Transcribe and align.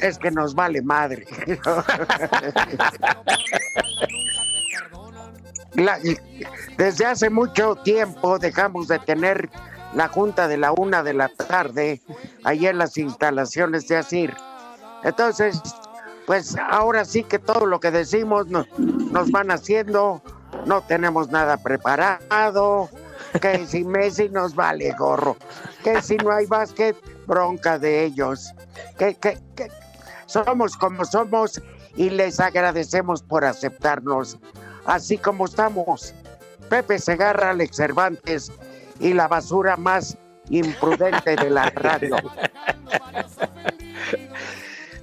es 0.00 0.18
que 0.18 0.30
nos 0.30 0.54
vale 0.54 0.82
madre. 0.82 1.26
La- 5.74 5.98
desde 6.76 7.06
hace 7.06 7.30
mucho 7.30 7.76
tiempo 7.76 8.38
dejamos 8.38 8.88
de 8.88 8.98
tener 8.98 9.48
la 9.94 10.08
junta 10.08 10.48
de 10.48 10.56
la 10.56 10.72
una 10.72 11.02
de 11.02 11.14
la 11.14 11.28
tarde 11.28 12.00
ahí 12.44 12.66
en 12.66 12.78
las 12.78 12.96
instalaciones 12.98 13.86
de 13.88 13.96
Asir. 13.96 14.34
Entonces, 15.04 15.60
pues 16.26 16.56
ahora 16.70 17.04
sí 17.04 17.22
que 17.24 17.38
todo 17.38 17.66
lo 17.66 17.80
que 17.80 17.90
decimos 17.90 18.48
no- 18.48 18.66
nos 18.76 19.30
van 19.30 19.50
haciendo, 19.50 20.22
no 20.66 20.82
tenemos 20.82 21.30
nada 21.30 21.56
preparado, 21.58 22.88
que 23.40 23.66
si 23.66 23.84
Messi 23.84 24.28
nos 24.28 24.54
vale 24.54 24.92
gorro, 24.92 25.36
que 25.84 26.02
si 26.02 26.16
no 26.16 26.32
hay 26.32 26.46
básquet, 26.46 26.96
bronca 27.26 27.78
de 27.78 28.04
ellos, 28.04 28.52
que, 28.98 29.14
que, 29.14 29.38
que 29.54 29.68
somos 30.28 30.76
como 30.76 31.04
somos 31.04 31.60
y 31.96 32.10
les 32.10 32.38
agradecemos 32.38 33.22
por 33.22 33.44
aceptarnos 33.44 34.38
así 34.86 35.18
como 35.18 35.46
estamos. 35.46 36.14
Pepe 36.68 36.98
Segarra, 36.98 37.50
Alex 37.50 37.76
Cervantes 37.76 38.52
y 39.00 39.14
la 39.14 39.26
basura 39.26 39.76
más 39.76 40.16
imprudente 40.50 41.34
de 41.36 41.50
la 41.50 41.70
radio. 41.70 42.16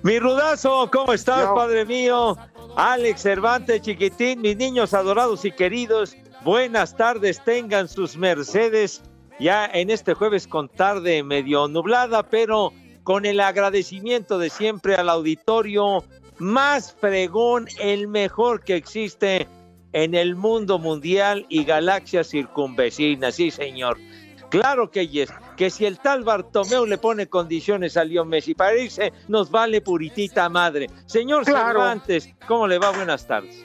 Mi 0.04 0.20
rudazo, 0.20 0.90
¿cómo 0.92 1.14
estás, 1.14 1.42
Yo- 1.42 1.56
padre 1.56 1.86
mío? 1.86 2.38
Alex 2.76 3.22
Cervantes, 3.22 3.82
chiquitín, 3.82 4.42
mis 4.42 4.58
niños 4.58 4.94
adorados 4.94 5.46
y 5.46 5.52
queridos, 5.52 6.16
buenas 6.44 6.96
tardes, 6.96 7.42
tengan 7.44 7.88
sus 7.88 8.16
mercedes 8.18 9.02
ya 9.40 9.66
en 9.66 9.90
este 9.90 10.14
jueves 10.14 10.46
con 10.48 10.70
tarde 10.70 11.24
medio 11.24 11.68
nublada, 11.68 12.22
pero 12.24 12.72
con 13.06 13.26
el 13.26 13.40
agradecimiento 13.40 14.40
de 14.40 14.50
siempre 14.50 14.96
al 14.96 15.10
auditorio 15.10 16.04
más 16.40 16.92
fregón, 16.92 17.68
el 17.80 18.08
mejor 18.08 18.64
que 18.64 18.76
existe 18.76 19.48
en 19.94 20.16
el 20.16 20.36
mundo 20.36 20.80
mundial 20.80 21.46
y 21.48 21.64
galaxias 21.64 22.28
circunvecinas, 22.30 23.36
sí 23.36 23.52
señor. 23.52 23.98
Claro 24.50 24.90
que 24.90 25.08
yes, 25.08 25.30
que 25.56 25.70
si 25.70 25.86
el 25.86 26.00
tal 26.00 26.24
Bartomeu 26.24 26.88
le 26.88 26.98
pone 26.98 27.28
condiciones 27.28 27.96
a 27.96 28.04
Leo 28.04 28.26
Messi 28.26 28.56
para 28.56 28.76
irse, 28.76 29.14
nos 29.28 29.52
vale 29.52 29.82
puritita 29.82 30.50
madre. 30.50 30.88
Señor 31.06 31.46
Claro. 31.46 31.68
Cervantes, 31.68 32.30
¿cómo 32.48 32.68
le 32.68 32.80
va? 32.80 32.90
Buenas 32.90 33.28
tardes. 33.28 33.64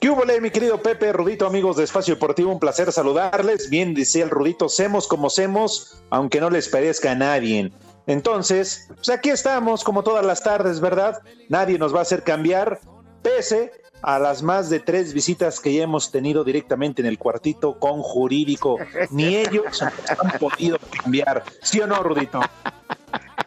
¿Qué 0.00 0.10
hubo, 0.10 0.22
mi 0.40 0.50
querido 0.50 0.80
Pepe, 0.80 1.12
Rudito, 1.12 1.46
amigos 1.46 1.76
de 1.76 1.84
Espacio 1.84 2.14
Deportivo? 2.14 2.52
Un 2.52 2.60
placer 2.60 2.92
saludarles. 2.92 3.68
Bien 3.68 3.94
decía 3.94 4.22
el 4.22 4.30
Rudito, 4.30 4.68
semos 4.68 5.08
como 5.08 5.28
semos, 5.28 6.04
aunque 6.10 6.40
no 6.40 6.50
les 6.50 6.68
parezca 6.68 7.10
a 7.12 7.14
nadie. 7.16 7.72
Entonces, 8.06 8.88
pues 8.94 9.08
aquí 9.10 9.30
estamos, 9.30 9.82
como 9.82 10.02
todas 10.02 10.24
las 10.24 10.42
tardes, 10.42 10.80
¿verdad? 10.80 11.20
Nadie 11.48 11.78
nos 11.78 11.94
va 11.94 12.00
a 12.00 12.02
hacer 12.02 12.22
cambiar, 12.22 12.80
pese 13.22 13.72
a 14.02 14.18
las 14.18 14.42
más 14.42 14.70
de 14.70 14.78
tres 14.78 15.12
visitas 15.12 15.58
que 15.58 15.74
ya 15.74 15.82
hemos 15.82 16.12
tenido 16.12 16.44
directamente 16.44 17.02
en 17.02 17.06
el 17.06 17.18
cuartito 17.18 17.78
con 17.78 18.02
jurídico. 18.02 18.78
Ni 19.10 19.36
ellos 19.36 19.82
han 19.82 20.38
podido 20.38 20.78
cambiar. 21.02 21.42
¿Sí 21.62 21.80
o 21.80 21.86
no, 21.86 22.02
Rudito? 22.02 22.40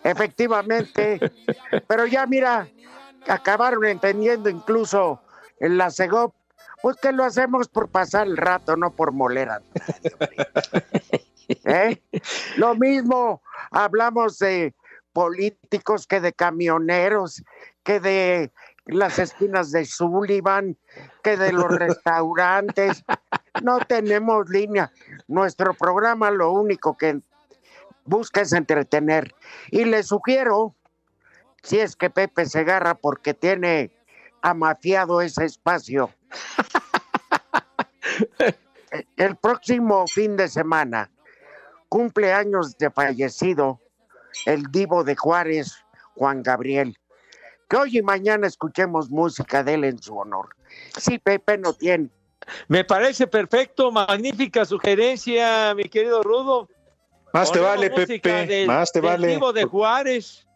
Efectivamente, 0.03 1.19
pero 1.87 2.05
ya 2.05 2.25
mira, 2.25 2.67
acabaron 3.27 3.85
entendiendo 3.85 4.49
incluso 4.49 5.21
en 5.59 5.77
la 5.77 5.91
CEGOP, 5.91 6.33
pues 6.81 6.97
que 6.97 7.11
lo 7.11 7.23
hacemos 7.23 7.67
por 7.67 7.89
pasar 7.89 8.27
el 8.27 8.37
rato, 8.37 8.75
no 8.75 8.91
por 8.91 9.11
molera. 9.11 9.61
¿Eh? 11.49 12.01
Lo 12.57 12.75
mismo 12.75 13.41
hablamos 13.71 14.37
de 14.39 14.75
políticos 15.13 16.07
que 16.07 16.21
de 16.21 16.33
camioneros, 16.33 17.43
que 17.83 17.99
de 17.99 18.51
las 18.85 19.19
esquinas 19.19 19.71
de 19.71 19.85
Sullivan, 19.85 20.77
que 21.23 21.37
de 21.37 21.51
los 21.51 21.67
restaurantes. 21.67 23.03
No 23.63 23.79
tenemos 23.79 24.49
línea. 24.49 24.91
Nuestro 25.27 25.73
programa 25.73 26.31
lo 26.31 26.51
único 26.51 26.97
que 26.97 27.19
busca 28.05 28.41
es 28.41 28.53
entretener. 28.53 29.35
Y 29.69 29.85
le 29.85 30.03
sugiero, 30.03 30.75
si 31.63 31.79
es 31.79 31.95
que 31.95 32.09
Pepe 32.09 32.45
se 32.45 32.59
agarra 32.59 32.95
porque 32.95 33.33
tiene 33.33 33.91
amafiado 34.41 35.21
ese 35.21 35.45
espacio, 35.45 36.09
el 39.17 39.35
próximo 39.35 40.07
fin 40.07 40.37
de 40.37 40.47
semana, 40.47 41.11
cumpleaños 41.89 42.77
de 42.77 42.89
fallecido 42.91 43.79
el 44.45 44.63
divo 44.71 45.03
de 45.03 45.15
Juárez, 45.15 45.83
Juan 46.15 46.43
Gabriel. 46.43 46.97
Que 47.67 47.77
hoy 47.77 47.97
y 47.97 48.01
mañana 48.01 48.47
escuchemos 48.47 49.09
música 49.09 49.63
de 49.63 49.73
él 49.75 49.83
en 49.83 50.01
su 50.01 50.17
honor. 50.17 50.49
Sí, 50.97 51.19
Pepe 51.19 51.57
no 51.57 51.73
tiene. 51.73 52.09
Me 52.67 52.83
parece 52.83 53.27
perfecto, 53.27 53.91
magnífica 53.91 54.65
sugerencia, 54.65 55.73
mi 55.75 55.83
querido 55.83 56.23
Rudo. 56.23 56.67
Más 57.33 57.51
te 57.51 57.59
vale, 57.59 57.91
Pepe, 57.91 58.45
del- 58.47 58.67
más 58.67 58.91
te 58.91 59.01
del 59.01 59.09
vale. 59.09 59.27
Divo 59.27 59.53
de 59.53 59.65
Juárez. 59.65 60.47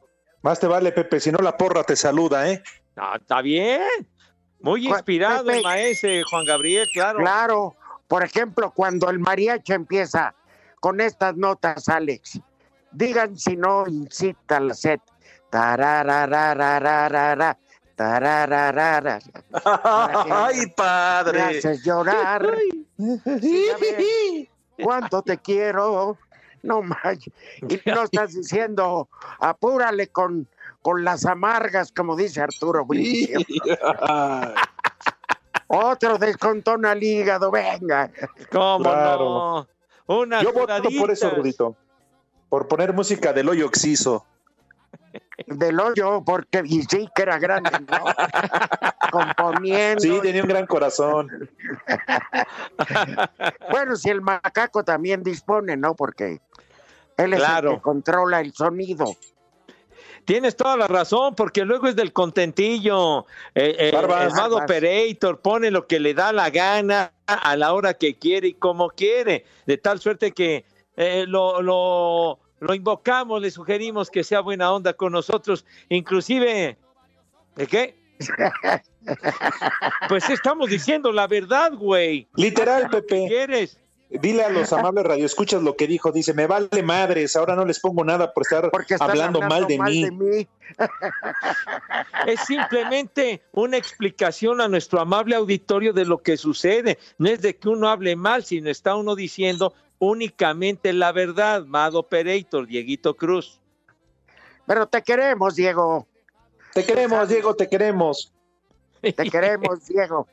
Más 0.42 0.60
te 0.60 0.66
vale, 0.68 0.92
Pepe, 0.92 1.20
si 1.20 1.32
no 1.32 1.38
la 1.40 1.56
porra 1.56 1.84
te 1.84 1.96
saluda, 1.96 2.50
¿eh? 2.50 2.64
No, 2.96 3.16
está 3.16 3.42
bien. 3.42 3.82
Muy 4.60 4.88
inspirado 4.88 5.46
Pepe. 5.46 5.58
el 5.58 5.64
maese 5.64 6.24
Juan 6.24 6.46
Gabriel, 6.46 6.88
claro. 6.94 7.20
Claro, 7.20 7.76
por 8.08 8.24
ejemplo, 8.24 8.72
cuando 8.72 9.10
el 9.10 9.20
mariachi 9.20 9.74
empieza 9.74 10.34
con 10.84 11.00
estas 11.00 11.38
notas, 11.38 11.88
Alex, 11.88 12.42
digan 12.92 13.38
si 13.40 13.56
no 13.56 13.86
incita 13.88 14.60
la 14.60 14.74
sed. 14.74 15.00
Tarararararara, 15.50 17.58
tarararara. 17.96 19.20
¡Ay, 20.30 20.60
Me 20.60 20.68
padre! 20.76 21.42
haces 21.42 21.86
llorar. 21.86 22.46
Sí. 23.40 24.50
¿Cuánto 24.84 25.22
te 25.22 25.38
quiero? 25.38 26.18
No 26.64 26.82
manches. 26.82 27.34
Y 27.62 27.80
no 27.90 28.04
estás 28.04 28.34
diciendo, 28.34 29.08
apúrale 29.40 30.08
con, 30.10 30.50
con 30.82 31.06
las 31.06 31.26
amargas, 31.26 31.94
como 31.94 32.18
dice 32.18 32.42
Arturo 32.42 32.84
Bricio. 32.86 33.40
Otro 35.68 36.18
descontón 36.18 36.86
al 36.86 37.02
hígado, 37.02 37.52
venga. 37.52 38.12
¿Cómo 38.52 38.84
Claro. 38.84 39.24
no? 39.30 39.68
Yo 40.08 40.54
voto 40.54 40.90
por 41.00 41.12
eso. 41.12 41.30
Rudito. 41.32 41.76
Por 42.50 42.68
poner 42.68 42.94
música 42.94 43.34
del 43.34 43.50
hoyo 43.50 43.66
oxiso. 43.66 44.26
del 45.48 45.80
hoyo, 45.80 46.24
porque 46.24 46.62
y 46.66 46.84
sí 46.84 47.10
que 47.16 47.22
era 47.22 47.40
grande, 47.40 47.72
¿no? 47.72 48.06
Componiendo. 49.12 50.02
Sí, 50.02 50.20
tenía 50.22 50.42
un 50.42 50.50
gran 50.50 50.66
corazón. 50.66 51.50
bueno, 53.72 53.96
si 53.96 54.10
el 54.10 54.22
macaco 54.22 54.84
también 54.84 55.24
dispone, 55.24 55.78
¿no? 55.78 55.96
Porque 55.96 56.42
él 57.18 57.34
es 57.34 57.44
el 57.44 57.70
que 57.70 57.82
controla 57.82 58.42
el 58.42 58.54
sonido. 58.54 59.06
Tienes 60.26 60.56
toda 60.56 60.78
la 60.78 60.88
razón, 60.88 61.36
porque 61.36 61.66
luego 61.66 61.88
es 61.88 61.96
del 61.96 62.14
contentillo. 62.14 63.26
Eh, 63.56 63.76
eh, 63.78 63.90
el 63.90 64.54
Operator 64.54 65.40
pone 65.42 65.72
lo 65.72 65.88
que 65.88 66.00
le 66.00 66.14
da 66.14 66.32
la 66.32 66.50
gana 66.50 67.12
a 67.26 67.56
la 67.56 67.74
hora 67.74 67.94
que 67.94 68.16
quiere 68.16 68.50
y 68.50 68.54
como 68.54 68.90
quiere, 68.90 69.46
de 69.66 69.78
tal 69.78 70.00
suerte 70.00 70.32
que 70.32 70.66
eh, 70.96 71.26
lo, 71.28 71.62
lo, 71.62 72.40
lo 72.60 72.74
invocamos, 72.74 73.42
le 73.42 73.52
sugerimos 73.52 74.10
que 74.10 74.24
sea 74.24 74.40
buena 74.40 74.72
onda 74.72 74.94
con 74.94 75.12
nosotros, 75.12 75.66
inclusive, 75.90 76.78
¿de 77.56 77.68
qué? 77.68 77.96
pues 80.08 80.30
estamos 80.30 80.70
diciendo 80.70 81.12
la 81.12 81.28
verdad, 81.28 81.74
güey. 81.74 82.28
Literal, 82.36 82.90
Pepe. 82.90 83.26
¿Quieres? 83.28 83.80
Dile 84.22 84.44
a 84.44 84.50
los 84.50 84.72
amables 84.74 85.06
radioescuchas 85.06 85.62
lo 85.64 85.76
que 85.76 85.88
dijo. 85.88 86.12
Dice, 86.12 86.34
me 86.34 86.48
vale 86.48 86.84
madres, 86.84 87.36
ahora 87.36 87.56
no 87.56 87.66
les 87.66 87.80
pongo 87.80 88.04
nada 88.04 88.32
por 88.34 88.44
estar 88.44 88.72
hablando, 89.00 89.42
mal, 89.42 89.68
de, 89.68 89.80
mí. 89.80 90.48
Es 92.28 92.42
simplemente 92.42 93.42
una 93.52 93.78
explicación 93.78 94.62
a 94.62 94.68
nuestro 94.68 95.02
amable 95.02 95.36
auditorio 95.36 95.94
de 95.94 96.06
lo 96.06 96.20
que 96.20 96.38
sucede. 96.38 96.98
No 97.18 97.30
es 97.30 97.42
de 97.42 97.58
que 97.58 97.70
uno 97.70 97.90
hable 97.90 98.16
mal, 98.16 98.44
sino 98.44 98.70
está 98.70 98.96
uno 98.96 99.16
diciendo 99.16 99.74
únicamente 100.00 100.94
la 100.94 101.12
verdad, 101.12 101.66
Mad 101.66 101.96
Operator, 101.96 102.68
Dieguito 102.68 103.16
Cruz. 103.16 103.60
Pero 104.66 104.88
te 104.88 105.02
queremos, 105.02 105.56
Diego. 105.56 106.08
Te 106.74 106.86
queremos, 106.86 107.28
Diego, 107.28 107.56
te 107.56 107.68
queremos. 107.68 108.32
Te 109.02 109.14
queremos, 109.14 109.86
Diego. 109.86 110.28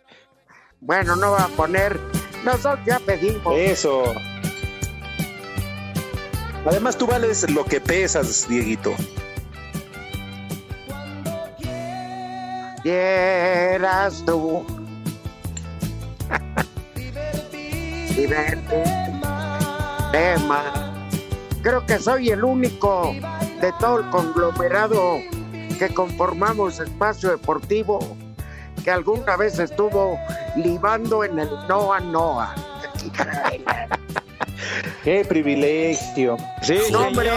Bueno, 0.81 1.17
no 1.17 1.33
va 1.33 1.44
a 1.44 1.49
poner 1.49 1.99
nosotros 2.44 2.81
ya 2.87 2.98
pedimos. 3.00 3.54
Eso. 3.56 4.04
Además, 6.66 6.96
tú 6.96 7.06
vales 7.06 7.48
lo 7.50 7.64
que 7.64 7.81
pesas, 7.81 8.46
Dieguito. 8.48 8.94
Quieras 12.82 14.22
tú. 14.26 14.64
Tema. 20.12 20.92
Creo 21.62 21.84
que 21.87 21.98
soy 21.98 22.31
el 22.31 22.42
único 22.44 23.14
de 23.60 23.72
todo 23.78 24.00
el 24.00 24.10
conglomerado 24.10 25.19
que 25.78 25.92
conformamos 25.94 26.81
espacio 26.81 27.31
deportivo 27.31 28.16
que 28.82 28.91
alguna 28.91 29.37
vez 29.37 29.59
estuvo 29.59 30.19
libando 30.56 31.25
en 31.25 31.38
el 31.38 31.49
Noa 31.69 32.00
Noa. 32.00 32.55
Qué 35.05 35.25
privilegio. 35.25 36.37
Sí, 36.62 36.79
hombre, 36.94 37.31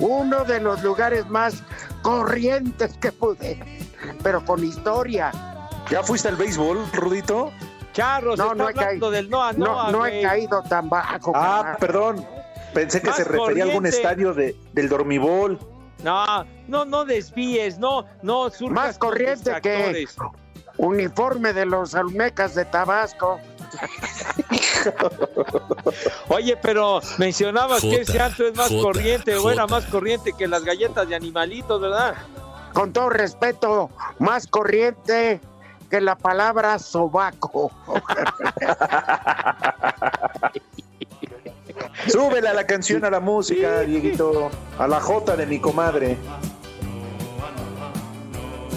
uno 0.00 0.44
de 0.44 0.60
los 0.60 0.82
lugares 0.82 1.26
más 1.28 1.62
corrientes 2.02 2.96
que 2.98 3.12
pude, 3.12 3.58
pero 4.22 4.44
con 4.44 4.62
historia. 4.64 5.32
¿Ya 5.90 6.02
fuiste 6.02 6.28
al 6.28 6.36
béisbol, 6.36 6.84
Rudito? 6.92 7.50
Charros, 7.92 8.38
no, 8.38 8.54
no 8.54 8.68
he 8.68 8.74
caído 8.74 9.10
del 9.10 9.30
Noa 9.30 9.52
Noa. 9.54 9.90
No, 9.90 10.06
he 10.06 10.22
caído 10.22 10.62
tan 10.62 10.88
bajo. 10.88 11.32
Ah, 11.34 11.76
perdón. 11.80 12.24
Pensé 12.74 13.00
que 13.00 13.12
se 13.12 13.24
refería 13.24 13.64
a 13.64 13.66
algún 13.68 13.86
estadio 13.86 14.34
de, 14.34 14.54
del 14.72 14.88
dormibol. 14.88 15.58
No, 16.04 16.44
no, 16.68 16.84
no 16.84 17.04
desvíes, 17.04 17.78
no, 17.78 18.04
no 18.22 18.50
Más 18.70 18.98
corriente 18.98 19.52
que 19.60 20.06
uniforme 20.78 21.52
de 21.52 21.66
los 21.66 21.94
almecas 21.94 22.54
de 22.54 22.64
Tabasco. 22.64 23.38
Oye, 26.28 26.56
pero 26.56 27.00
mencionabas 27.18 27.82
que 27.82 28.00
ese 28.00 28.20
antro 28.20 28.48
es 28.48 28.56
más 28.56 28.70
corriente 28.70 29.36
o 29.36 29.50
era 29.50 29.66
más 29.66 29.84
corriente 29.86 30.32
que 30.32 30.46
las 30.48 30.64
galletas 30.64 31.06
de 31.08 31.16
animalitos, 31.16 31.80
¿verdad? 31.80 32.14
Con 32.72 32.92
todo 32.92 33.10
respeto, 33.10 33.90
más 34.18 34.46
corriente 34.46 35.40
que 35.90 36.00
la 36.00 36.16
palabra 36.16 36.78
sobaco. 36.78 37.72
Súbela 42.06 42.54
la 42.54 42.66
canción 42.66 43.04
a 43.04 43.10
la 43.10 43.20
música, 43.20 43.80
Dieguito. 43.80 44.50
A 44.78 44.86
la 44.86 45.00
J 45.00 45.36
de 45.36 45.46
mi 45.46 45.58
comadre. 45.58 46.16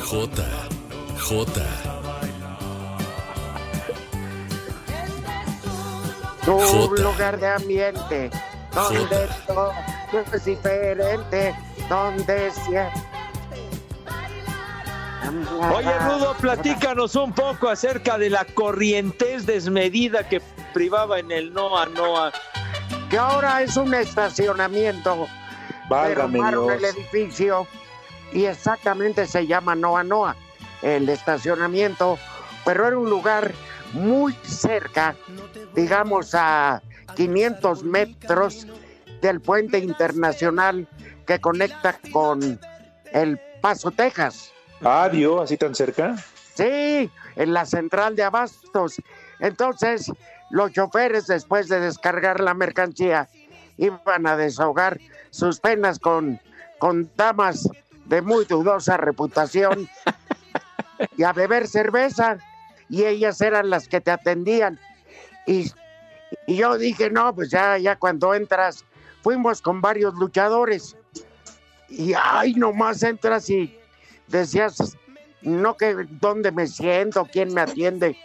J. 0.03 0.43
J. 1.21 1.51
Un 6.47 7.03
lugar 7.03 7.39
de 7.39 7.47
ambiente 7.47 8.31
donde 8.73 9.29
todo 9.47 9.71
es 10.33 10.45
diferente, 10.45 11.55
donde 11.87 12.51
siempre. 12.51 13.01
Oye, 15.73 15.99
Rudo, 15.99 16.35
platícanos 16.39 17.15
un 17.15 17.31
poco 17.31 17.69
acerca 17.69 18.17
de 18.17 18.29
la 18.29 18.43
corrientez 18.43 19.45
desmedida 19.45 20.27
que 20.27 20.41
privaba 20.73 21.19
en 21.19 21.31
el 21.31 21.53
Noa 21.53 21.85
Noa. 21.85 22.31
Que 23.09 23.17
ahora 23.17 23.61
es 23.61 23.77
un 23.77 23.93
estacionamiento. 23.93 25.27
Válgame 25.89 26.39
Dios. 26.49 26.71
el 26.71 26.85
edificio 26.85 27.67
y 28.33 28.45
exactamente 28.45 29.27
se 29.27 29.45
llama 29.45 29.75
Noa 29.75 30.03
Noa, 30.03 30.35
el 30.81 31.09
estacionamiento, 31.09 32.17
pero 32.65 32.87
era 32.87 32.97
un 32.97 33.09
lugar 33.09 33.51
muy 33.93 34.33
cerca, 34.43 35.15
digamos 35.75 36.33
a 36.33 36.81
500 37.15 37.83
metros 37.83 38.67
del 39.21 39.41
puente 39.41 39.79
internacional 39.79 40.87
que 41.25 41.39
conecta 41.39 41.97
con 42.11 42.59
El 43.11 43.39
Paso, 43.61 43.91
Texas. 43.91 44.51
Ah, 44.83 45.09
Dios, 45.11 45.41
así 45.43 45.57
tan 45.57 45.75
cerca. 45.75 46.15
Sí, 46.55 47.09
en 47.35 47.53
la 47.53 47.65
central 47.65 48.15
de 48.15 48.23
abastos. 48.23 48.95
Entonces, 49.39 50.11
los 50.49 50.71
choferes, 50.71 51.27
después 51.27 51.67
de 51.67 51.79
descargar 51.79 52.39
la 52.39 52.53
mercancía, 52.53 53.29
iban 53.77 54.27
a 54.27 54.35
desahogar 54.35 54.99
sus 55.29 55.59
penas 55.59 55.99
con, 55.99 56.39
con 56.79 57.09
damas 57.15 57.69
de 58.05 58.21
muy 58.21 58.45
dudosa 58.45 58.97
reputación 58.97 59.87
y 61.17 61.23
a 61.23 61.33
beber 61.33 61.67
cerveza 61.67 62.37
y 62.89 63.05
ellas 63.05 63.39
eran 63.41 63.69
las 63.69 63.87
que 63.87 64.01
te 64.01 64.11
atendían. 64.11 64.79
Y, 65.47 65.71
yo 66.47 66.77
dije, 66.77 67.09
no, 67.09 67.33
pues 67.33 67.49
ya, 67.49 67.77
ya 67.77 67.95
cuando 67.95 68.33
entras, 68.33 68.85
fuimos 69.21 69.61
con 69.61 69.81
varios 69.81 70.13
luchadores. 70.15 70.95
Y 71.89 72.13
ay, 72.13 72.53
nomás 72.53 73.03
entras 73.03 73.49
y 73.49 73.77
decías, 74.27 74.97
no 75.41 75.75
que 75.75 76.07
dónde 76.09 76.51
me 76.51 76.67
siento, 76.67 77.27
quién 77.31 77.53
me 77.53 77.61
atiende. 77.61 78.17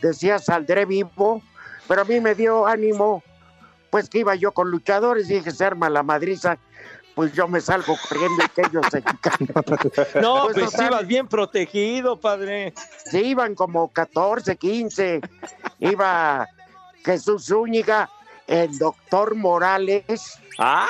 Decías, 0.00 0.46
saldré 0.46 0.84
vivo, 0.84 1.42
pero 1.88 2.02
a 2.02 2.04
mí 2.04 2.20
me 2.20 2.34
dio 2.34 2.66
ánimo, 2.66 3.22
pues 3.90 4.08
que 4.08 4.20
iba 4.20 4.34
yo 4.34 4.52
con 4.52 4.70
luchadores, 4.70 5.28
dije, 5.28 5.50
se 5.50 5.64
arma 5.64 5.90
la 5.90 6.02
madriza 6.02 6.58
pues 7.14 7.32
yo 7.32 7.46
me 7.48 7.60
salgo 7.60 7.96
corriendo 8.08 8.44
y 8.44 8.48
que 8.48 8.62
ellos 8.62 8.86
se 8.90 9.02
No, 10.20 10.44
pues, 10.44 10.70
pues 10.72 10.74
ibas 10.74 11.06
bien 11.06 11.28
protegido, 11.28 12.18
padre. 12.18 12.72
Sí, 13.10 13.18
iban 13.18 13.54
como 13.54 13.88
14, 13.88 14.56
15. 14.56 15.20
Iba 15.80 16.48
Jesús 17.04 17.46
Zúñiga, 17.46 18.08
el 18.46 18.78
doctor 18.78 19.34
Morales. 19.34 20.38
Ah. 20.58 20.88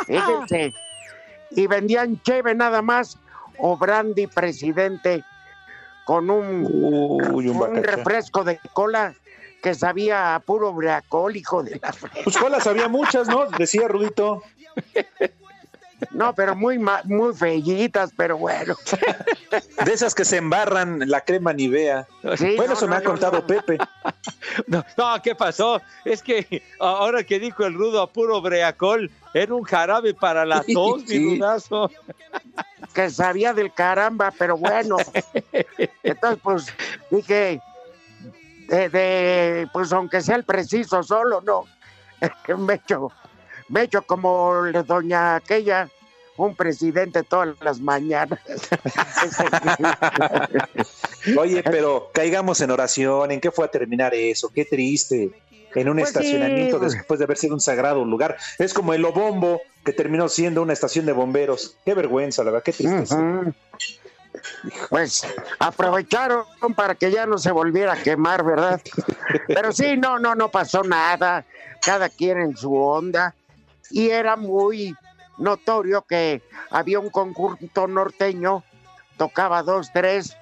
y 1.50 1.66
vendían 1.66 2.20
cheve 2.22 2.54
nada 2.54 2.82
más, 2.82 3.18
o 3.58 3.76
brandy 3.76 4.26
presidente, 4.26 5.24
con 6.04 6.30
un, 6.30 6.66
un, 6.66 7.82
refresco 7.82 8.42
de 8.44 8.58
cola 8.72 9.14
que 9.62 9.74
sabía 9.74 10.34
a 10.34 10.40
puro 10.40 10.72
breacol, 10.72 11.36
hijo 11.36 11.62
de 11.62 11.78
la 11.80 11.94
Pues 12.24 12.36
colas 12.36 12.66
había 12.66 12.88
muchas, 12.88 13.28
¿no? 13.28 13.46
Decía 13.46 13.86
Rudito. 13.86 14.42
No, 16.10 16.34
pero 16.34 16.54
muy 16.54 16.78
muy 16.78 17.34
fellitas, 17.34 18.12
pero 18.16 18.36
bueno. 18.36 18.74
De 19.84 19.92
esas 19.92 20.14
que 20.14 20.24
se 20.24 20.38
embarran 20.38 21.08
la 21.08 21.20
crema 21.22 21.52
Nivea. 21.52 22.06
bueno, 22.56 22.72
eso 22.74 22.88
me 22.88 22.96
ha 22.96 23.02
contado 23.02 23.46
Pepe. 23.46 23.78
No, 24.66 24.84
¿qué 25.22 25.34
pasó? 25.34 25.80
Es 26.04 26.22
que 26.22 26.62
ahora 26.78 27.24
que 27.24 27.38
dijo 27.38 27.64
el 27.64 27.74
rudo 27.74 28.02
a 28.02 28.12
puro 28.12 28.40
breacol, 28.40 29.10
era 29.34 29.54
un 29.54 29.62
jarabe 29.62 30.14
para 30.14 30.44
la 30.44 30.62
tos, 30.62 31.06
mi 31.06 31.36
rudazo. 31.36 31.90
Que 32.94 33.08
sabía 33.10 33.54
del 33.54 33.72
caramba, 33.72 34.32
pero 34.36 34.56
bueno. 34.56 34.96
Entonces, 36.02 36.40
pues, 36.42 36.66
dije, 37.10 37.60
de, 38.68 39.68
pues 39.72 39.92
aunque 39.92 40.20
sea 40.20 40.36
el 40.36 40.44
preciso 40.44 41.02
solo, 41.02 41.40
no. 41.40 41.64
me 42.58 42.74
echo 42.74 43.10
me 43.72 43.82
echo 43.82 44.02
como 44.02 44.52
doña 44.86 45.36
aquella, 45.36 45.88
un 46.36 46.54
presidente 46.54 47.22
todas 47.22 47.56
las 47.62 47.80
mañanas. 47.80 48.38
Oye, 51.38 51.62
pero 51.62 52.10
caigamos 52.12 52.60
en 52.60 52.70
oración, 52.70 53.30
¿en 53.30 53.40
qué 53.40 53.50
fue 53.50 53.64
a 53.64 53.68
terminar 53.68 54.14
eso? 54.14 54.50
Qué 54.54 54.66
triste. 54.66 55.30
En 55.74 55.88
un 55.88 55.96
Pues 55.96 56.08
estacionamiento 56.08 56.78
sí. 56.78 56.96
después 56.96 57.18
de 57.18 57.24
haber 57.24 57.38
sido 57.38 57.54
un 57.54 57.60
sagrado 57.60 58.04
lugar. 58.04 58.36
Es 58.58 58.74
como 58.74 58.92
el 58.92 59.02
Obombo, 59.06 59.62
que 59.86 59.94
terminó 59.94 60.28
siendo 60.28 60.60
una 60.60 60.74
estación 60.74 61.06
de 61.06 61.12
bomberos. 61.12 61.76
Qué 61.86 61.94
vergüenza, 61.94 62.44
la 62.44 62.50
verdad, 62.50 62.64
qué 62.64 62.72
tristeza. 62.72 63.18
Pues 64.90 65.26
aprovecharon 65.58 66.44
para 66.76 66.94
que 66.94 67.10
ya 67.10 67.24
no 67.24 67.38
se 67.38 67.52
volviera 67.52 67.94
a 67.94 67.96
quemar, 67.96 68.44
¿verdad? 68.44 68.82
Pero 69.46 69.72
sí, 69.72 69.96
no, 69.96 70.18
no, 70.18 70.34
no 70.34 70.50
pasó 70.50 70.82
nada. 70.82 71.46
Cada 71.80 72.10
quien 72.10 72.38
en 72.38 72.56
su 72.56 72.76
onda. 72.76 73.34
Y 73.92 74.10
era 74.10 74.36
muy 74.36 74.96
notorio 75.38 76.02
que 76.02 76.42
había 76.70 76.98
un 76.98 77.10
conjunto 77.10 77.86
norteño, 77.86 78.64
tocaba 79.16 79.62
dos, 79.62 79.90
tres, 79.92 80.36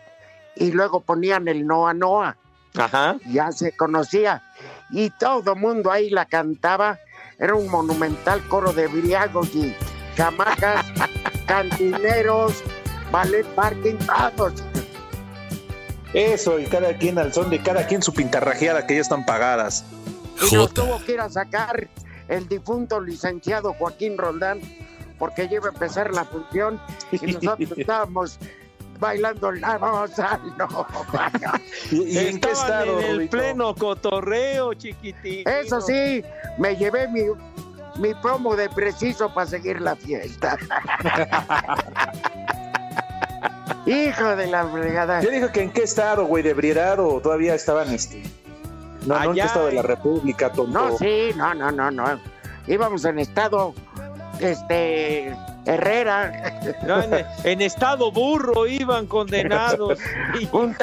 y 0.57 0.73
luego 0.73 1.01
ponían 1.01 1.49
el 1.49 1.67
Noa 1.67 1.93
Noa. 1.93 2.37
Ajá. 2.79 3.17
ya 3.27 3.51
se 3.51 3.77
conocía 3.77 4.45
y 4.91 5.11
todo 5.11 5.57
mundo 5.57 5.91
ahí 5.91 6.11
la 6.11 6.27
cantaba. 6.27 6.99
Era 7.39 7.55
un 7.55 7.69
monumental 7.69 8.47
coro 8.49 8.73
de 8.73 8.87
briagos 8.87 9.55
y 9.55 9.75
chamacas, 10.17 10.87
cantineros, 11.47 12.63
ballet 13.11 13.47
parking, 13.55 13.97
todos. 14.37 14.63
Eso, 16.13 16.59
y 16.59 16.67
cada 16.67 16.97
quien 16.97 17.19
al 17.19 17.33
son 17.33 17.51
de 17.51 17.63
cada 17.63 17.87
quien 17.87 18.03
su 18.03 18.13
pintarrajeada 18.13 18.87
que 18.87 18.97
ya 18.97 19.01
están 19.01 19.25
pagadas. 19.25 19.85
Y 20.51 20.55
nos 20.55 20.75
tuvo 20.75 21.03
que 21.05 21.13
ir 21.13 21.21
a 21.21 21.31
sacar 21.31 21.89
el 22.31 22.49
difunto 22.49 23.01
licenciado 23.01 23.75
Joaquín 23.75 24.17
Roldán 24.17 24.61
porque 25.19 25.47
ya 25.49 25.57
iba 25.57 25.67
a 25.67 25.73
empezar 25.73 26.15
la 26.15 26.25
función 26.25 26.81
y 27.13 27.33
nosotros 27.33 27.73
estábamos 27.77 28.39
bailando 28.99 29.53
la 29.53 29.79
nova. 29.79 30.09
¿Y, 31.91 32.19
en 32.19 32.41
qué 32.41 32.51
estado, 32.51 33.01
en 33.01 33.21
el 33.21 33.29
pleno 33.29 33.75
cotorreo, 33.75 34.75
chiquitín. 34.75 35.49
Eso 35.49 35.81
sí, 35.81 36.23
me 36.59 36.77
llevé 36.77 37.09
mi, 37.09 37.23
mi 37.99 38.15
promo 38.15 38.55
de 38.57 38.69
preciso 38.69 39.33
para 39.33 39.47
seguir 39.47 39.81
la 39.81 39.97
fiesta. 39.97 40.57
Hijo 43.87 44.37
de 44.37 44.47
la 44.47 44.67
fregada. 44.69 45.23
Yo 45.23 45.31
dijo 45.31 45.51
que 45.51 45.63
en 45.63 45.71
qué 45.71 45.83
estado, 45.83 46.27
güey, 46.27 46.43
de 46.43 46.51
ebriedad 46.51 47.01
o 47.01 47.21
todavía 47.21 47.55
estaban 47.55 47.93
este. 47.93 48.23
No, 49.07 49.15
no 49.15 49.25
en 49.25 49.31
Allá 49.31 49.45
estado 49.47 49.67
de 49.67 49.73
la 49.73 49.83
República, 49.83 50.53
tonto. 50.53 50.91
No, 50.91 50.97
sí, 50.99 51.31
no, 51.37 51.55
no, 51.55 51.71
no, 51.71 51.91
no. 51.91 52.21
Íbamos 52.67 53.05
en 53.05 53.19
estado, 53.19 53.75
este, 54.41 55.35
Herrera. 55.65 56.61
No, 56.87 57.03
en, 57.03 57.27
en 57.45 57.63
estado 57.63 58.13
burro 58.13 58.67
iban 58.67 59.07
condenados. 59.07 59.99
Un 60.53 60.77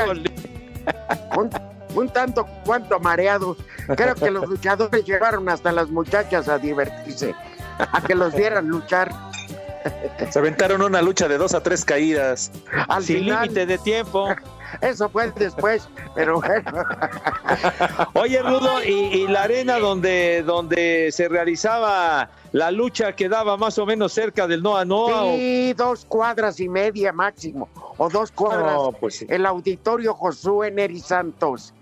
un, 1.36 1.50
un 1.96 2.10
tanto 2.10 2.46
cuanto 2.66 3.00
mareados. 3.00 3.58
Creo 3.96 4.16
que 4.16 4.32
los 4.32 4.48
luchadores 4.48 5.06
llevaron 5.06 5.48
hasta 5.50 5.72
las 5.72 5.90
muchachas 5.90 6.48
a 6.48 6.58
divertirse, 6.58 7.36
a 7.78 8.02
que 8.02 8.16
los 8.16 8.34
vieran 8.34 8.68
luchar. 8.68 9.12
Se 10.30 10.40
aventaron 10.40 10.82
una 10.82 11.02
lucha 11.02 11.28
de 11.28 11.38
dos 11.38 11.54
a 11.54 11.62
tres 11.62 11.86
caídas. 11.86 12.52
Al 12.88 13.04
Sin 13.04 13.26
límite 13.26 13.66
de 13.66 13.78
tiempo. 13.78 14.28
Eso 14.82 15.10
fue 15.10 15.32
después, 15.32 15.88
pero 16.16 16.40
bueno. 16.42 16.72
Oye, 18.14 18.42
Rudo, 18.42 18.84
y, 18.84 18.92
y 18.92 19.28
la 19.28 19.44
arena 19.44 19.80
donde, 19.80 20.44
donde 20.44 21.10
se 21.12 21.28
realizaba 21.30 22.30
la 22.52 22.72
lucha 22.72 23.14
quedaba 23.14 23.58
más 23.58 23.78
o 23.78 23.86
menos 23.86 24.14
cerca 24.14 24.48
del 24.48 24.64
Noa 24.64 24.86
Noa. 24.86 25.24
o- 25.24 25.36
Sí, 25.36 25.74
dos 25.74 26.06
cuadras 26.06 26.60
y 26.60 26.70
media 26.70 27.12
máximo, 27.14 27.70
o 27.98 28.10
dos 28.10 28.32
cuadras. 28.32 28.74
No, 28.74 28.92
pues 28.92 29.18
sí. 29.18 29.26
El 29.30 29.46
auditorio 29.46 30.14
Josué 30.14 30.72
Neri 30.72 31.00
Santos, 31.00 31.74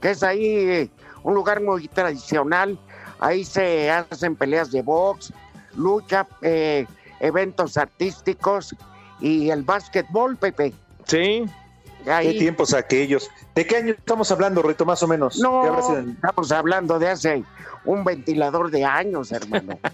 que 0.00 0.10
es 0.10 0.22
ahí 0.22 0.90
un 1.22 1.34
lugar 1.34 1.60
muy 1.62 1.88
tradicional. 1.88 2.78
Ahí 3.18 3.44
se 3.44 3.90
hacen 3.90 4.36
peleas 4.36 4.70
de 4.70 4.82
box, 4.82 5.32
lucha, 5.74 6.26
eh, 6.42 6.86
eventos 7.20 7.76
artísticos 7.78 8.74
y 9.20 9.48
el 9.50 9.62
básquetbol, 9.62 10.36
Pepe. 10.36 10.74
Sí. 11.06 11.44
¿Qué 12.06 12.12
Ahí, 12.12 12.38
tiempos 12.38 12.72
aquellos? 12.72 13.28
¿De 13.52 13.66
qué 13.66 13.78
año 13.78 13.94
estamos 13.98 14.30
hablando, 14.30 14.62
Rito, 14.62 14.84
más 14.84 15.02
o 15.02 15.08
menos? 15.08 15.40
no, 15.40 15.62
¿Qué 15.62 16.12
estamos 16.12 16.52
hablando 16.52 17.00
de 17.00 17.08
hace 17.08 17.44
un 17.84 18.04
ventilador 18.04 18.70
de 18.70 18.84
años, 18.84 19.32
hermano. 19.32 19.78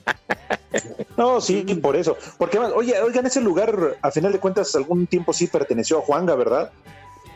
No, 1.19 1.43
sí, 1.43 1.63
por 1.83 1.97
eso. 1.97 2.17
Porque 2.39 2.57
además, 2.57 2.75
oye, 2.75 2.99
oigan, 3.03 3.27
ese 3.27 3.43
lugar, 3.43 3.99
a 4.01 4.11
final 4.11 4.33
de 4.33 4.41
cuentas, 4.41 4.75
algún 4.75 5.07
tiempo 5.07 5.35
sí 5.35 5.47
perteneció 5.47 5.99
a 5.99 6.01
Juanga, 6.01 6.35
¿verdad? 6.35 6.73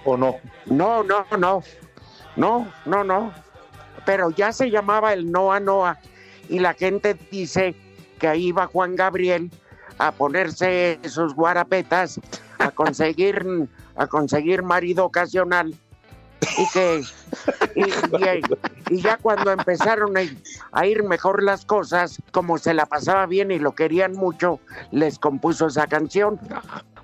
¿O 0.06 0.16
no? 0.16 0.36
No, 0.64 1.04
no, 1.04 1.26
no. 1.38 1.62
No, 2.34 2.72
no, 2.86 3.04
no. 3.04 3.34
Pero 4.06 4.30
ya 4.30 4.52
se 4.52 4.70
llamaba 4.70 5.12
el 5.12 5.30
Noa 5.30 5.60
Noa. 5.60 5.98
Y 6.48 6.60
la 6.60 6.72
gente 6.72 7.14
dice 7.30 7.74
que 8.18 8.26
ahí 8.26 8.46
iba 8.46 8.66
Juan 8.66 8.96
Gabriel 8.96 9.50
a 9.98 10.12
ponerse 10.12 10.98
sus 11.08 11.34
guarapetas, 11.34 12.20
a 12.58 12.70
conseguir, 12.70 13.44
a 13.96 14.06
conseguir 14.06 14.62
marido 14.62 15.04
ocasional. 15.04 15.74
Y 16.58 16.66
que 16.72 17.02
y, 17.74 17.82
y- 17.82 18.42
y 18.88 19.02
ya 19.02 19.16
cuando 19.16 19.50
empezaron 19.50 20.16
a, 20.16 20.20
a 20.72 20.86
ir 20.86 21.02
mejor 21.02 21.42
las 21.42 21.64
cosas, 21.64 22.20
como 22.30 22.56
se 22.58 22.72
la 22.74 22.86
pasaba 22.86 23.26
bien 23.26 23.50
y 23.50 23.58
lo 23.58 23.74
querían 23.74 24.12
mucho, 24.12 24.60
les 24.90 25.18
compuso 25.18 25.66
esa 25.66 25.86
canción. 25.86 26.38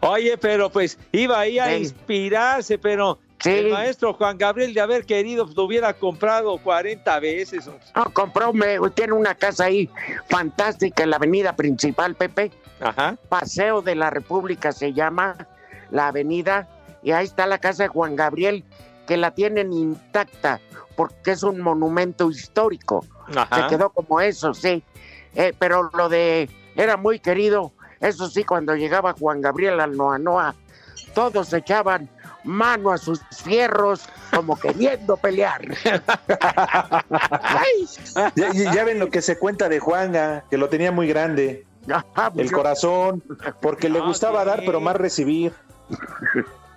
Oye, 0.00 0.36
pero 0.38 0.70
pues 0.70 0.98
iba 1.12 1.40
ahí 1.40 1.58
a 1.58 1.68
Sí. 1.70 1.74
inspirarse, 1.76 2.78
pero 2.78 3.18
Sí. 3.42 3.50
el 3.50 3.70
maestro 3.72 4.12
Juan 4.14 4.38
Gabriel 4.38 4.72
de 4.72 4.80
haber 4.80 5.04
querido, 5.04 5.44
pues, 5.44 5.56
lo 5.56 5.64
hubiera 5.64 5.92
comprado 5.94 6.56
40 6.58 7.18
veces. 7.20 7.68
No, 7.94 8.04
compró, 8.12 8.52
me- 8.52 8.78
tiene 8.94 9.12
una 9.14 9.34
casa 9.34 9.64
ahí 9.64 9.90
fantástica 10.28 11.02
en 11.02 11.10
la 11.10 11.16
avenida 11.16 11.54
principal, 11.56 12.14
Pepe. 12.14 12.50
Ajá. 12.80 13.16
Paseo 13.28 13.82
de 13.82 13.94
la 13.94 14.10
República 14.10 14.72
se 14.72 14.92
llama 14.92 15.48
la 15.90 16.08
avenida. 16.08 16.68
Y 17.02 17.10
ahí 17.12 17.24
está 17.24 17.46
la 17.46 17.58
casa 17.58 17.82
de 17.84 17.88
Juan 17.88 18.14
Gabriel, 18.16 18.64
que 19.06 19.16
la 19.16 19.32
tienen 19.34 19.72
intacta, 19.72 20.60
porque 20.94 21.32
es 21.32 21.42
un 21.42 21.60
monumento 21.60 22.30
histórico. 22.30 23.04
Ajá. 23.34 23.62
Se 23.68 23.76
quedó 23.76 23.90
como 23.90 24.20
eso, 24.20 24.54
sí. 24.54 24.82
Eh, 25.34 25.52
pero 25.58 25.90
lo 25.94 26.08
de 26.08 26.48
era 26.76 26.96
muy 26.96 27.18
querido, 27.18 27.72
eso 28.00 28.28
sí, 28.28 28.44
cuando 28.44 28.76
llegaba 28.76 29.14
Juan 29.18 29.40
Gabriel 29.40 29.80
al 29.80 29.96
Noa 29.96 30.18
Noa, 30.18 30.54
todos 31.14 31.52
echaban 31.52 32.08
mano 32.44 32.90
a 32.90 32.98
sus 32.98 33.20
fierros 33.44 34.02
como 34.34 34.58
queriendo 34.58 35.16
pelear. 35.16 35.62
Ay, 37.40 37.86
Ya, 38.34 38.52
ya- 38.52 38.84
ven 38.84 38.98
lo 38.98 39.08
que 39.10 39.22
se 39.22 39.38
cuenta 39.38 39.68
de 39.68 39.78
Juanga, 39.80 40.44
que 40.50 40.56
lo 40.56 40.68
tenía 40.68 40.92
muy 40.92 41.06
grande, 41.08 41.64
pues 41.86 42.04
el 42.38 42.52
corazón, 42.52 43.22
porque 43.60 43.88
le 43.88 44.00
gustaba 44.00 44.42
sí. 44.42 44.46
dar, 44.48 44.62
pero 44.64 44.80
más 44.80 44.96
recibir. 44.96 45.52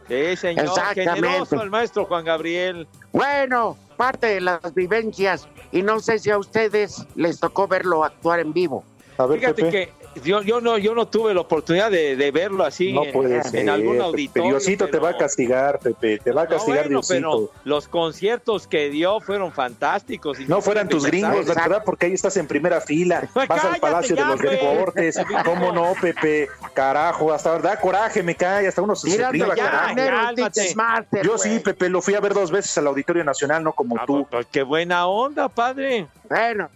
Sí, 0.07 0.35
señor. 0.35 0.65
Exactamente. 0.65 1.13
Generoso 1.27 1.61
el 1.61 1.69
maestro 1.69 2.05
Juan 2.05 2.25
Gabriel. 2.25 2.87
Bueno, 3.11 3.77
parte 3.97 4.27
de 4.27 4.41
las 4.41 4.73
vivencias 4.73 5.47
y 5.71 5.81
no 5.81 5.99
sé 5.99 6.19
si 6.19 6.29
a 6.29 6.37
ustedes 6.37 7.05
les 7.15 7.39
tocó 7.39 7.67
verlo 7.67 8.03
actuar 8.03 8.39
en 8.39 8.53
vivo. 8.53 8.83
A 9.17 9.25
ver, 9.25 9.39
Fíjate 9.39 9.63
Pepe. 9.63 9.71
que 9.71 10.04
yo, 10.23 10.41
yo 10.41 10.61
no 10.61 10.77
yo 10.77 10.95
no 10.95 11.07
tuve 11.07 11.33
la 11.33 11.41
oportunidad 11.41 11.91
de, 11.91 12.15
de 12.15 12.31
verlo 12.31 12.63
así 12.63 12.93
no 12.93 13.03
en, 13.03 13.11
puede 13.11 13.35
en 13.37 13.43
ser. 13.43 13.69
algún 13.69 14.01
auditorio. 14.01 14.51
Diosito 14.51 14.87
te 14.87 14.97
va 14.99 15.09
a 15.09 15.17
castigar, 15.17 15.79
Pepe. 15.79 16.17
Te 16.19 16.31
va 16.31 16.41
a 16.41 16.43
No, 16.45 16.49
castigar 16.51 16.85
bueno, 16.85 16.99
Diosito. 17.01 17.15
pero 17.49 17.61
los 17.63 17.87
conciertos 17.87 18.67
que 18.67 18.89
dio 18.89 19.19
fueron 19.19 19.51
fantásticos. 19.51 20.39
y 20.39 20.45
No 20.45 20.61
fueran 20.61 20.87
tus 20.89 21.05
gringos, 21.05 21.41
Exacto. 21.41 21.61
¿verdad? 21.69 21.83
Porque 21.85 22.05
ahí 22.07 22.13
estás 22.13 22.37
en 22.37 22.47
primera 22.47 22.81
fila. 22.81 23.27
Pues 23.33 23.47
Vas 23.49 23.65
al 23.65 23.79
Palacio 23.79 24.15
ya, 24.15 24.23
de 24.23 24.31
los. 24.31 24.39
Deportes. 24.41 25.19
¿Cómo 25.45 25.71
no, 25.71 25.93
Pepe? 26.01 26.47
Carajo, 26.73 27.33
hasta 27.33 27.51
verdad, 27.51 27.79
coraje, 27.79 28.23
me 28.23 28.35
cae. 28.35 28.67
Hasta 28.67 28.81
uno 28.81 28.95
se 28.95 29.09
priva, 29.27 29.55
ya, 29.55 29.65
carajo. 29.65 29.95
cálmate. 29.95 31.21
Yo 31.23 31.37
sí, 31.37 31.59
Pepe, 31.59 31.89
lo 31.89 32.01
fui 32.01 32.13
a 32.15 32.19
ver 32.19 32.33
dos 32.33 32.51
veces 32.51 32.77
al 32.77 32.87
Auditorio 32.87 33.23
Nacional, 33.23 33.63
no 33.63 33.73
como 33.73 33.97
Ah, 33.97 34.03
tú. 34.05 34.25
pues, 34.29 34.47
qué 34.51 34.63
buena 34.63 35.07
onda, 35.07 35.49
padre. 35.49 36.07
Bueno, 36.29 36.69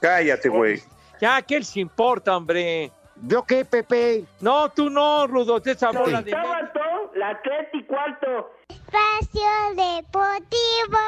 Cállate, 0.00 0.48
güey. 0.48 0.82
Ya, 1.20 1.40
¿qué 1.42 1.58
les 1.58 1.76
importa, 1.76 2.36
hombre? 2.36 2.92
¿yo 3.22 3.44
qué, 3.44 3.64
Pepe? 3.64 4.24
No, 4.40 4.70
tú 4.70 4.90
no, 4.90 5.26
Rudo, 5.26 5.60
te 5.60 5.72
esa 5.72 5.90
bola 5.90 6.22
de... 6.22 6.30
Sábado, 6.30 7.12
las 7.14 7.36
tres 7.42 7.68
y 7.72 7.84
cuarto. 7.84 8.50
Espacio 8.68 9.42
Deportivo. 9.70 10.98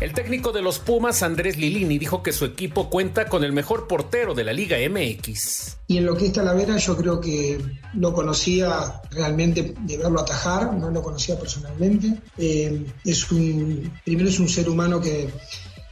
El 0.00 0.12
técnico 0.12 0.52
de 0.52 0.60
los 0.60 0.80
Pumas, 0.80 1.22
Andrés 1.22 1.56
Lilini, 1.56 1.98
dijo 1.98 2.22
que 2.22 2.32
su 2.32 2.44
equipo 2.44 2.90
cuenta 2.90 3.26
con 3.26 3.42
el 3.42 3.52
mejor 3.52 3.86
portero 3.88 4.34
de 4.34 4.44
la 4.44 4.52
Liga 4.52 4.76
MX. 4.88 5.78
Y 5.86 5.98
en 5.98 6.06
lo 6.06 6.14
que 6.14 6.26
es 6.26 6.32
Talavera 6.32 6.76
yo 6.76 6.96
creo 6.96 7.20
que 7.20 7.58
lo 7.94 8.12
conocía 8.12 9.00
realmente 9.10 9.74
de 9.78 9.96
verlo 9.96 10.20
atajar, 10.20 10.74
no 10.74 10.90
lo 10.90 11.02
conocía 11.02 11.38
personalmente. 11.38 12.18
Eh, 12.36 12.86
es 13.04 13.30
un, 13.30 13.92
primero 14.04 14.28
es 14.28 14.38
un 14.38 14.48
ser 14.48 14.68
humano 14.68 15.00
que, 15.00 15.30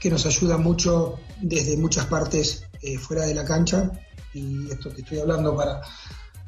que 0.02 0.10
nos 0.10 0.26
ayuda 0.26 0.58
mucho 0.58 1.20
desde 1.40 1.76
muchas 1.76 2.06
partes 2.06 2.64
eh, 2.82 2.98
fuera 2.98 3.24
de 3.24 3.34
la 3.36 3.44
cancha, 3.44 3.92
y 4.34 4.68
esto 4.68 4.92
que 4.92 5.02
estoy 5.02 5.20
hablando 5.20 5.54
para, 5.56 5.80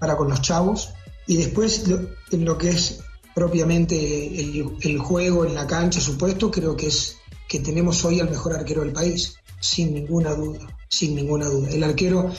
para 0.01 0.17
con 0.17 0.29
los 0.29 0.41
chavos. 0.43 0.89
Y 1.29 1.37
después, 1.37 1.87
lo- 1.87 2.01
en 2.33 2.45
lo 2.45 2.59
que 2.59 2.71
es 2.71 2.99
propiamente 3.33 3.95
el, 4.41 4.77
el 4.81 4.99
juego 4.99 5.45
en 5.45 5.55
la 5.55 5.69
cancha, 5.69 6.01
supuesto, 6.01 6.51
creo 6.51 6.75
que 6.77 6.89
es 6.89 7.17
que 7.49 7.61
tenemos 7.61 8.05
hoy 8.05 8.19
al 8.19 8.29
mejor 8.29 8.55
arquero 8.55 8.81
del 8.83 8.93
país, 8.93 9.37
sin 9.61 9.95
ninguna 9.95 10.35
duda, 10.35 10.67
sin 10.89 11.15
ninguna 11.15 11.47
duda. 11.47 11.71
El 11.71 11.85
arquero, 11.85 12.33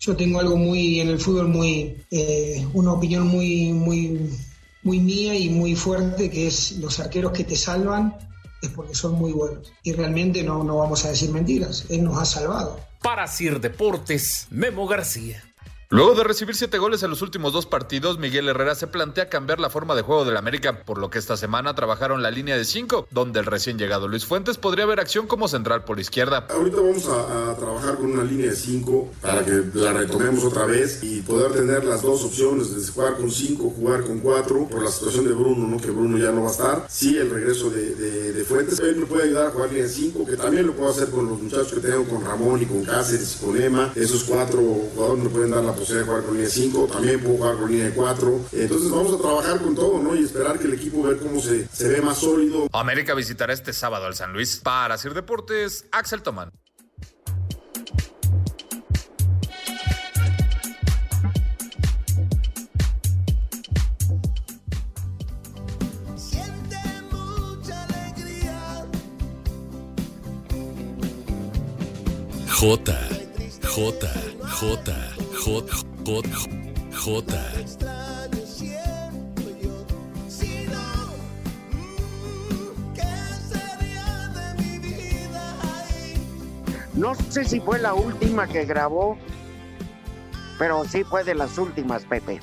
yo 0.00 0.16
tengo 0.16 0.40
algo 0.40 0.56
muy 0.56 1.00
en 1.00 1.08
el 1.08 1.18
fútbol, 1.18 1.48
muy 1.48 2.02
eh, 2.10 2.66
una 2.72 2.92
opinión 2.94 3.26
muy, 3.26 3.74
muy, 3.74 4.30
muy 4.82 5.00
mía 5.00 5.34
y 5.36 5.50
muy 5.50 5.76
fuerte, 5.76 6.30
que 6.30 6.46
es 6.46 6.72
los 6.78 6.98
arqueros 6.98 7.32
que 7.32 7.44
te 7.44 7.56
salvan 7.56 8.16
es 8.62 8.70
porque 8.70 8.94
son 8.94 9.14
muy 9.14 9.32
buenos. 9.32 9.72
Y 9.82 9.92
realmente 9.92 10.42
no, 10.42 10.64
no 10.64 10.78
vamos 10.78 11.04
a 11.04 11.10
decir 11.10 11.30
mentiras, 11.30 11.86
él 11.90 12.04
nos 12.04 12.18
ha 12.18 12.24
salvado. 12.24 12.80
Para 13.02 13.26
Sir 13.26 13.60
Deportes, 13.60 14.46
Memo 14.50 14.86
García. 14.86 15.42
Luego 15.92 16.14
de 16.14 16.24
recibir 16.24 16.56
siete 16.56 16.78
goles 16.78 17.02
en 17.02 17.10
los 17.10 17.20
últimos 17.20 17.52
dos 17.52 17.66
partidos, 17.66 18.18
Miguel 18.18 18.48
Herrera 18.48 18.74
se 18.74 18.86
plantea 18.86 19.28
cambiar 19.28 19.60
la 19.60 19.68
forma 19.68 19.94
de 19.94 20.00
juego 20.00 20.24
del 20.24 20.38
América, 20.38 20.84
por 20.86 20.96
lo 20.96 21.10
que 21.10 21.18
esta 21.18 21.36
semana 21.36 21.74
trabajaron 21.74 22.22
la 22.22 22.30
línea 22.30 22.56
de 22.56 22.64
cinco, 22.64 23.06
donde 23.10 23.40
el 23.40 23.44
recién 23.44 23.76
llegado 23.76 24.08
Luis 24.08 24.24
Fuentes 24.24 24.56
podría 24.56 24.86
ver 24.86 25.00
acción 25.00 25.26
como 25.26 25.48
central 25.48 25.84
por 25.84 26.00
izquierda. 26.00 26.46
Ahorita 26.48 26.78
vamos 26.78 27.06
a, 27.08 27.54
trabajar 27.58 27.96
con 27.96 28.10
una 28.10 28.24
línea 28.24 28.48
de 28.48 28.56
5 28.56 29.10
para 29.20 29.44
que 29.44 29.64
la 29.74 29.92
retomemos 29.92 30.42
otra 30.44 30.64
vez 30.64 31.02
y 31.02 31.20
poder 31.20 31.52
tener 31.52 31.84
las 31.84 32.00
dos 32.00 32.24
opciones 32.24 32.74
de 32.74 32.90
jugar 32.90 33.18
con 33.18 33.30
5, 33.30 33.74
jugar 33.76 34.02
con 34.04 34.20
4, 34.20 34.68
por 34.70 34.82
la 34.82 34.90
situación 34.90 35.26
de 35.28 35.34
Bruno, 35.34 35.68
¿no? 35.68 35.76
que 35.76 35.90
Bruno 35.90 36.16
ya 36.16 36.32
no 36.32 36.44
va 36.44 36.48
a 36.48 36.52
estar. 36.52 36.86
Sí, 36.88 37.18
el 37.18 37.28
regreso 37.28 37.68
de, 37.68 37.94
de- 37.94 38.32
de 38.32 38.88
él 38.88 38.96
me 38.96 39.06
puede 39.06 39.24
ayudar 39.24 39.48
a 39.48 39.50
jugar 39.50 39.68
línea 39.68 39.84
de 39.84 39.90
5, 39.90 40.24
que 40.24 40.36
también 40.38 40.66
lo 40.66 40.72
puedo 40.72 40.90
hacer 40.90 41.10
con 41.10 41.28
los 41.28 41.38
muchachos 41.38 41.72
que 41.74 41.80
tengo, 41.80 42.04
con 42.04 42.24
Ramón 42.24 42.62
y 42.62 42.66
con 42.66 42.82
Cáceres 42.82 43.36
y 43.40 43.44
con 43.44 43.60
Emma. 43.60 43.92
Esos 43.94 44.24
cuatro 44.24 44.60
jugadores 44.94 45.24
me 45.24 45.28
pueden 45.30 45.50
dar 45.50 45.62
la 45.64 45.74
posibilidad 45.82 46.06
de 46.06 46.12
jugar 46.12 46.24
con 46.24 46.34
línea 46.34 46.48
de 46.48 46.54
5, 46.54 46.86
también 46.92 47.20
puedo 47.20 47.36
jugar 47.36 47.56
con 47.56 47.70
línea 47.70 47.86
de 47.86 47.92
4. 47.92 48.40
Entonces 48.52 48.90
vamos 48.90 49.12
a 49.14 49.18
trabajar 49.18 49.60
con 49.60 49.74
todo 49.74 50.02
¿no? 50.02 50.14
y 50.14 50.24
esperar 50.24 50.58
que 50.58 50.66
el 50.66 50.74
equipo 50.74 51.02
vea 51.02 51.18
cómo 51.18 51.40
se, 51.40 51.66
se 51.68 51.88
ve 51.88 52.00
más 52.00 52.18
sólido. 52.18 52.68
América 52.72 53.14
visitará 53.14 53.52
este 53.52 53.72
sábado 53.72 54.06
al 54.06 54.14
San 54.14 54.32
Luis. 54.32 54.60
Para 54.62 54.96
Sir 54.98 55.14
Deportes, 55.14 55.86
Axel 55.90 56.22
Tomán. 56.22 56.52
J, 72.62 72.94
J, 73.64 74.06
J, 74.60 75.11
J, 75.44 75.62
J, 76.04 76.22
J. 76.92 77.22
No 86.94 87.14
sé 87.14 87.44
si 87.44 87.60
fue 87.60 87.78
la 87.78 87.94
última 87.94 88.46
que 88.46 88.64
grabó, 88.64 89.16
pero 90.58 90.84
sí 90.84 91.04
fue 91.04 91.24
de 91.24 91.34
las 91.34 91.56
últimas, 91.58 92.04
Pepe. 92.04 92.40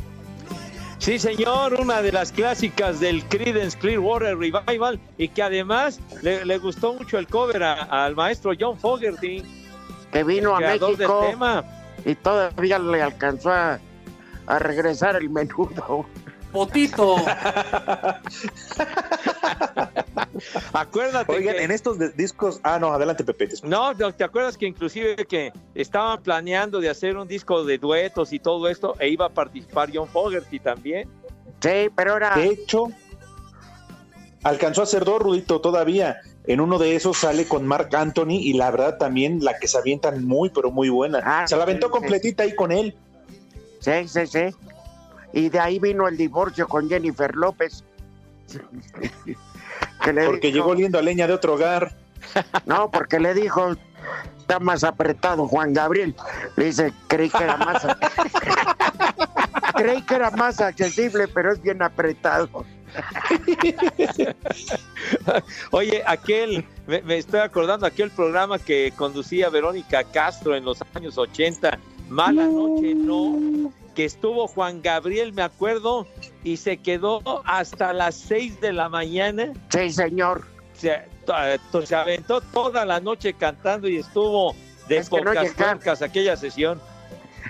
Sí, 0.98 1.18
señor, 1.18 1.76
una 1.80 2.02
de 2.02 2.12
las 2.12 2.32
clásicas 2.32 3.00
del 3.00 3.24
Creedence 3.26 3.78
Clearwater 3.78 4.38
Revival 4.38 5.00
y 5.18 5.30
que 5.30 5.42
además 5.44 6.00
le, 6.22 6.44
le 6.46 6.58
gustó 6.58 6.94
mucho 6.94 7.18
el 7.18 7.28
cover 7.28 7.64
a- 7.64 8.06
al 8.06 8.16
maestro 8.16 8.52
John 8.60 8.78
Fogerty. 8.78 9.44
Que 10.12 10.24
vino 10.24 10.56
a 10.56 10.60
México 10.60 10.88
del 11.22 11.32
tema. 11.32 11.64
Y 12.06 12.16
todavía 12.16 12.80
le 12.80 13.02
alcanzó 13.02 13.52
a, 13.52 13.80
a 14.48 14.60
regresar 14.60 15.16
el 15.16 15.30
menudo. 15.30 16.06
Potito. 16.52 17.16
Acuérdate 20.74 21.32
Oigan, 21.32 21.56
que- 21.56 21.64
en 21.64 21.72
estos 21.72 21.98
discos. 22.16 22.60
Ah, 22.64 22.80
no, 22.80 22.94
adelante, 22.94 23.24
Pepe. 23.24 23.50
No, 23.64 23.94
no, 23.94 24.14
¿te 24.14 24.24
acuerdas 24.24 24.58
que 24.58 24.66
inclusive 24.68 25.16
que 25.28 25.52
estaban 25.76 26.22
planeando 26.24 26.80
de 26.80 26.90
hacer 26.90 27.18
un 27.18 27.28
disco 27.28 27.64
de 27.64 27.78
duetos 27.78 28.34
y 28.34 28.40
todo 28.40 28.68
esto 28.68 28.96
e 29.00 29.10
iba 29.10 29.26
a 29.28 29.30
participar 29.30 29.90
John 29.94 30.08
Fogerty 30.08 30.60
también? 30.60 31.08
Sí, 31.60 31.90
pero 31.96 32.18
era. 32.18 32.36
De 32.36 32.48
hecho, 32.48 32.88
alcanzó 34.44 34.82
a 34.82 34.84
hacer 34.86 35.04
dos, 35.06 35.22
Rudito, 35.22 35.60
todavía. 35.62 36.18
En 36.46 36.62
uno 36.62 36.80
de 36.80 36.96
esos 36.96 37.18
sale 37.18 37.48
con 37.48 37.68
Mark 37.68 37.96
Anthony 37.96 38.40
y 38.40 38.54
la 38.54 38.72
verdad 38.72 38.98
también 38.98 39.44
la 39.44 39.60
que 39.60 39.68
se 39.68 39.78
avientan 39.78 40.26
muy, 40.26 40.50
pero 40.50 40.72
muy 40.72 40.90
buena. 40.90 41.20
Ah, 41.24 41.48
se 41.48 41.56
la 41.56 41.64
aventó 41.64 41.88
sí, 41.88 41.92
completita 41.94 42.44
ahí 42.44 42.56
con 42.56 42.72
él. 42.72 42.96
Sí, 43.80 44.08
sí, 44.08 44.26
sí. 44.26 44.56
Y 45.32 45.50
de 45.50 45.60
ahí 45.60 45.80
vino 45.80 46.08
el 46.08 46.18
divorcio 46.18 46.68
con 46.68 46.90
Jennifer 46.90 47.36
López. 47.36 47.84
Que 50.04 50.14
le 50.14 50.26
Porque 50.28 50.48
dijo- 50.48 50.56
llegó 50.56 50.70
oliendo 50.72 50.98
a 50.98 51.02
leña 51.02 51.28
de 51.28 51.34
otro 51.34 51.56
hogar. 51.56 51.94
No, 52.66 52.90
porque 52.90 53.20
le 53.20 53.34
dijo, 53.34 53.76
está 54.40 54.60
más 54.60 54.84
apretado 54.86 55.46
Juan 55.48 55.74
Gabriel. 55.74 56.16
Le 56.56 56.66
dice, 56.66 56.94
creí 57.08 57.30
que 57.30 57.44
era 57.44 57.58
más... 57.58 57.86
creí 59.76 60.02
que 60.04 60.16
era 60.16 60.32
más 60.32 60.62
accesible, 60.62 61.28
pero 61.28 61.52
es 61.52 61.62
bien 61.62 61.82
apretado. 61.82 62.66
Oye, 65.72 66.04
aquel, 66.06 66.66
me, 66.88 67.02
me 67.02 67.18
estoy 67.18 67.40
acordando, 67.40 67.86
aquel 67.86 68.12
programa 68.12 68.60
que 68.60 68.94
conducía 68.96 69.50
Verónica 69.50 70.04
Castro 70.04 70.56
en 70.56 70.66
los 70.66 70.80
años 70.94 71.18
80, 71.18 71.78
Mala 72.10 72.46
Noche 72.46 72.96
No, 72.96 73.72
que 73.96 74.06
estuvo 74.06 74.48
Juan 74.48 74.82
Gabriel, 74.82 75.34
me 75.34 75.42
acuerdo, 75.42 76.08
y 76.44 76.58
se 76.58 76.78
quedó 76.78 77.22
hasta 77.46 77.94
las 77.94 78.16
6 78.16 78.62
de 78.62 78.74
la 78.74 78.90
mañana. 78.90 79.54
Sí, 79.70 79.92
señor. 79.92 80.46
Se, 80.74 81.02
to- 81.72 81.86
se 81.86 81.96
aventó 81.96 82.42
toda 82.42 82.86
la 82.86 83.00
noche 83.00 83.34
cantando 83.34 83.88
y 83.88 83.98
estuvo 83.98 84.56
de 84.88 84.98
Es 84.98 85.12
no 85.12 85.18
pocas 85.18 86.02
aquella 86.02 86.36
sesión. 86.38 86.82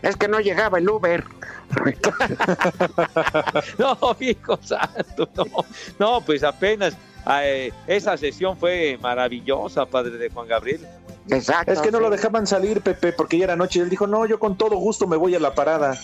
Es 0.02 0.15
que 0.15 0.28
no 0.28 0.39
llegaba 0.39 0.78
el 0.78 0.89
Uber. 0.89 1.23
No, 3.78 3.97
hijo 4.19 4.60
santo, 4.62 5.30
no, 5.36 5.45
no, 5.99 6.21
pues 6.21 6.43
apenas 6.43 6.95
eh, 7.41 7.71
esa 7.88 8.17
sesión 8.17 8.58
fue 8.58 8.97
maravillosa, 9.02 9.86
padre 9.86 10.17
de 10.17 10.30
Juan 10.30 10.47
Gabriel. 10.47 10.86
Exacto. 11.30 11.71
Es 11.71 11.80
que 11.80 11.91
no 11.91 11.99
sí. 11.99 12.04
lo 12.04 12.10
dejaban 12.10 12.47
salir, 12.47 12.82
Pepe, 12.82 13.13
porque 13.13 13.38
ya 13.38 13.45
era 13.45 13.56
noche. 13.56 13.80
Y 13.80 13.82
él 13.84 13.89
dijo, 13.89 14.08
no, 14.08 14.25
yo 14.25 14.39
con 14.39 14.58
todo 14.58 14.75
gusto 14.78 15.08
me 15.08 15.15
voy 15.15 15.36
a 15.36 15.39
la 15.39 15.54
parada. 15.54 15.97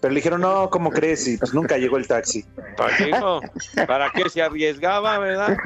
Pero 0.00 0.12
le 0.12 0.20
dijeron, 0.20 0.42
no, 0.42 0.70
¿cómo 0.70 0.90
crees? 0.90 1.26
Y 1.26 1.36
pues 1.36 1.52
nunca 1.52 1.76
llegó 1.76 1.96
el 1.96 2.06
taxi. 2.06 2.44
¿Para 2.76 2.96
qué, 2.96 3.10
no? 3.10 3.40
¿Para 3.86 4.12
qué 4.12 4.30
se 4.30 4.42
arriesgaba, 4.42 5.18
verdad? 5.18 5.56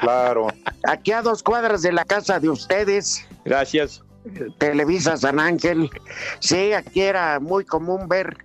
Claro. 0.00 0.48
Aquí 0.84 1.12
a 1.12 1.20
dos 1.20 1.42
cuadras 1.42 1.82
de 1.82 1.92
la 1.92 2.04
casa 2.04 2.40
de 2.40 2.48
ustedes, 2.48 3.26
Gracias. 3.44 4.02
Televisa 4.58 5.16
San 5.16 5.38
Ángel. 5.38 5.90
Sí, 6.40 6.72
aquí 6.72 7.02
era 7.02 7.40
muy 7.40 7.64
común 7.64 8.08
ver 8.08 8.36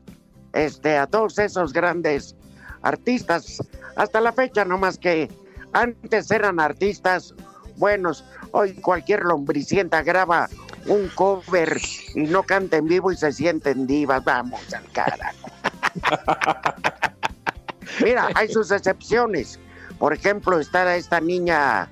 este, 0.53 0.97
a 0.97 1.07
todos 1.07 1.39
esos 1.39 1.73
grandes 1.73 2.35
artistas. 2.81 3.57
Hasta 3.95 4.21
la 4.21 4.31
fecha, 4.31 4.65
no 4.65 4.77
más 4.77 4.97
que 4.97 5.29
antes 5.73 6.31
eran 6.31 6.59
artistas 6.59 7.33
buenos. 7.77 8.25
Hoy 8.51 8.73
cualquier 8.73 9.21
lombricienta 9.21 10.01
graba 10.03 10.49
un 10.87 11.07
cover 11.09 11.79
y 12.15 12.21
no 12.21 12.43
canta 12.43 12.77
en 12.77 12.87
vivo 12.87 13.11
y 13.11 13.17
se 13.17 13.31
sienten 13.31 13.87
divas. 13.87 14.23
Vamos 14.23 14.73
al 14.73 14.89
carajo. 14.91 15.49
Mira, 18.03 18.29
hay 18.35 18.47
sus 18.49 18.71
excepciones. 18.71 19.59
Por 19.97 20.13
ejemplo, 20.13 20.59
está 20.59 20.95
esta 20.95 21.19
niña 21.19 21.89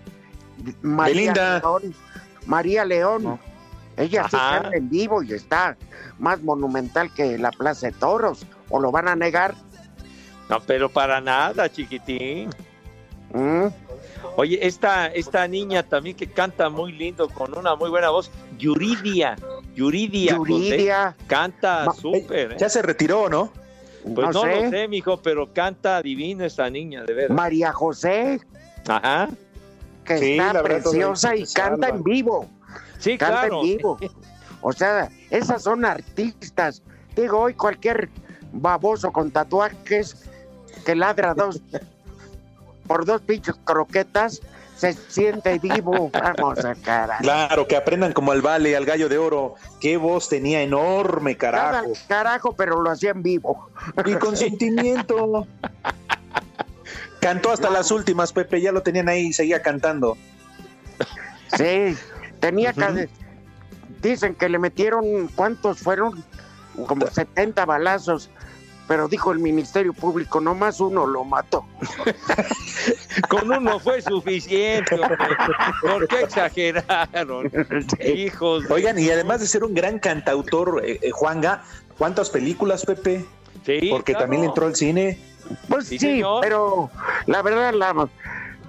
María 0.82 1.13
Belinda. 1.13 1.60
León. 1.60 1.95
María 2.45 2.86
León. 2.86 3.39
Ella 3.98 4.28
sí 4.30 4.36
Ajá. 4.38 4.62
canta 4.62 4.78
en 4.78 4.90
vivo 4.90 5.24
y 5.24 5.34
está 5.34 5.76
más 6.20 6.42
monumental 6.42 7.12
que 7.14 7.38
la 7.38 7.52
Plaza 7.52 7.88
de 7.88 7.94
Toros. 7.94 8.46
¿O 8.70 8.80
lo 8.80 8.92
van 8.92 9.08
a 9.08 9.16
negar? 9.16 9.56
No, 10.50 10.60
pero 10.62 10.90
para 10.90 11.20
nada, 11.20 11.70
chiquitín. 11.70 12.50
¿Mm? 13.34 13.68
Oye, 14.36 14.60
esta, 14.66 15.08
esta 15.08 15.48
niña 15.48 15.84
también 15.84 16.16
que 16.16 16.28
canta 16.28 16.70
muy 16.70 16.92
lindo, 16.94 17.28
con 17.28 17.58
una 17.58 17.76
muy 17.76 17.90
buena 17.90 18.10
voz, 18.10 18.32
Yuridia. 18.58 19.36
Yuridia. 19.76 20.36
Yuridia. 20.36 21.12
José, 21.12 21.26
Canta 21.28 21.86
Ma- 21.86 21.94
súper. 21.94 22.54
¿eh? 22.54 22.58
Ya 22.60 22.70
se 22.70 22.82
retiró, 22.82 23.30
¿no? 23.30 23.52
Pues 24.04 24.28
no 24.28 24.32
no, 24.32 24.42
sé. 24.44 24.64
lo 24.64 24.70
sé, 24.70 24.88
mijo, 24.88 25.18
pero 25.22 25.52
canta 25.54 26.02
divino 26.02 26.46
esta 26.46 26.70
niña, 26.70 27.04
de 27.04 27.14
verdad. 27.14 27.36
María 27.36 27.74
José, 27.74 28.40
Ajá. 28.88 29.28
que 30.06 30.18
Sí, 30.18 30.38
está 30.38 30.64
preciosa 30.64 31.36
y 31.36 31.44
canta 31.46 31.88
salva. 31.88 31.90
en 31.90 32.04
vivo. 32.04 32.50
Sí, 33.00 33.18
canta 33.18 33.42
claro. 33.42 33.62
en 33.62 33.78
vivo. 33.78 33.98
O 34.62 34.74
sea, 34.74 35.10
esas 35.30 35.64
son 35.64 35.86
artistas. 35.86 36.82
Digo, 37.16 37.40
hoy 37.40 37.54
cualquier 37.54 38.10
baboso 38.52 39.12
con 39.12 39.32
tatuajes 39.32 40.30
que 40.86 40.96
ladra 40.96 41.34
dos 41.34 41.62
por 42.88 43.06
dos 43.06 43.22
pinches 43.22 43.56
croquetas 43.66 44.42
se 44.78 44.94
siente 44.94 45.60
vivo. 45.60 46.10
Vamos 46.12 46.64
a 46.64 46.76
cara. 46.76 47.18
Claro, 47.20 47.68
que 47.68 47.76
aprendan 47.76 48.14
como 48.14 48.32
al 48.32 48.42
Vale, 48.42 48.76
al 48.76 48.86
Gallo 48.86 49.10
de 49.10 49.18
Oro. 49.18 49.56
Qué 49.82 49.98
voz 49.98 50.30
tenía 50.30 50.62
enorme, 50.62 51.36
carajo. 51.36 51.94
Cada 51.94 52.08
carajo, 52.08 52.54
pero 52.54 52.82
lo 52.82 52.92
hacía 52.92 53.12
en 53.12 53.24
vivo. 53.24 53.70
Y 54.06 54.14
con 54.16 54.38
sentimiento. 54.38 55.48
Cantó 57.20 57.52
hasta 57.52 57.70
las 57.70 57.90
últimas, 57.90 58.32
Pepe, 58.32 58.62
ya 58.62 58.72
lo 58.72 58.84
tenían 58.84 59.10
ahí, 59.10 59.34
seguía 59.34 59.62
cantando. 59.62 60.16
Sí, 61.58 61.98
tenía 62.39 62.73
que... 62.73 63.10
Dicen 64.02 64.36
que 64.36 64.47
le 64.50 64.60
metieron, 64.60 65.28
¿cuántos 65.36 65.80
fueron? 65.80 66.23
Como 66.88 67.08
70 67.08 67.65
balazos. 67.65 68.30
Pero 68.88 69.08
dijo 69.10 69.32
el 69.34 69.39
Ministerio 69.39 69.91
Público, 69.91 70.39
nomás 70.39 70.80
uno 70.80 71.06
lo 71.06 71.23
mató. 71.26 71.65
Con 73.30 73.52
uno 73.52 73.80
fue 73.80 74.02
suficiente. 74.02 74.95
hombre. 74.95 75.17
¿Por 75.82 76.08
qué 76.08 76.21
exageraron? 76.21 77.52
Hijos. 78.15 78.67
de- 78.67 78.73
Oigan, 78.73 78.97
y 79.00 79.10
además 79.10 79.41
de 79.41 79.47
ser 79.47 79.63
un 79.63 79.73
gran 79.73 80.00
cantautor, 80.00 80.82
eh, 80.86 81.00
eh, 81.02 81.12
Juanga, 81.12 81.63
¿cuántas 81.97 82.30
películas, 82.30 82.86
Pepe? 82.86 83.26
Sí, 83.65 83.89
Porque 83.91 84.13
claro. 84.13 84.23
también 84.23 84.43
le 84.43 84.47
entró 84.50 84.67
al 84.67 84.76
cine. 84.76 85.19
Pues 85.67 85.88
Sí, 85.88 85.97
sí, 86.00 86.21
pero 86.41 86.89
la 87.26 87.41
verdad 87.41 87.73
la, 87.73 88.08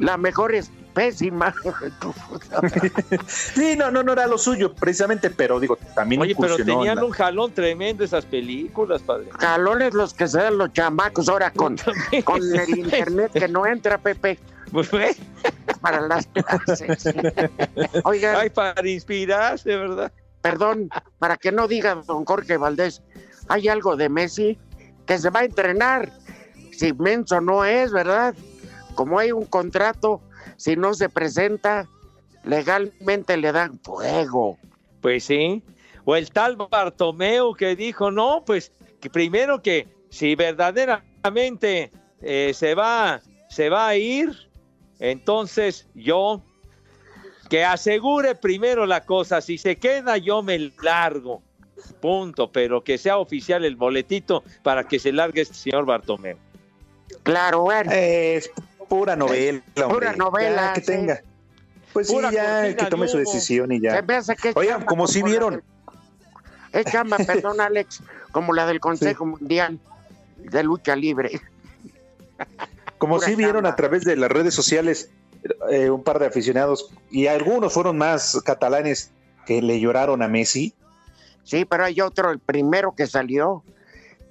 la 0.01 0.17
mejor 0.17 0.55
es 0.55 0.71
pésima. 0.99 1.55
Sí, 3.29 3.77
no, 3.77 3.91
no, 3.91 4.03
no 4.03 4.13
era 4.13 4.27
lo 4.27 4.39
suyo, 4.39 4.75
precisamente, 4.75 5.31
pero 5.31 5.61
digo, 5.61 5.77
también 5.95 6.21
Oye, 6.23 6.35
pero 6.39 6.57
tenían 6.57 6.97
la- 6.97 7.05
un 7.05 7.11
jalón 7.13 7.53
tremendo 7.53 8.03
esas 8.05 8.25
películas, 8.25 9.03
padre. 9.03 9.29
Jalones 9.39 9.95
los 9.95 10.13
que 10.15 10.27
se 10.27 10.39
dan 10.39 10.59
los 10.59 10.73
chamacos 10.73 11.29
ahora 11.29 11.51
con, 11.53 11.77
con 12.25 12.41
el 12.43 12.79
internet 12.79 13.33
que 13.33 13.49
no 13.49 13.67
entra, 13.67 13.99
Pepe, 13.99 14.39
Pues, 14.73 14.93
¿eh? 14.95 15.17
para 15.81 16.01
las 16.01 16.27
clases. 16.27 17.05
Oigan, 18.05 18.37
Ay, 18.37 18.51
para 18.51 18.89
inspirarse, 18.89 19.77
¿verdad? 19.77 20.13
perdón, 20.41 20.89
para 21.19 21.37
que 21.37 21.53
no 21.53 21.69
diga 21.69 21.95
don 22.07 22.25
Jorge 22.25 22.57
Valdés, 22.57 23.03
hay 23.49 23.69
algo 23.69 23.97
de 23.97 24.09
Messi 24.09 24.59
que 25.07 25.19
se 25.19 25.31
va 25.31 25.41
a 25.41 25.45
entrenar. 25.45 26.13
Si 26.73 26.93
menso 26.93 27.41
no 27.41 27.65
es, 27.65 27.91
¿verdad? 27.93 28.35
Como 28.95 29.19
hay 29.19 29.33
un 29.33 29.47
contrato, 29.47 30.21
si 30.59 30.77
no 30.77 30.93
se 30.93 31.09
presenta, 31.09 31.89
legalmente 32.45 33.37
le 33.37 33.53
dan 33.53 33.79
fuego. 33.79 34.59
Pues 35.01 35.25
sí. 35.25 35.63
O 36.05 36.17
el 36.17 36.31
tal 36.31 36.57
Bartomeu 36.57 37.55
que 37.55 37.77
dijo, 37.77 38.11
no, 38.11 38.43
pues 38.45 38.73
que 39.01 39.09
primero 39.09 39.63
que 39.63 39.87
si 40.11 40.35
verdaderamente 40.35 41.93
eh, 42.21 42.53
se 42.55 42.75
va, 42.75 43.21
se 43.49 43.69
va 43.69 43.89
a 43.89 43.97
ir, 43.97 44.51
entonces 44.99 45.87
yo 45.95 46.43
que 47.49 47.65
asegure 47.65 48.35
primero 48.35 48.85
la 48.85 49.05
cosa, 49.05 49.41
si 49.41 49.59
se 49.59 49.77
queda 49.77 50.19
yo 50.19 50.43
me 50.43 50.73
largo, 50.83 51.41
punto, 52.01 52.51
pero 52.51 52.83
que 52.83 52.99
sea 52.99 53.19
oficial 53.19 53.65
el 53.65 53.77
boletito 53.77 54.43
para 54.63 54.85
que 54.89 54.99
se 54.99 55.13
largue 55.13 55.43
este 55.43 55.55
señor 55.55 55.87
Bartomeu. 55.87 56.37
Claro, 57.23 57.61
bueno. 57.61 57.93
Es 57.93 58.51
pura 58.89 59.17
novela, 59.17 59.63
hombre. 59.77 59.95
Pura 59.95 60.13
novela, 60.17 60.63
Ya, 60.69 60.73
que 60.75 60.81
sí. 60.81 60.87
tenga. 60.87 61.23
Pues 61.93 62.09
sí, 62.09 62.15
Pura 62.15 62.31
ya, 62.31 62.63
cortina 62.63 62.77
que 62.85 62.91
tome 62.91 63.09
su 63.09 63.19
decisión 63.19 63.73
y 63.73 63.81
ya. 63.81 64.05
Oigan, 64.55 64.85
como 64.85 65.07
si 65.07 65.23
vieron, 65.23 65.63
es 66.73 66.85
chamba, 66.87 67.17
perdón, 67.27 67.61
Alex, 67.61 68.03
como 68.33 68.53
la 68.53 68.67
del 68.67 68.79
Consejo 68.81 69.25
Mundial 69.27 69.79
de 70.37 70.63
Lucha 70.63 70.95
Libre. 70.97 71.41
como 72.99 73.17
pura 73.17 73.27
si 73.27 73.35
vieron 73.35 73.57
chamba. 73.63 73.71
a 73.71 73.77
través 73.77 74.05
de 74.05 74.17
las 74.17 74.31
redes 74.31 74.55
sociales 74.55 75.11
eh, 75.71 75.89
un 75.91 76.03
par 76.03 76.19
de 76.19 76.27
aficionados 76.27 76.91
y 77.11 77.27
algunos 77.27 77.73
fueron 77.73 77.97
más 77.97 78.41
catalanes 78.45 79.13
que 79.47 79.63
le 79.63 79.81
lloraron 79.81 80.23
a 80.23 80.29
Messi. 80.29 80.75
Sí, 81.45 81.65
pero 81.65 81.85
hay 81.85 82.01
otro, 82.03 82.31
el 82.31 82.39
primero 82.39 82.95
que 82.95 83.07
salió, 83.07 83.63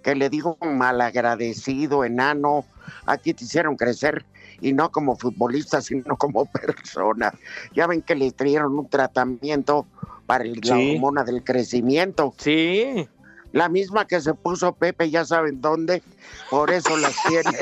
que 0.04 0.13
le 0.13 0.30
dijo 0.30 0.58
malagradecido, 0.62 2.04
enano, 2.06 2.65
aquí 3.08 3.34
te 3.34 3.46
hicieron 3.46 3.76
crecer 3.76 4.24
y 4.62 4.74
no 4.74 4.91
como 4.91 5.15
futbolista, 5.15 5.82
sino 5.82 6.17
como 6.17 6.46
persona. 6.52 7.34
Ya 7.76 7.88
ven 7.88 8.02
que 8.02 8.15
le 8.15 8.32
dieron 8.32 8.78
un 8.78 8.89
tratamiento 8.89 9.86
para 10.26 10.43
el- 10.43 10.60
la 10.63 10.76
hormona 10.78 11.24
del 11.24 11.43
crecimiento. 11.43 12.34
Sí, 12.38 13.08
La 13.54 13.70
misma 13.70 14.06
que 14.06 14.20
se 14.20 14.34
puso 14.34 14.74
Pepe, 14.74 15.10
ya 15.10 15.24
saben 15.26 15.62
dónde, 15.62 16.04
por 16.50 16.70
eso 16.70 16.98
las 16.98 17.15
tiene. 17.28 17.58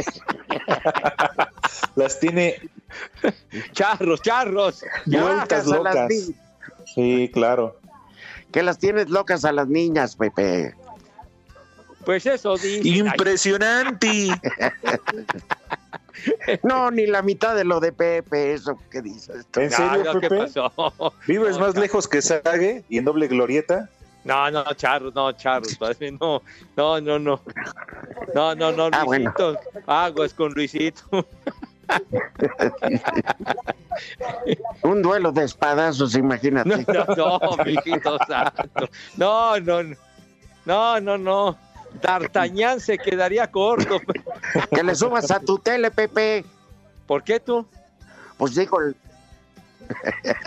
Las 1.96 2.20
tiene 2.20 2.56
charros, 3.72 4.22
charros. 4.22 4.84
Vueltas 5.06 5.68
las 5.68 5.78
locas. 5.78 6.10
ni- 6.10 6.36
Sí, 6.94 7.30
claro. 7.34 7.80
que 8.52 8.64
las 8.64 8.78
tienes 8.80 9.10
locas 9.10 9.44
a 9.46 9.52
las 9.52 9.68
niñas, 9.68 10.16
Pepe. 10.16 10.74
Pues 12.06 12.26
eso 12.26 12.56
dice. 12.58 12.82
Impresionante. 12.88 14.30
No, 16.64 16.92
ni 16.92 17.06
la 17.06 17.22
mitad 17.22 17.56
de 17.56 17.64
lo 17.66 17.80
de 17.80 17.92
Pepe, 17.92 18.54
eso 18.54 18.80
que 18.90 19.02
dices. 19.02 19.46
¿En 19.56 19.72
serio, 19.72 20.04
no, 20.14 20.20
¿Qué 20.20 20.30
Pepe? 20.30 20.38
pasó? 20.44 20.72
¿Vives 21.28 21.58
No, 21.58 21.66
más 21.66 21.76
lejos 21.76 22.08
que 22.08 22.22
Sague 22.22 22.84
y 22.90 22.98
en 22.98 23.06
doble 23.06 23.28
glorieta? 23.28 23.90
No, 24.24 24.50
no, 24.50 24.64
charros, 24.74 25.14
no, 25.14 25.32
charros, 25.34 25.78
no, 26.20 26.42
no, 26.76 27.02
no, 27.02 27.20
no. 27.20 27.42
No, 28.34 28.56
no, 28.56 28.72
no, 28.72 28.90
Ah, 28.92 29.04
bueno. 29.04 29.34
Luisito. 29.38 29.60
Aguas 29.86 30.34
con 30.34 30.52
Luisito. 30.54 31.04
Un 34.84 35.02
duelo 35.02 35.32
de 35.32 35.44
espadazos, 35.44 36.16
imagínate. 36.16 36.70
No, 36.88 37.06
no, 37.16 37.40
no, 37.40 37.64
mijito 37.64 38.18
santo. 38.28 38.90
No, 39.18 39.60
no, 39.60 39.84
no. 39.84 39.96
No, 40.66 41.00
no, 41.00 41.18
no. 41.18 41.58
D'Artagnan 42.02 42.80
se 42.80 42.98
quedaría 42.98 43.50
corto. 43.50 44.00
Que 44.72 44.84
le 44.84 44.96
subas 44.96 45.32
a 45.32 45.40
tu 45.40 45.58
tele, 45.58 45.92
Pepe. 45.92 46.46
¿Por 47.08 47.24
qué 47.24 47.40
tú? 47.40 47.66
Pues 48.38 48.56
digo, 48.56 48.80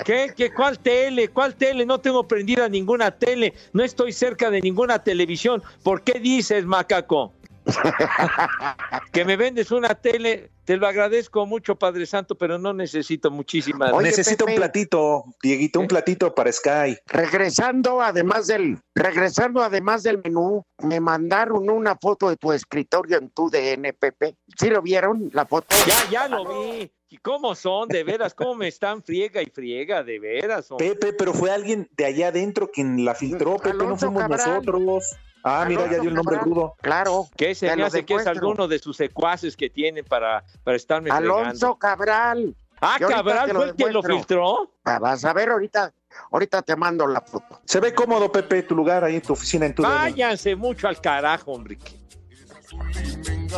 ¿Qué? 0.04 0.32
¿Qué? 0.36 0.52
¿Cuál 0.52 0.78
tele? 0.78 1.28
¿Cuál 1.28 1.54
tele? 1.54 1.86
No 1.86 1.98
tengo 1.98 2.26
prendida 2.26 2.68
ninguna 2.68 3.10
tele. 3.10 3.54
No 3.72 3.82
estoy 3.82 4.12
cerca 4.12 4.50
de 4.50 4.60
ninguna 4.60 5.02
televisión. 5.02 5.62
¿Por 5.82 6.02
qué 6.02 6.18
dices, 6.18 6.64
macaco? 6.64 7.32
que 9.12 9.24
me 9.24 9.36
vendes 9.36 9.70
una 9.70 9.94
tele. 9.94 10.50
Te 10.68 10.76
lo 10.76 10.86
agradezco 10.86 11.46
mucho, 11.46 11.78
Padre 11.78 12.04
Santo, 12.04 12.36
pero 12.36 12.58
no 12.58 12.74
necesito 12.74 13.30
muchísimas. 13.30 13.90
Oye, 13.90 14.08
Necesito 14.08 14.44
Pepe. 14.44 14.52
un 14.52 14.56
platito, 14.58 15.24
Dieguito, 15.42 15.80
un 15.80 15.88
platito 15.88 16.34
para 16.34 16.52
Sky. 16.52 16.94
regresando 17.06 18.02
además 18.02 18.48
del 18.48 18.78
regresando 18.94 19.62
además 19.62 20.02
del 20.02 20.20
menú, 20.22 20.62
me 20.82 21.00
mandaron 21.00 21.70
una 21.70 21.96
foto 21.96 22.28
de 22.28 22.36
tu 22.36 22.52
escritorio 22.52 23.16
en 23.16 23.30
tu 23.30 23.48
DN, 23.48 23.94
Pepe. 23.94 24.36
¿Sí 24.58 24.68
lo 24.68 24.82
vieron 24.82 25.30
la 25.32 25.46
foto? 25.46 25.74
Ya, 25.86 26.10
ya 26.10 26.28
lo 26.28 26.44
vi. 26.44 26.92
¿Y 27.08 27.16
cómo 27.16 27.54
son? 27.54 27.88
De 27.88 28.04
veras, 28.04 28.34
¿cómo 28.34 28.54
me 28.54 28.68
están 28.68 29.02
friega 29.02 29.40
y 29.40 29.46
friega? 29.46 30.04
De 30.04 30.18
veras. 30.18 30.70
hombre. 30.70 30.90
Pepe, 30.90 31.14
pero 31.14 31.32
fue 31.32 31.50
alguien 31.50 31.88
de 31.96 32.04
allá 32.04 32.28
adentro 32.28 32.70
quien 32.70 33.06
la 33.06 33.14
filtró, 33.14 33.56
Pepe, 33.56 33.78
no 33.86 33.96
fuimos 33.96 34.20
Cabral. 34.20 34.46
nosotros. 34.46 35.16
Ah, 35.44 35.64
mira, 35.68 35.84
ya 35.90 36.00
dio 36.00 36.10
el 36.10 36.14
nombre 36.14 36.36
Cabral. 36.36 36.54
rudo. 36.54 36.74
Claro. 36.80 37.28
¿Qué 37.36 37.54
se 37.54 37.74
me 37.74 37.82
hace 37.84 38.04
que 38.04 38.14
es 38.14 38.26
alguno 38.26 38.68
de 38.68 38.78
sus 38.78 38.96
secuaces 38.96 39.56
que 39.56 39.70
tienen 39.70 40.04
para, 40.04 40.44
para 40.64 40.76
estarme 40.76 41.10
Alonso 41.10 41.34
fregando? 41.40 41.76
Cabral. 41.76 42.56
Ah, 42.80 42.96
Cabral 42.98 43.50
fue 43.50 43.64
el 43.70 43.74
que 43.74 43.90
lo 43.90 44.02
filtró. 44.02 44.70
Ah, 44.84 44.98
Vas 44.98 45.24
a 45.24 45.32
ver 45.32 45.50
ahorita, 45.50 45.92
ahorita 46.30 46.62
te 46.62 46.76
mando 46.76 47.06
la 47.06 47.20
foto. 47.20 47.60
Se 47.64 47.80
ve 47.80 47.94
cómodo, 47.94 48.30
Pepe, 48.30 48.62
tu 48.62 48.74
lugar 48.74 49.04
ahí, 49.04 49.20
tu 49.20 49.32
oficina 49.32 49.66
en 49.66 49.74
tu 49.74 49.82
Váyanse 49.82 50.54
mucho 50.54 50.88
al 50.88 51.00
carajo, 51.00 51.52
hombre. 51.52 51.78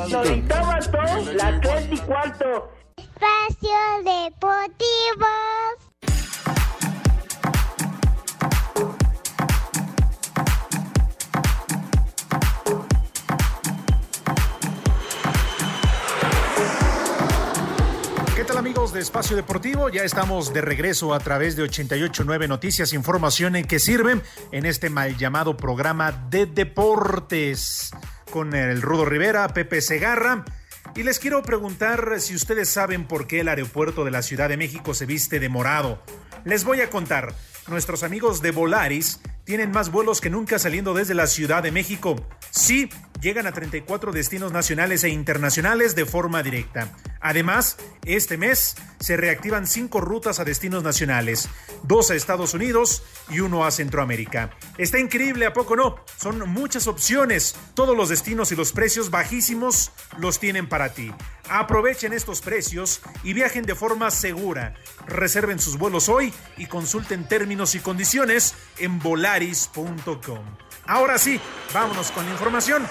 Solitaba 0.09 0.79
todo, 0.81 1.33
las 1.33 1.61
tres 1.61 1.87
y 1.91 1.99
cuarto. 1.99 2.73
Espacio 2.97 3.71
Deportivo. 4.05 5.27
Amigos 18.61 18.93
de 18.93 19.01
Espacio 19.01 19.37
Deportivo? 19.37 19.89
Ya 19.89 20.05
estamos 20.05 20.53
de 20.53 20.61
regreso 20.61 21.15
a 21.15 21.19
través 21.19 21.57
de 21.57 21.63
889 21.63 22.47
Noticias, 22.47 22.93
información 22.93 23.57
en 23.57 23.65
que 23.65 23.79
sirven 23.79 24.23
en 24.53 24.67
este 24.67 24.91
mal 24.91 25.17
llamado 25.17 25.57
programa 25.57 26.13
de 26.29 26.45
deportes 26.45 27.91
con 28.31 28.55
el 28.55 28.83
Rudo 28.83 29.07
Rivera, 29.07 29.49
Pepe 29.49 29.81
Segarra. 29.81 30.45
Y 30.95 31.05
les 31.05 31.19
quiero 31.19 31.43
preguntar 31.43 32.21
si 32.21 32.35
ustedes 32.35 32.69
saben 32.69 33.09
por 33.09 33.27
qué 33.27 33.41
el 33.41 33.49
aeropuerto 33.49 34.05
de 34.05 34.11
la 34.11 34.21
Ciudad 34.21 34.51
de 34.51 34.59
México 34.59 34.93
se 34.93 35.07
viste 35.07 35.41
de 35.41 35.49
morado. 35.49 36.03
Les 36.45 36.65
voy 36.65 36.83
a 36.83 36.91
contar. 36.91 37.35
Nuestros 37.67 38.03
amigos 38.03 38.43
de 38.43 38.51
Volaris 38.51 39.21
tienen 39.51 39.73
más 39.73 39.91
vuelos 39.91 40.21
que 40.21 40.31
nunca 40.31 40.61
saliendo 40.61 40.95
desde 40.95 41.13
la 41.13 41.27
Ciudad 41.27 41.61
de 41.61 41.73
México. 41.73 42.15
Sí, 42.51 42.89
llegan 43.21 43.49
a 43.49 43.53
34 43.53 44.13
destinos 44.13 44.53
nacionales 44.53 45.03
e 45.03 45.09
internacionales 45.09 45.97
de 45.97 46.07
forma 46.07 46.45
directa. 46.45 46.93
Además, 47.21 47.77
este 48.05 48.37
mes 48.37 48.77
se 49.01 49.17
reactivan 49.17 49.67
cinco 49.67 50.01
rutas 50.01 50.39
a 50.39 50.45
destinos 50.45 50.85
nacionales, 50.85 51.49
dos 51.83 52.13
a 52.13 52.15
Estados 52.15 52.55
Unidos 52.55 53.03
y 53.29 53.41
uno 53.41 53.65
a 53.65 53.73
Centroamérica. 53.73 54.51
Está 54.79 55.01
increíble, 55.01 55.47
¿a 55.47 55.53
poco 55.53 55.75
no? 55.75 55.97
Son 56.17 56.49
muchas 56.49 56.87
opciones. 56.87 57.57
Todos 57.75 57.97
los 57.97 58.09
destinos 58.09 58.53
y 58.53 58.57
los 58.57 58.71
precios 58.73 59.11
bajísimos 59.11 59.91
los 60.17 60.39
tienen 60.39 60.69
para 60.69 60.95
ti. 60.95 61.13
Aprovechen 61.49 62.13
estos 62.13 62.41
precios 62.41 63.01
y 63.25 63.33
viajen 63.33 63.65
de 63.65 63.75
forma 63.75 64.13
segura. 64.13 64.75
Reserven 65.09 65.59
sus 65.59 65.77
vuelos 65.77 66.09
hoy 66.09 66.33
y 66.57 66.67
consulten 66.67 67.27
términos 67.27 67.75
y 67.75 67.81
condiciones 67.81 68.55
en 68.81 68.99
volaris.com. 68.99 70.39
Ahora 70.87 71.19
sí, 71.19 71.41
vámonos 71.73 72.11
con 72.11 72.25
la 72.25 72.33
información. 72.33 72.87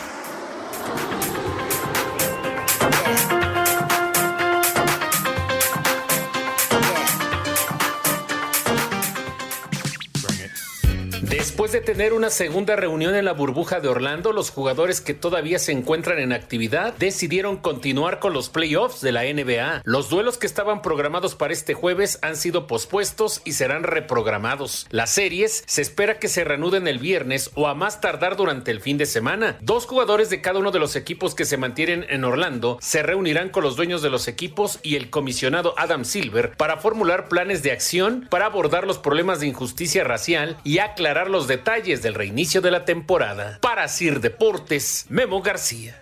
Después 11.30 11.72
de 11.72 11.80
tener 11.80 12.14
una 12.14 12.32
segunda 12.32 12.76
reunión 12.76 13.14
en 13.14 13.24
la 13.24 13.34
burbuja 13.34 13.80
de 13.80 13.88
Orlando, 13.88 14.34
los 14.34 14.50
jugadores 14.50 15.00
que 15.00 15.14
todavía 15.14 15.60
se 15.60 15.72
encuentran 15.72 16.18
en 16.18 16.34
actividad 16.34 16.96
decidieron 16.98 17.58
continuar 17.58 18.18
con 18.18 18.34
los 18.34 18.50
playoffs 18.50 19.00
de 19.02 19.12
la 19.12 19.22
NBA. 19.26 19.84
Los 19.84 20.10
duelos 20.10 20.40
que 20.40 20.48
estaban 20.48 20.82
programados 20.82 21.36
para 21.36 21.54
este 21.54 21.76
jueves 21.76 22.18
han 22.24 22.36
sido 22.36 22.66
pospuestos 22.66 23.44
y 23.46 23.52
serán 23.52 23.84
reprogramados. 23.84 24.88
Las 24.90 25.12
series 25.12 25.64
se 25.68 25.84
espera 25.84 26.18
que 26.18 26.30
se 26.30 26.44
reanuden 26.44 26.88
el 26.88 26.98
viernes 26.98 27.52
o 27.54 27.68
a 27.68 27.76
más 27.76 28.02
tardar 28.02 28.36
durante 28.36 28.72
el 28.72 28.82
fin 28.82 28.98
de 28.98 29.06
semana. 29.06 29.60
Dos 29.62 29.86
jugadores 29.86 30.32
de 30.32 30.42
cada 30.42 30.58
uno 30.58 30.72
de 30.72 30.80
los 30.80 30.96
equipos 30.96 31.36
que 31.36 31.46
se 31.46 31.58
mantienen 31.58 32.08
en 32.10 32.24
Orlando 32.24 32.80
se 32.82 33.04
reunirán 33.04 33.50
con 33.50 33.64
los 33.64 33.76
dueños 33.76 34.02
de 34.02 34.10
los 34.10 34.28
equipos 34.28 34.80
y 34.82 34.96
el 34.96 35.12
comisionado 35.12 35.76
Adam 35.78 36.06
Silver 36.06 36.58
para 36.58 36.78
formular 36.78 37.28
planes 37.28 37.62
de 37.62 37.72
acción 37.72 38.26
para 38.32 38.48
abordar 38.48 38.88
los 38.88 38.98
problemas 38.98 39.42
de 39.42 39.48
injusticia 39.48 40.04
racial 40.04 40.58
y 40.64 40.80
aclarar 40.80 41.19
los 41.28 41.48
detalles 41.48 42.04
del 42.04 42.14
reinicio 42.14 42.62
de 42.62 42.70
la 42.70 42.86
temporada. 42.86 43.58
Para 43.62 43.88
Sir 43.88 44.22
Deportes, 44.22 45.08
Memo 45.10 45.42
García. 45.42 46.00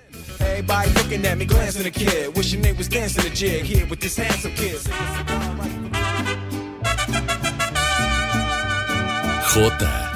J. 9.53 10.07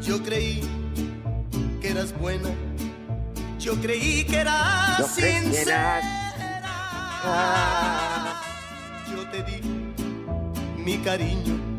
Yo 0.00 0.22
creí 0.22 0.62
que 1.80 1.90
eras 1.90 2.18
buena. 2.18 2.48
Yo 3.60 3.74
creí 3.76 4.24
que 4.24 4.38
eras 4.38 5.14
sincera. 5.14 6.00
Yo 9.14 9.28
te 9.30 9.42
di 9.42 9.60
mi 10.82 10.96
cariño. 10.98 11.77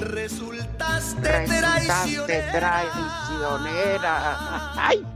Resultaste 0.00 1.20
Resultaste 1.20 2.42
traicionera. 2.50 2.52
traicionera. 2.52 4.72
Ay, 4.76 5.06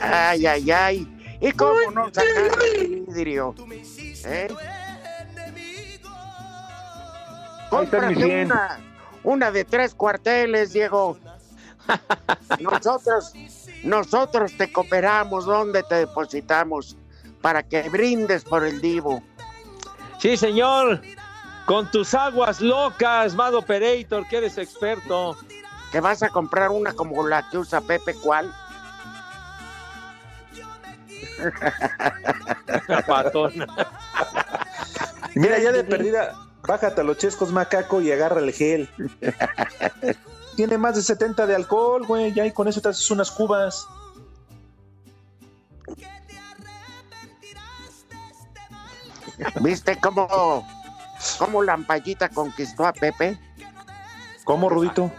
ay, 0.00 0.46
ay, 0.46 0.70
ay. 0.70 1.36
¿Y 1.40 1.52
cómo 1.52 1.90
no 1.94 2.06
sacar 2.06 2.26
el 2.74 3.04
vidrio? 3.06 3.54
¿Eh? 4.24 4.48
Cómprate 7.70 8.44
una, 8.44 8.80
una 9.22 9.50
de 9.50 9.64
tres 9.64 9.94
cuarteles, 9.94 10.72
Diego. 10.72 11.18
Nosotros, 12.60 13.32
nosotros 13.84 14.56
te 14.56 14.72
cooperamos, 14.72 15.46
¿dónde 15.46 15.82
te 15.82 15.96
depositamos? 15.96 16.96
Para 17.40 17.62
que 17.62 17.88
brindes 17.88 18.44
por 18.44 18.64
el 18.64 18.80
divo. 18.80 19.22
Sí, 20.18 20.36
señor. 20.36 21.00
Con 21.66 21.90
tus 21.90 22.14
aguas 22.14 22.60
locas, 22.60 23.34
Mado 23.34 23.58
Operator, 23.58 24.26
que 24.28 24.38
eres 24.38 24.56
experto. 24.56 25.36
¿Que 25.90 26.00
vas 26.00 26.22
a 26.22 26.30
comprar 26.30 26.70
una 26.70 26.92
como 26.92 27.26
la 27.26 27.48
que 27.50 27.58
usa 27.58 27.80
Pepe? 27.80 28.14
¿Cuál? 28.14 28.54
Patona. 33.06 33.66
Mira, 35.34 35.58
ya 35.58 35.72
de 35.72 35.84
perdida, 35.84 36.34
bájate 36.62 37.00
a 37.00 37.04
los 37.04 37.18
chescos 37.18 37.52
macaco 37.52 38.00
y 38.00 38.12
agarra 38.12 38.40
el 38.40 38.52
gel. 38.52 38.88
Tiene 40.56 40.78
más 40.78 40.94
de 40.94 41.02
70 41.02 41.46
de 41.46 41.54
alcohol, 41.54 42.06
güey, 42.06 42.32
ya 42.32 42.46
y 42.46 42.52
con 42.52 42.68
eso 42.68 42.80
te 42.80 42.88
haces 42.88 43.10
unas 43.10 43.30
cubas. 43.30 43.86
¿Viste 49.60 49.98
cómo, 50.00 50.66
cómo 51.38 51.62
Lampallita 51.62 52.28
conquistó 52.28 52.86
a 52.86 52.92
Pepe? 52.92 53.38
¿Cómo, 54.44 54.68
Rudito? 54.68 55.10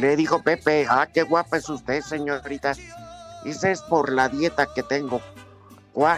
Le 0.00 0.16
dijo 0.16 0.42
Pepe, 0.42 0.86
ah, 0.88 1.06
qué 1.12 1.22
guapa 1.22 1.58
es 1.58 1.68
usted, 1.68 2.00
señorita. 2.02 2.72
Dice, 3.44 3.70
es 3.70 3.82
por 3.82 4.10
la 4.12 4.28
dieta 4.28 4.66
que 4.74 4.82
tengo. 4.82 5.20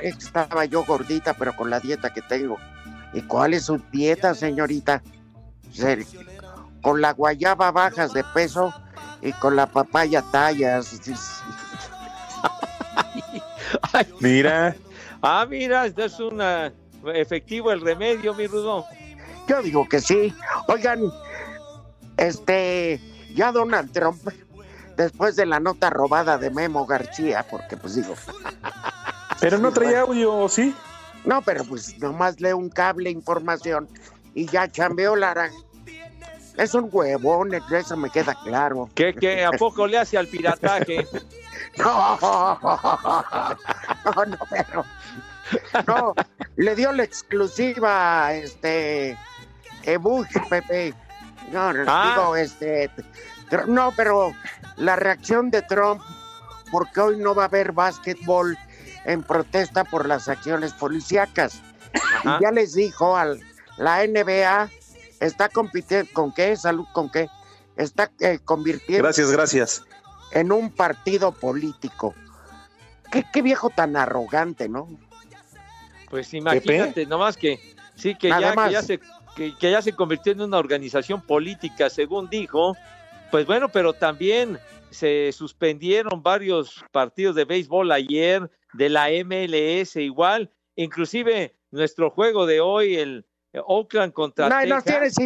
Estaba 0.02 0.64
yo 0.66 0.84
gordita, 0.84 1.34
pero 1.34 1.54
con 1.56 1.70
la 1.70 1.80
dieta 1.80 2.12
que 2.12 2.22
tengo. 2.22 2.58
¿Y 3.12 3.22
cuál 3.22 3.54
es 3.54 3.64
su 3.66 3.78
dieta, 3.90 4.34
señorita? 4.34 5.02
Se- 5.72 6.06
Con 6.82 7.00
la 7.00 7.12
guayaba 7.12 7.70
bajas 7.72 8.12
de 8.12 8.22
peso 8.24 8.72
y 9.20 9.32
con 9.32 9.54
la 9.56 9.66
papaya 9.66 10.22
tallas. 10.32 11.00
Mira. 14.20 14.74
Ah, 15.22 15.46
mira, 15.48 15.86
esto 15.86 16.04
es 16.04 16.18
un 16.18 16.40
efectivo 17.14 17.72
el 17.72 17.80
remedio, 17.80 18.34
mi 18.34 18.46
Rudo. 18.46 18.84
Yo 19.48 19.62
digo 19.62 19.88
que 19.88 20.00
sí. 20.00 20.34
Oigan, 20.68 21.00
este, 22.16 23.00
ya 23.34 23.52
Donald 23.52 23.92
Trump, 23.92 24.28
después 24.96 25.36
de 25.36 25.46
la 25.46 25.60
nota 25.60 25.90
robada 25.90 26.38
de 26.38 26.50
Memo 26.50 26.86
García, 26.86 27.44
porque 27.50 27.76
pues 27.76 27.96
digo. 27.96 28.14
Pero 29.40 29.58
no 29.58 29.72
traía 29.72 30.02
audio, 30.02 30.48
¿sí? 30.48 30.74
No, 31.24 31.42
pero 31.42 31.64
pues 31.64 31.98
nomás 31.98 32.40
lee 32.40 32.52
un 32.52 32.68
cable, 32.68 33.10
información, 33.10 33.88
y 34.34 34.46
ya 34.46 34.70
chambeó 34.70 35.16
la... 35.16 35.50
Es 36.56 36.74
un 36.74 36.88
huevón, 36.92 37.50
eso 37.54 37.96
me 37.96 38.10
queda 38.10 38.36
claro. 38.44 38.88
¿Qué, 38.94 39.14
qué? 39.14 39.44
¿A 39.44 39.50
poco 39.52 39.86
le 39.86 39.98
hace 39.98 40.18
al 40.18 40.28
pirataje? 40.28 41.06
No, 41.78 42.18
no, 44.04 44.26
no, 44.26 44.38
pero 44.50 44.84
no, 45.86 46.14
le 46.56 46.74
dio 46.74 46.92
la 46.92 47.02
exclusiva, 47.04 48.32
este, 48.34 49.16
eh, 49.82 49.96
Bush, 49.98 50.28
Pepe. 50.48 50.94
No, 51.50 51.72
Ah. 51.86 52.14
digo, 52.14 52.36
este, 52.36 52.90
no, 53.66 53.92
pero 53.96 54.34
la 54.76 54.96
reacción 54.96 55.50
de 55.50 55.62
Trump, 55.62 56.00
porque 56.70 57.00
hoy 57.00 57.18
no 57.18 57.34
va 57.34 57.42
a 57.44 57.46
haber 57.46 57.72
básquetbol 57.72 58.56
en 59.04 59.22
protesta 59.22 59.84
por 59.84 60.06
las 60.06 60.28
acciones 60.28 60.72
policíacas. 60.72 61.60
Ajá. 61.94 62.38
Y 62.38 62.42
ya 62.44 62.52
les 62.52 62.74
dijo 62.74 63.16
al 63.16 63.40
la 63.76 64.02
NBA 64.06 64.70
está 65.20 65.48
compitiendo 65.48 66.10
con 66.12 66.32
qué, 66.32 66.56
salud 66.56 66.86
con 66.92 67.10
qué, 67.10 67.28
está 67.76 68.10
eh, 68.20 68.38
convirtiendo 68.44 69.04
Gracias, 69.04 69.30
gracias. 69.30 69.82
en 70.30 70.52
un 70.52 70.70
partido 70.70 71.32
político. 71.32 72.14
¿Qué, 73.10 73.24
qué 73.32 73.42
viejo 73.42 73.68
tan 73.70 73.96
arrogante, 73.96 74.68
¿no? 74.68 74.88
Pues 76.12 76.34
imagínate, 76.34 77.06
nomás 77.06 77.38
que 77.38 77.58
sí, 77.94 78.14
que 78.14 78.28
Nada 78.28 78.54
ya, 78.54 78.66
que, 78.66 78.72
ya 78.72 78.82
se, 78.82 79.00
que, 79.34 79.56
que 79.58 79.70
ya 79.70 79.80
se 79.80 79.94
convirtió 79.94 80.30
en 80.32 80.42
una 80.42 80.58
organización 80.58 81.22
política, 81.22 81.88
según 81.88 82.28
dijo. 82.28 82.76
Pues 83.30 83.46
bueno, 83.46 83.70
pero 83.70 83.94
también 83.94 84.58
se 84.90 85.32
suspendieron 85.32 86.22
varios 86.22 86.84
partidos 86.90 87.34
de 87.34 87.46
béisbol 87.46 87.90
ayer, 87.92 88.50
de 88.74 88.90
la 88.90 89.08
MLS 89.24 89.96
igual, 89.96 90.50
inclusive 90.76 91.54
nuestro 91.70 92.10
juego 92.10 92.44
de 92.44 92.60
hoy, 92.60 92.96
el 92.96 93.24
Oakland 93.66 94.12
contra 94.12 94.50
No, 94.50 94.56
Texas, 94.60 94.68
nos 94.68 94.84
tienes 94.84 95.18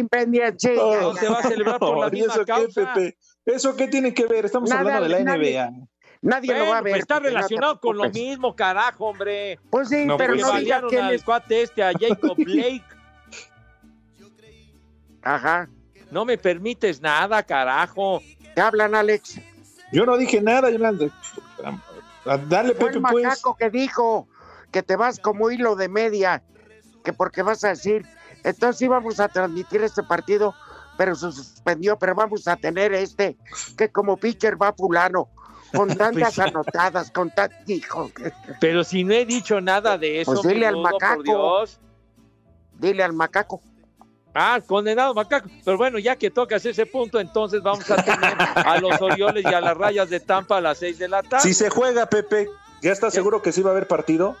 no 1.01 1.13
se 1.15 1.27
va 1.27 1.39
a 1.39 1.43
celebrar 1.43 1.79
por 1.79 1.97
la 1.99 2.07
¿Y 2.07 2.11
misma 2.21 2.33
eso 2.33 2.45
qué, 2.45 2.51
causa. 2.53 2.93
Pepe? 2.93 3.17
¿Eso 3.45 3.75
qué 3.75 3.87
tiene 3.89 4.13
que 4.13 4.25
ver? 4.25 4.45
Estamos 4.45 4.69
Nada, 4.69 4.81
hablando 4.99 5.03
de 5.03 5.09
la 5.09 5.35
nadie- 5.35 5.51
NBA. 5.69 5.87
Nadie 6.21 6.53
lo 6.53 6.67
va 6.67 6.79
a 6.79 6.81
Bueno, 6.81 6.83
ver. 6.83 6.91
pues 6.93 7.01
está 7.01 7.19
no 7.19 7.25
relacionado 7.25 7.79
con 7.79 7.97
lo 7.97 8.09
mismo, 8.09 8.55
carajo, 8.55 9.05
hombre. 9.05 9.59
Pues 9.69 9.89
sí, 9.89 10.05
No, 10.05 10.17
pero 10.17 10.33
que 10.33 10.39
pues 10.41 10.51
no 10.53 10.59
digas 10.59 10.83
quién 10.89 11.03
al 11.05 11.13
es. 11.13 11.23
cuate 11.23 11.61
este, 11.61 11.83
a 11.83 11.91
Jacob 11.93 12.35
Blake. 12.37 12.83
Ajá. 15.21 15.67
No 16.11 16.25
me 16.25 16.37
permites 16.37 17.01
nada, 17.01 17.43
carajo. 17.43 18.21
Te 18.55 18.61
hablan, 18.61 18.95
Alex. 18.95 19.39
Yo 19.91 20.05
no 20.05 20.17
dije 20.17 20.41
nada, 20.41 20.69
Yolanda. 20.69 21.07
Dale, 22.49 22.73
Fue 22.73 22.87
el 22.89 22.95
Pepe, 22.95 22.99
pues. 23.11 23.23
macaco 23.25 23.55
que 23.55 23.69
dijo 23.69 24.27
que 24.71 24.83
te 24.83 24.95
vas 24.95 25.19
como 25.19 25.49
hilo 25.49 25.75
de 25.75 25.87
media, 25.89 26.43
que 27.03 27.13
porque 27.13 27.41
vas 27.41 27.63
a 27.63 27.69
decir, 27.69 28.05
entonces 28.43 28.81
íbamos 28.81 29.19
a 29.19 29.29
transmitir 29.29 29.81
este 29.81 30.03
partido, 30.03 30.53
pero 30.97 31.15
se 31.15 31.31
suspendió, 31.31 31.97
pero 31.97 32.15
vamos 32.15 32.47
a 32.47 32.57
tener 32.57 32.93
este, 32.93 33.37
que 33.77 33.89
como 33.89 34.17
pitcher 34.17 34.61
va 34.61 34.73
fulano. 34.73 35.29
Con 35.75 35.87
tantas 35.97 36.35
Pues- 36.35 36.39
anotadas, 36.47 37.11
con 37.11 37.29
tantas, 37.31 37.69
hijo. 37.69 38.11
Pero 38.59 38.83
si 38.83 39.03
no 39.03 39.13
he 39.13 39.25
dicho 39.25 39.59
nada 39.61 39.97
de 39.97 40.21
eso, 40.21 40.33
Pues 40.41 40.47
dile 40.53 40.67
al 40.67 40.77
macaco. 40.77 41.15
por 41.15 41.23
Dios. 41.23 41.79
Dile 42.73 43.03
al 43.03 43.13
macaco. 43.13 43.61
Ah, 44.33 44.59
condenado 44.65 45.13
macaco. 45.15 45.49
Pero 45.65 45.77
bueno, 45.77 45.97
ya 45.97 46.15
que 46.15 46.29
tocas 46.29 46.63
ese 46.65 46.85
punto, 46.85 47.19
entonces 47.19 47.61
vamos 47.63 47.89
a 47.89 47.95
tener 48.03 48.35
a 48.37 48.79
los 48.79 49.01
Orioles 49.01 49.43
y 49.43 49.53
a 49.53 49.59
las 49.61 49.75
rayas 49.75 50.09
de 50.11 50.19
Tampa 50.19 50.57
a 50.57 50.61
las 50.61 50.77
seis 50.77 50.99
de 50.99 51.07
la 51.07 51.23
tarde. 51.23 51.41
Si 51.41 51.53
se 51.55 51.69
juega, 51.71 52.05
Pepe, 52.05 52.47
¿ya 52.83 52.91
estás 52.91 53.13
seguro 53.15 53.41
que 53.41 53.51
sí 53.51 53.63
va 53.63 53.71
a 53.71 53.73
haber 53.73 53.87
partido? 53.87 54.35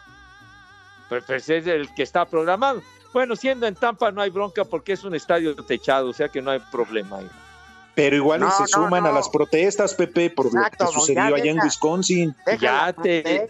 Pues, 1.09 1.23
pues 1.25 1.49
es 1.49 1.65
el 1.65 1.91
que 1.95 2.03
está 2.03 2.25
programado. 2.25 2.83
Bueno, 3.11 3.35
siendo 3.35 3.65
en 3.65 3.73
Tampa 3.73 4.11
no 4.11 4.21
hay 4.21 4.29
bronca 4.29 4.65
porque 4.65 4.93
es 4.93 5.03
un 5.03 5.15
estadio 5.15 5.55
techado, 5.55 6.09
o 6.09 6.13
sea 6.13 6.29
que 6.29 6.41
no 6.43 6.51
hay 6.51 6.59
problema 6.71 7.17
ahí. 7.17 7.29
Pero 7.97 8.15
igual 8.15 8.41
y 8.47 8.51
se 8.51 8.61
no, 8.61 8.67
suman 8.67 9.03
no. 9.03 9.09
a 9.09 9.11
las 9.11 9.27
protestas, 9.27 9.95
Pepe, 9.95 10.29
por 10.29 10.45
Exacto, 10.45 10.85
lo 10.85 10.91
que 10.91 10.95
sucedió 10.99 11.29
ya 11.29 11.35
allá 11.35 11.51
en. 11.51 11.59
Wisconsin. 11.63 12.35
Ya 12.61 12.93
te-. 12.93 13.49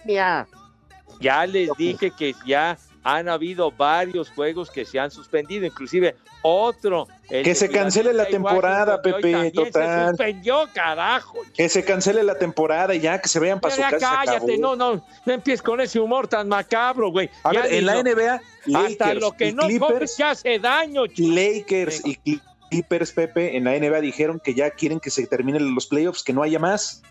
Ya 1.20 1.46
les 1.46 1.70
dije 1.78 2.12
que 2.12 2.34
ya 2.46 2.78
han 3.04 3.28
habido 3.28 3.72
varios 3.72 4.30
juegos 4.30 4.70
que 4.72 4.86
se 4.86 5.00
han 5.00 5.12
suspendido, 5.12 5.66
inclusive 5.66 6.16
otro. 6.42 7.08
el 7.30 7.44
Que 7.44 7.56
se 7.56 7.70
cancele 7.70 8.14
la 8.14 8.26
temporada, 8.26 9.02
Pepe, 9.02 9.52
total. 9.52 10.06
Se 10.06 10.10
suspendió, 10.10 10.70
carajo. 10.74 11.40
Que 11.54 11.68
se 11.70 11.84
cancele 11.84 12.24
la 12.24 12.36
temporada 12.36 12.96
y 12.96 13.00
ya 13.02 13.20
que 13.20 13.28
se 13.30 13.40
vayan 13.40 13.60
para 13.60 13.76
su 13.76 13.82
Ya 13.82 13.92
casa. 13.92 14.22
cállate, 14.26 14.58
no, 14.58 14.76
no, 14.76 14.96
no 15.26 15.34
empieces 15.34 15.62
con 15.62 15.82
ese 15.82 16.00
humor 16.00 16.28
tan 16.28 16.48
macabro, 16.48 17.12
güey. 17.12 17.30
A 17.44 17.52
Ya 17.54 17.62
ver, 17.64 17.74
en 17.74 17.86
la 17.86 18.02
NBA, 18.04 18.42
hasta 18.76 19.14
lo 19.16 19.32
que 19.34 19.50
y 19.50 19.54
no 19.54 19.64
comes 19.64 19.78
Clippers, 19.80 20.16
te 20.16 20.24
hace 20.24 20.60
daño, 20.60 21.08
chico. 21.08 21.34
Lakers 21.36 22.06
y 22.06 22.16
Cl- 22.18 22.42
Clippers, 22.70 23.12
Pepe, 23.12 23.56
en 23.58 23.64
la 23.64 23.72
NBA 23.78 24.02
dijeron 24.02 24.40
que 24.44 24.54
ya 24.54 24.70
quieren 24.72 25.00
que 25.00 25.10
se 25.10 25.26
terminen 25.28 25.74
los 25.74 25.88
playoffs, 25.88 26.24
que 26.24 26.34
no 26.34 26.44
haya 26.44 26.60
más. 26.60 27.02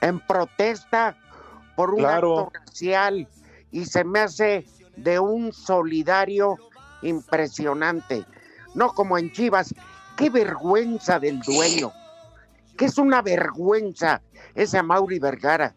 En 0.00 0.20
protesta 0.20 1.16
por 1.74 1.90
un 1.90 2.00
Claro. 2.00 2.38
acto 2.40 2.52
racial. 2.66 3.28
Y 3.70 3.84
se 3.86 4.04
me 4.04 4.20
hace 4.20 4.64
de 4.96 5.18
un 5.18 5.52
solidario 5.52 6.56
impresionante. 7.02 8.24
No 8.74 8.92
como 8.94 9.18
en 9.18 9.32
Chivas. 9.32 9.74
Qué 10.16 10.30
vergüenza 10.30 11.18
del 11.18 11.40
dueño. 11.40 11.92
Que 12.76 12.86
es 12.86 12.98
una 12.98 13.22
vergüenza 13.22 14.22
ese 14.54 14.82
Mauri 14.82 15.18
Vergara. 15.18 15.74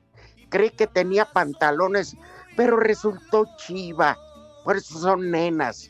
Cree 0.49 0.71
que 0.71 0.87
tenía 0.87 1.25
pantalones, 1.25 2.15
pero 2.55 2.77
resultó 2.77 3.45
chiva. 3.57 4.17
Por 4.63 4.77
eso 4.77 4.99
son 4.99 5.31
nenas. 5.31 5.89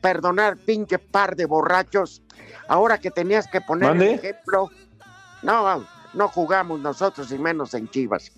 Perdonar, 0.00 0.56
pinche 0.56 0.98
par 0.98 1.36
de 1.36 1.46
borrachos. 1.46 2.22
Ahora 2.68 2.98
que 2.98 3.10
tenías 3.10 3.46
que 3.48 3.60
poner 3.60 3.90
¿Mande? 3.90 4.12
el 4.14 4.18
ejemplo. 4.18 4.70
No, 5.42 5.86
no 6.14 6.28
jugamos 6.28 6.80
nosotros 6.80 7.30
y 7.32 7.38
menos 7.38 7.74
en 7.74 7.88
Chivas. 7.88 8.32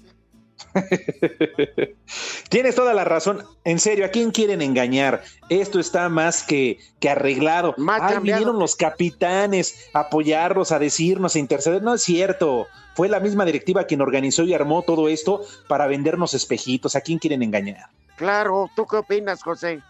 Tienes 2.49 2.75
toda 2.75 2.95
la 2.95 3.05
razón. 3.05 3.45
En 3.65 3.79
serio, 3.79 4.05
¿a 4.05 4.09
quién 4.09 4.31
quieren 4.31 4.63
engañar? 4.63 5.23
Esto 5.49 5.81
está 5.81 6.09
más 6.09 6.43
que, 6.43 6.79
que 7.01 7.11
arreglado. 7.11 7.75
Más 7.79 8.01
Ay, 8.03 8.19
vinieron 8.23 8.59
los 8.59 8.77
capitanes 8.77 9.91
a 9.93 10.01
apoyarlos, 10.01 10.73
a 10.73 10.79
decirnos, 10.79 11.35
a 11.35 11.39
interceder. 11.39 11.83
No 11.83 11.95
es 11.95 12.03
cierto. 12.03 12.67
Fue 12.95 13.09
la 13.09 13.21
misma 13.21 13.45
directiva 13.45 13.85
quien 13.85 14.03
organizó 14.03 14.43
y 14.45 14.55
armó 14.55 14.83
todo 14.83 15.09
esto 15.09 15.43
para 15.69 15.87
vendernos 15.87 16.35
espejitos. 16.35 16.95
¿A 16.95 17.01
quién 17.01 17.19
quieren 17.19 17.43
engañar? 17.43 17.87
Claro, 18.17 18.71
¿tú 18.77 18.87
qué 18.87 18.97
opinas, 18.97 19.43
José? 19.43 19.81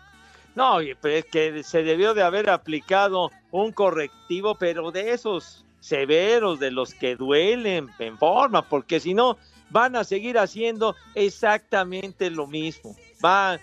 No, 0.55 0.75
oye, 0.75 0.97
pero 1.01 1.17
es 1.17 1.25
que 1.25 1.63
se 1.63 1.83
debió 1.83 2.15
de 2.15 2.23
haber 2.23 2.51
aplicado 2.51 3.31
un 3.51 3.73
correctivo, 3.73 4.57
pero 4.57 4.91
de 4.91 5.13
esos 5.13 5.65
severos, 5.81 6.61
de 6.61 6.71
los 6.71 6.95
que 6.95 7.17
duelen 7.17 7.89
en 7.99 8.19
forma, 8.19 8.69
porque 8.69 9.01
si 9.01 9.15
no, 9.15 9.39
van 9.71 9.97
a 9.97 10.05
seguir 10.05 10.39
haciendo 10.39 10.95
exactamente 11.15 12.31
lo 12.31 12.47
mismo. 12.47 12.95
Va, 13.25 13.59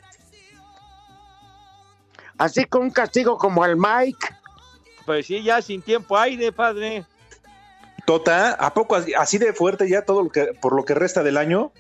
Así 2.40 2.64
con 2.64 2.84
un 2.84 2.90
castigo 2.90 3.38
como 3.38 3.64
al 3.64 3.76
Mike. 3.76 4.28
pues 5.06 5.28
sí, 5.28 5.44
ya 5.44 5.62
sin 5.62 5.82
tiempo 5.82 6.18
aire, 6.18 6.52
padre. 6.54 7.06
Tota, 8.06 8.54
¿a 8.54 8.74
poco 8.74 8.96
así, 8.96 9.14
así 9.14 9.38
de 9.38 9.54
fuerte 9.54 9.88
ya 9.90 10.04
todo 10.04 10.24
lo 10.24 10.30
que 10.30 10.54
por 10.54 10.74
lo 10.74 10.86
que 10.86 10.96
resta 10.96 11.22
del 11.22 11.36
año? 11.36 11.74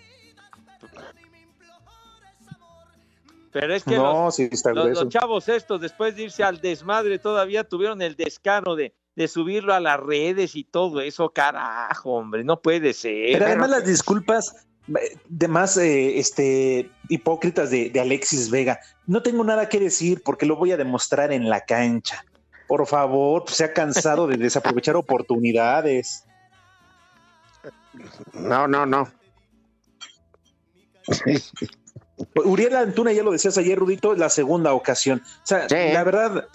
Pero 3.52 3.74
es 3.74 3.84
que 3.84 3.96
No, 3.96 4.26
los, 4.26 4.36
sí 4.36 4.48
está 4.52 4.72
los- 4.74 4.86
grueso. 4.86 5.04
los 5.06 5.14
chavos 5.14 5.50
estos, 5.50 5.82
después 5.82 6.16
de 6.16 6.24
irse 6.24 6.44
al 6.44 6.62
desmadre, 6.62 7.18
todavía 7.20 7.64
tuvieron 7.64 8.02
el 8.02 8.16
descaro 8.16 8.76
de, 8.76 8.94
de 9.16 9.28
subirlo 9.28 9.74
a 9.74 9.80
las 9.80 10.00
redes 10.00 10.56
y 10.56 10.64
todo 10.64 11.02
eso, 11.02 11.30
carajo, 11.32 12.12
hombre, 12.12 12.44
no 12.44 12.62
puede 12.62 12.94
ser. 12.94 13.34
Pero 13.34 13.46
además 13.48 13.70
las 13.72 13.86
disculpas 13.86 14.68
eh, 14.88 15.18
de 15.28 15.48
más 15.48 15.78
eh, 15.78 16.20
este, 16.20 16.90
hipócritas 17.10 17.72
de, 17.72 17.90
de 17.90 18.00
Alexis 18.00 18.50
Vega. 18.52 18.80
No 19.08 19.24
tengo 19.24 19.44
nada 19.44 19.68
que 19.68 19.80
decir 19.80 20.22
porque 20.24 20.46
lo 20.46 20.56
voy 20.56 20.72
a 20.72 20.78
demostrar 20.78 21.32
en 21.34 21.50
la 21.50 21.62
cancha. 21.62 22.24
Por 22.68 22.86
favor, 22.86 23.46
se 23.48 23.64
ha 23.64 23.74
cansado 23.74 24.28
de 24.28 24.38
desaprovechar 24.38 24.96
oportunidades. 24.96 26.24
No, 28.34 28.68
no, 28.68 28.86
no. 28.86 29.10
Uriel 32.36 32.76
Antuna, 32.76 33.12
ya 33.12 33.24
lo 33.24 33.32
decías 33.32 33.58
ayer, 33.58 33.78
Rudito, 33.78 34.16
la 34.16 34.30
segunda 34.30 34.74
ocasión. 34.74 35.22
O 35.26 35.48
sea, 35.48 35.68
la 35.70 36.04
verdad, 36.04 36.48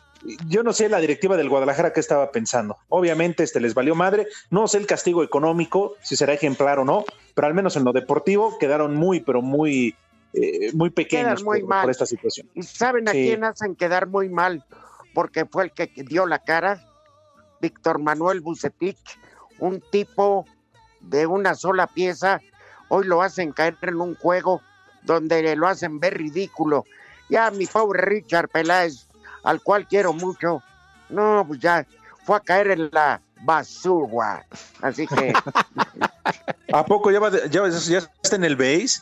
yo 0.46 0.62
no 0.62 0.72
sé 0.72 0.88
la 0.88 0.98
directiva 0.98 1.36
del 1.36 1.48
Guadalajara 1.48 1.92
qué 1.92 2.00
estaba 2.00 2.30
pensando. 2.30 2.76
Obviamente, 2.88 3.42
este 3.42 3.60
les 3.60 3.74
valió 3.74 3.94
madre. 3.94 4.26
No 4.50 4.68
sé 4.68 4.78
el 4.78 4.86
castigo 4.86 5.22
económico, 5.22 5.96
si 6.02 6.16
será 6.16 6.32
ejemplar 6.32 6.78
o 6.78 6.84
no, 6.84 7.04
pero 7.34 7.46
al 7.46 7.54
menos 7.54 7.76
en 7.76 7.84
lo 7.84 7.92
deportivo 7.92 8.58
quedaron 8.58 8.94
muy, 8.94 9.20
pero 9.20 9.42
muy, 9.42 9.96
eh, 10.32 10.72
muy 10.74 10.90
pequeños 10.90 11.42
muy 11.44 11.62
por, 11.62 11.90
esta 11.90 12.06
situación. 12.06 12.48
¿Y 12.54 12.62
saben 12.62 13.08
a 13.08 13.12
Sí. 13.12 13.24
quién 13.24 13.44
hacen 13.44 13.74
quedar 13.74 14.06
muy 14.06 14.28
mal? 14.28 14.64
Porque 15.12 15.44
fue 15.46 15.64
el 15.64 15.72
que 15.72 15.90
dio 16.04 16.26
la 16.26 16.40
cara. 16.40 16.82
Víctor 17.60 17.98
Manuel 17.98 18.40
Bucetich, 18.40 19.18
un 19.58 19.82
tipo 19.90 20.44
de 21.00 21.26
una 21.26 21.54
sola 21.54 21.86
pieza. 21.86 22.40
Hoy 22.88 23.06
lo 23.06 23.22
hacen 23.22 23.52
caer 23.52 23.76
en 23.82 24.00
un 24.00 24.14
juego 24.16 24.60
donde 25.04 25.54
lo 25.56 25.68
hacen 25.68 26.00
ver 26.00 26.18
ridículo. 26.18 26.84
Ya 27.28 27.50
mi 27.50 27.66
pobre 27.66 28.02
Richard 28.02 28.48
Peláez, 28.48 29.06
al 29.44 29.60
cual 29.62 29.86
quiero 29.86 30.12
mucho, 30.12 30.62
no, 31.08 31.44
pues 31.46 31.60
ya 31.60 31.86
fue 32.24 32.36
a 32.36 32.40
caer 32.40 32.72
en 32.72 32.90
la 32.92 33.20
basura. 33.42 34.46
Así 34.80 35.06
que 35.06 35.32
¿A 36.72 36.84
poco 36.84 37.10
ya, 37.10 37.20
va 37.20 37.30
ya, 37.30 37.68
ya 37.68 37.98
está 38.22 38.36
en 38.36 38.44
el 38.44 38.56
base? 38.56 39.00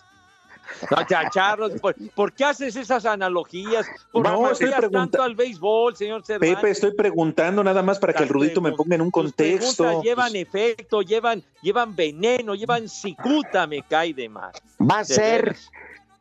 No, 0.91 1.07
chacharros, 1.07 1.73
¿por, 1.81 1.95
por 2.11 2.33
qué 2.33 2.45
haces 2.45 2.77
esas 2.77 3.07
analogías? 3.07 3.87
¿Por 4.11 4.23
qué 4.23 4.29
No, 4.29 4.51
estoy 4.51 4.71
tanto 4.91 5.23
al 5.23 5.35
béisbol, 5.35 5.97
señor 5.97 6.25
Cervantes? 6.25 6.57
Pepe, 6.57 6.71
estoy 6.71 6.95
preguntando 6.95 7.63
nada 7.63 7.83
más 7.83 7.99
para 7.99 8.13
que 8.13 8.25
el 8.25 8.29
Rudito 8.29 8.61
me 8.61 8.73
ponga 8.73 8.95
en 8.95 9.03
un 9.03 9.11
contexto. 9.11 9.85
preguntas 9.85 10.05
llevan 10.05 10.37
efecto, 10.37 11.03
llevan, 11.03 11.43
llevan 11.63 11.95
veneno, 11.95 12.55
llevan 12.55 12.89
cicuta, 12.89 13.67
me 13.67 13.83
cae 13.83 14.13
de 14.13 14.29
más. 14.29 14.55
va 14.81 15.01
a 15.01 15.05
ser, 15.05 15.57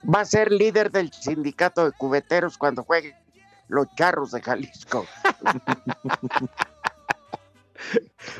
va 0.03 0.21
a 0.21 0.25
ser 0.25 0.51
líder 0.51 0.91
del 0.91 1.11
sindicato 1.11 1.85
de 1.85 1.91
cubeteros 1.91 2.57
cuando 2.57 2.83
jueguen 2.83 3.15
los 3.67 3.87
charros 3.95 4.31
de 4.31 4.41
Jalisco. 4.41 5.05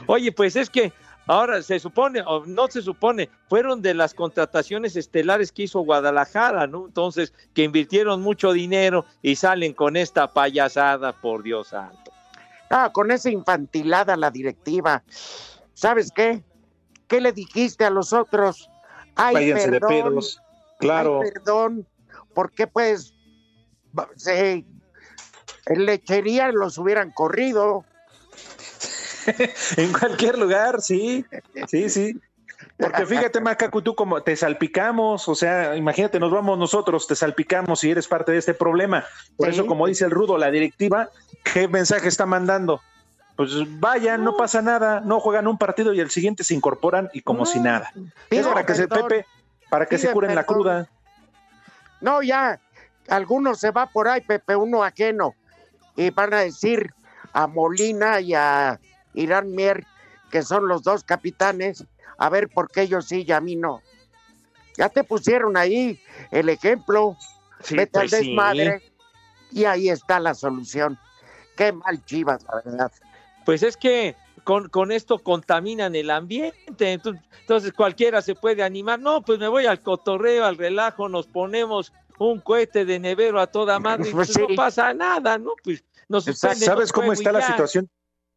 Oye, 0.05 0.31
pues 0.31 0.55
es 0.55 0.69
que 0.69 0.93
ahora 1.31 1.61
se 1.61 1.79
supone, 1.79 2.21
o 2.25 2.45
no 2.45 2.67
se 2.67 2.81
supone, 2.81 3.29
fueron 3.47 3.81
de 3.81 3.93
las 3.93 4.13
contrataciones 4.13 4.97
estelares 4.97 5.51
que 5.53 5.63
hizo 5.63 5.79
Guadalajara, 5.79 6.67
¿no? 6.67 6.87
Entonces, 6.87 7.33
que 7.53 7.63
invirtieron 7.63 8.21
mucho 8.21 8.51
dinero 8.51 9.05
y 9.21 9.37
salen 9.37 9.73
con 9.73 9.95
esta 9.95 10.33
payasada, 10.33 11.13
por 11.13 11.41
Dios 11.41 11.69
santo. 11.69 12.11
Ah, 12.69 12.91
con 12.91 13.11
esa 13.11 13.29
infantilada 13.29 14.17
la 14.17 14.29
directiva. 14.29 15.03
¿Sabes 15.73 16.11
qué? 16.11 16.43
¿Qué 17.07 17.21
le 17.21 17.31
dijiste 17.31 17.85
a 17.85 17.89
los 17.89 18.11
otros? 18.11 18.69
Ay, 19.15 19.35
Váyanse 19.35 19.71
de 19.71 19.79
perdón, 19.79 19.89
pedos. 19.89 20.41
Claro. 20.79 21.21
ay, 21.21 21.31
perdón, 21.31 21.87
¿por 22.33 22.51
qué 22.51 22.67
pues 22.67 23.13
se, 24.17 24.65
en 25.65 25.85
lechería 25.85 26.51
los 26.51 26.77
hubieran 26.77 27.11
corrido? 27.11 27.85
en 29.77 29.93
cualquier 29.93 30.37
lugar, 30.37 30.81
sí, 30.81 31.25
sí, 31.67 31.89
sí. 31.89 32.19
Porque 32.77 33.05
fíjate, 33.05 33.41
Macaco, 33.41 33.81
tú 33.81 33.95
como 33.95 34.21
te 34.21 34.35
salpicamos, 34.35 35.27
o 35.27 35.35
sea, 35.35 35.75
imagínate, 35.75 36.19
nos 36.19 36.31
vamos 36.31 36.57
nosotros, 36.57 37.07
te 37.07 37.15
salpicamos 37.15 37.83
y 37.83 37.91
eres 37.91 38.07
parte 38.07 38.31
de 38.31 38.37
este 38.37 38.53
problema. 38.53 39.03
Por 39.37 39.47
Sí. 39.47 39.53
eso, 39.53 39.67
como 39.67 39.87
dice 39.87 40.05
el 40.05 40.11
Rudo, 40.11 40.37
la 40.37 40.49
directiva, 40.51 41.09
¿qué 41.43 41.67
mensaje 41.67 42.07
está 42.07 42.25
mandando? 42.25 42.81
Pues 43.35 43.51
vayan, 43.79 44.23
no 44.23 44.35
pasa 44.35 44.61
nada, 44.61 44.99
no 44.99 45.19
juegan 45.19 45.47
un 45.47 45.57
partido 45.57 45.93
y 45.93 45.99
el 45.99 46.11
siguiente 46.11 46.43
se 46.43 46.53
incorporan 46.53 47.09
y 47.13 47.21
como 47.21 47.45
si 47.45 47.59
nada. 47.59 47.91
Es 48.29 48.45
para 48.45 48.65
que 48.65 48.75
se 48.75 48.87
Pepe, 48.87 49.25
para 49.69 49.85
que 49.85 49.97
se 49.97 50.11
curen 50.11 50.35
la 50.35 50.43
cruda. 50.43 50.87
No, 51.99 52.21
ya, 52.21 52.59
algunos 53.07 53.59
se 53.59 53.71
va 53.71 53.87
por 53.87 54.07
ahí, 54.07 54.21
Pepe, 54.21 54.55
uno 54.55 54.83
ajeno, 54.83 55.33
y 55.95 56.09
van 56.09 56.33
a 56.33 56.39
decir 56.39 56.91
a 57.33 57.47
Molina 57.47 58.19
y 58.19 58.33
a 58.33 58.79
Irán 59.13 59.51
Mier, 59.51 59.85
que 60.31 60.41
son 60.43 60.67
los 60.67 60.83
dos 60.83 61.03
capitanes, 61.03 61.85
A 62.17 62.29
ver 62.29 62.49
por 62.49 62.69
qué 62.69 62.83
ellos 62.83 63.05
sí 63.07 63.23
y 63.27 63.31
a 63.31 63.41
mí 63.41 63.55
no. 63.55 63.81
Ya 64.77 64.89
te 64.89 65.03
pusieron 65.03 65.57
ahí 65.57 65.99
el 66.29 66.49
ejemplo. 66.49 67.17
Sí, 67.61 67.75
Vete 67.75 67.91
pues 67.93 68.13
al 68.13 68.19
sí. 68.19 68.27
desmadre. 68.27 68.81
Y 69.51 69.65
ahí 69.65 69.89
está 69.89 70.19
la 70.19 70.33
solución. 70.33 70.97
Qué 71.57 71.71
mal 71.73 72.03
chivas, 72.05 72.43
la 72.43 72.61
verdad. 72.63 72.91
Pues 73.45 73.63
es 73.63 73.75
que 73.75 74.15
con, 74.43 74.69
con 74.69 74.91
esto 74.91 75.19
contaminan 75.19 75.95
el 75.95 76.09
ambiente, 76.09 76.91
entonces, 76.91 77.23
entonces 77.41 77.73
cualquiera 77.73 78.21
se 78.21 78.35
puede 78.35 78.63
animar. 78.63 78.99
No, 78.99 79.21
pues 79.23 79.39
me 79.39 79.47
voy 79.47 79.65
al 79.65 79.81
cotorreo, 79.81 80.45
al 80.45 80.57
relajo, 80.57 81.09
nos 81.09 81.27
ponemos 81.27 81.91
un 82.17 82.39
cohete 82.39 82.85
de 82.85 82.99
nevero 82.99 83.39
a 83.39 83.47
toda 83.47 83.79
madre 83.79 84.09
y 84.09 84.11
Pues 84.13 84.31
pues 84.33 84.49
no 84.49 84.55
pasa 84.55 84.93
nada, 84.93 85.37
¿no? 85.37 85.53
Pues 85.63 85.83
nos 86.07 86.25
¿Sabes 86.25 86.91
cómo 86.91 87.13
está 87.13 87.31
la 87.31 87.39
ya. 87.39 87.47
situación? 87.47 87.89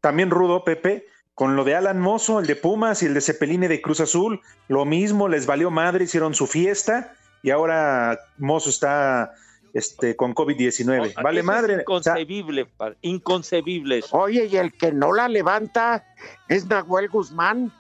También 0.05 0.29
rudo, 0.29 0.65
Pepe, 0.65 1.07
con 1.33 1.57
lo 1.57 1.65
de 1.65 1.75
Alan 1.75 1.99
Mozo, 1.99 2.39
el 2.39 2.47
de 2.47 2.57
Pumas 2.57 3.03
y 3.03 3.07
el 3.07 3.15
de 3.15 3.23
Cepelini 3.23 3.69
de 3.69 3.81
Cruz 3.81 4.01
Azul, 4.01 4.43
lo 4.69 4.85
mismo, 4.85 5.29
les 5.29 5.47
valió 5.47 5.71
madre, 5.71 6.05
hicieron 6.05 6.35
su 6.35 6.47
fiesta 6.47 7.15
y 7.43 7.49
ahora 7.49 8.19
Mozo 8.37 8.69
está 8.69 9.33
este, 9.73 10.15
con 10.15 10.35
COVID-19. 10.35 11.15
Vale 11.23 11.41
Eso 11.41 11.47
madre. 11.47 11.75
Es 11.77 11.81
inconcebible, 11.81 12.67
padre, 12.67 12.99
inconcebible. 13.01 13.99
eso. 14.01 14.15
Oye, 14.15 14.45
y 14.45 14.59
el 14.59 14.75
que 14.75 14.93
no 14.93 15.15
la 15.15 15.27
levanta 15.27 16.05
es 16.49 16.67
Nahuel 16.67 17.09
Guzmán. 17.09 17.73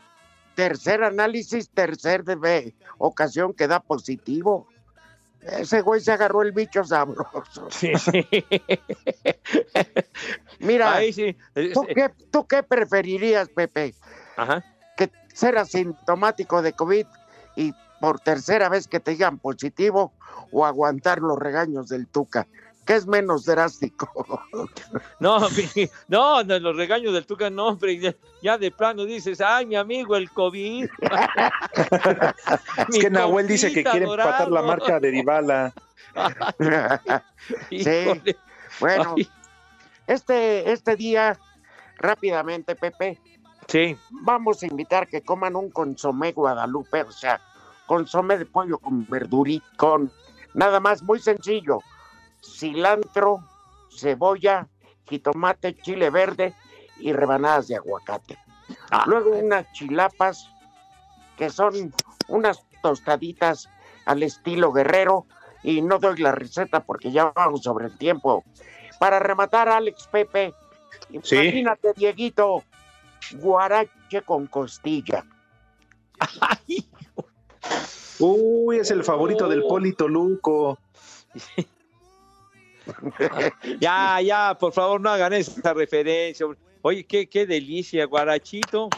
Tercer 0.54 1.04
análisis, 1.04 1.68
tercer 1.68 2.24
de 2.24 2.36
ve- 2.36 2.74
ocasión 2.96 3.52
que 3.52 3.66
da 3.68 3.80
positivo. 3.80 4.66
Ese 5.44 5.82
güey 5.82 6.00
se 6.00 6.12
agarró 6.12 6.42
el 6.42 6.52
bicho 6.52 6.84
sabroso. 6.84 7.68
Mira, 10.58 10.94
Ahí 10.94 11.12
sí. 11.12 11.36
¿tú 11.72 11.86
qué, 11.94 12.10
tú 12.30 12.46
qué 12.46 12.62
preferirías, 12.62 13.48
Pepe? 13.50 13.94
Ajá. 14.36 14.64
¿Que 14.96 15.10
ser 15.32 15.58
asintomático 15.58 16.62
de 16.62 16.72
COVID 16.72 17.06
y 17.56 17.72
por 18.00 18.20
tercera 18.20 18.68
vez 18.68 18.88
que 18.88 19.00
te 19.00 19.12
digan 19.12 19.38
positivo 19.38 20.12
o 20.50 20.64
aguantar 20.64 21.18
los 21.20 21.38
regaños 21.38 21.88
del 21.88 22.06
Tuca? 22.06 22.46
¿Qué 22.84 22.94
es 22.94 23.06
menos 23.06 23.44
drástico? 23.44 24.10
No, 25.18 25.40
no, 26.08 26.44
no, 26.44 26.58
los 26.58 26.76
regaños 26.76 27.12
del 27.14 27.26
Tuca, 27.26 27.48
no, 27.50 27.68
hombre, 27.68 27.98
ya, 27.98 28.14
ya 28.42 28.58
de 28.58 28.70
plano 28.70 29.04
dices, 29.04 29.40
ay, 29.40 29.66
mi 29.66 29.74
amigo, 29.74 30.16
el 30.16 30.30
COVID. 30.30 30.88
Es 32.88 32.98
que 32.98 33.10
Nahuel 33.10 33.46
dice 33.48 33.72
que 33.72 33.82
quiere 33.82 34.04
empatar 34.04 34.50
la 34.50 34.62
marca 34.62 35.00
de 35.00 35.10
Dybala. 35.10 35.72
sí, 37.70 38.22
bueno, 38.80 39.14
Ay. 39.16 39.28
este, 40.06 40.70
este 40.70 40.96
día, 40.96 41.38
rápidamente, 41.98 42.76
Pepe, 42.76 43.18
Sí. 43.66 43.96
vamos 44.10 44.62
a 44.62 44.66
invitar 44.66 45.08
que 45.08 45.22
coman 45.22 45.56
un 45.56 45.70
consomé 45.70 46.32
Guadalupe, 46.32 47.02
o 47.02 47.12
sea, 47.12 47.40
consomé 47.86 48.38
de 48.38 48.46
pollo 48.46 48.78
con 48.78 49.06
verdurita, 49.06 49.66
con 49.76 50.12
nada 50.52 50.80
más, 50.80 51.02
muy 51.02 51.18
sencillo, 51.18 51.80
cilantro, 52.44 53.44
cebolla, 53.90 54.68
jitomate, 55.08 55.74
chile 55.76 56.10
verde 56.10 56.54
y 56.98 57.12
rebanadas 57.12 57.68
de 57.68 57.76
aguacate. 57.76 58.38
Luego 59.06 59.30
unas 59.30 59.70
chilapas 59.72 60.48
que 61.36 61.50
son 61.50 61.92
unas 62.28 62.64
tostaditas 62.82 63.68
al 64.06 64.22
estilo 64.22 64.72
guerrero 64.72 65.26
y 65.62 65.82
no 65.82 65.98
doy 65.98 66.18
la 66.18 66.32
receta 66.32 66.80
porque 66.80 67.10
ya 67.10 67.32
vamos 67.34 67.62
sobre 67.62 67.86
el 67.86 67.98
tiempo. 67.98 68.44
Para 68.98 69.18
rematar, 69.18 69.68
Alex 69.68 70.06
Pepe, 70.10 70.54
Sí. 71.22 71.36
imagínate, 71.36 71.92
Dieguito, 71.94 72.62
guarache 73.32 74.22
con 74.24 74.46
costilla. 74.46 75.24
Uy, 78.20 78.78
es 78.78 78.90
el 78.90 79.02
favorito 79.02 79.48
del 79.48 79.62
Polito 79.64 80.08
Luco. 80.08 80.78
Ya, 83.80 84.20
ya, 84.20 84.56
por 84.58 84.72
favor, 84.72 85.00
no 85.00 85.10
hagan 85.10 85.32
esa 85.32 85.72
referencia. 85.72 86.46
Oye, 86.82 87.04
qué, 87.04 87.28
qué 87.28 87.46
delicia, 87.46 88.04
guarachito 88.06 88.88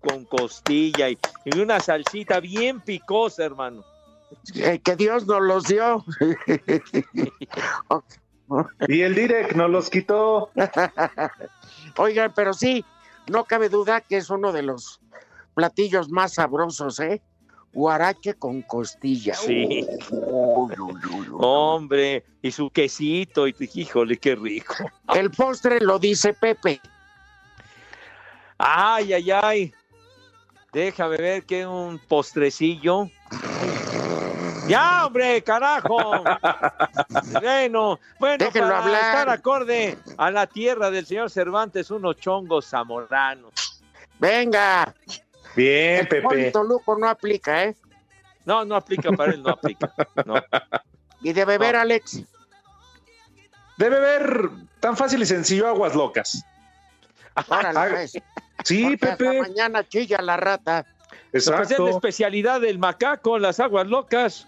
con 0.00 0.24
costilla 0.24 1.08
y, 1.08 1.18
y 1.44 1.58
una 1.58 1.80
salsita 1.80 2.40
bien 2.40 2.80
picosa, 2.80 3.44
hermano. 3.44 3.84
Eh, 4.54 4.80
que 4.80 4.96
Dios 4.96 5.26
nos 5.26 5.42
los 5.42 5.64
dio. 5.64 6.04
Y 8.88 9.00
el 9.00 9.14
Direct 9.14 9.52
nos 9.54 9.70
los 9.70 9.88
quitó. 9.88 10.50
Oigan, 11.96 12.32
pero 12.36 12.52
sí, 12.52 12.84
no 13.26 13.44
cabe 13.44 13.70
duda 13.70 14.02
que 14.02 14.18
es 14.18 14.28
uno 14.28 14.52
de 14.52 14.62
los 14.62 15.00
platillos 15.54 16.10
más 16.10 16.34
sabrosos, 16.34 17.00
¿eh? 17.00 17.22
Guarache 17.74 18.34
con 18.34 18.62
costilla. 18.62 19.34
Sí. 19.34 19.86
Uy, 20.10 20.74
uy, 20.78 20.94
uy, 21.10 21.28
uy. 21.28 21.36
Hombre, 21.40 22.24
y 22.40 22.50
su 22.52 22.70
quesito, 22.70 23.48
y 23.48 23.54
híjole, 23.74 24.16
qué 24.16 24.36
rico. 24.36 24.74
El 25.14 25.30
postre 25.30 25.80
lo 25.80 25.98
dice 25.98 26.32
Pepe. 26.32 26.80
Ay, 28.58 29.12
ay, 29.12 29.30
ay. 29.30 29.74
Déjame 30.72 31.16
ver 31.16 31.44
que 31.44 31.66
un 31.66 31.98
postrecillo. 31.98 33.08
Ya, 34.66 35.06
hombre, 35.06 35.42
carajo. 35.42 36.24
Bueno, 37.40 38.00
bueno, 38.18 38.44
Déjenlo 38.44 38.68
para 38.68 38.82
hablar. 38.82 39.00
estar 39.00 39.28
acorde 39.28 39.98
a 40.16 40.30
la 40.30 40.46
tierra 40.46 40.90
del 40.90 41.04
señor 41.06 41.30
Cervantes, 41.30 41.90
unos 41.90 42.16
chongos 42.16 42.66
zamoranos. 42.66 43.82
Venga. 44.18 44.94
Bien, 45.56 46.00
El 46.00 46.08
Pepe. 46.08 46.22
Polito 46.22 46.62
Luco 46.64 46.96
no 46.98 47.08
aplica, 47.08 47.64
¿eh? 47.64 47.76
No, 48.44 48.64
no 48.64 48.76
aplica 48.76 49.10
para 49.12 49.32
él, 49.32 49.42
no 49.42 49.50
aplica. 49.50 49.92
No. 50.26 50.34
Y 51.22 51.32
de 51.32 51.44
beber, 51.44 51.74
No. 51.74 51.80
Alex. 51.80 52.22
Debe 53.76 53.98
ver 54.00 54.50
tan 54.80 54.96
fácil 54.96 55.22
y 55.22 55.26
sencillo 55.26 55.66
aguas 55.66 55.94
locas. 55.94 56.44
Órale, 57.48 57.78
Ah, 57.78 57.88
pues. 57.90 58.12
Sí, 58.64 58.82
Porque 58.96 59.06
hasta 59.06 59.16
Pepe. 59.16 59.40
mañana 59.40 59.88
chilla 59.88 60.18
la 60.22 60.36
rata. 60.36 60.86
Pues 61.32 61.44
es 61.44 61.50
la 61.50 61.62
Exacto. 61.62 61.88
especialidad 61.88 62.60
del 62.60 62.78
macaco, 62.78 63.38
las 63.38 63.58
aguas 63.58 63.86
locas. 63.88 64.46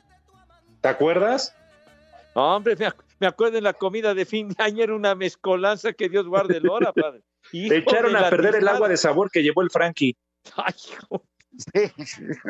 ¿Te 0.81 0.89
acuerdas? 0.89 1.55
Hombre, 2.35 2.77
me, 2.77 2.87
ac- 2.87 3.03
me 3.19 3.27
acuerdo 3.27 3.59
en 3.59 3.65
la 3.65 3.73
comida 3.73 4.15
de 4.15 4.25
fin 4.25 4.49
de 4.51 4.63
año 4.63 4.85
era 4.85 4.95
una 4.95 5.15
mezcolanza 5.17 5.93
que 5.95 6.09
Dios 6.09 6.27
guarde 6.29 6.59
el 6.59 6.69
hora, 6.69 6.93
padre. 6.93 7.23
Hijo 7.51 7.71
Te 7.71 7.79
echaron 7.79 8.13
de 8.13 8.19
a 8.21 8.31
perder 8.31 8.57
el 8.57 8.69
agua 8.69 8.89
de 8.89 8.97
sabor 8.97 9.31
que 9.31 9.43
llevó 9.43 9.63
el 9.63 9.71
Frankie. 9.71 10.17
Ay, 10.57 10.75
hijo. 10.91 11.27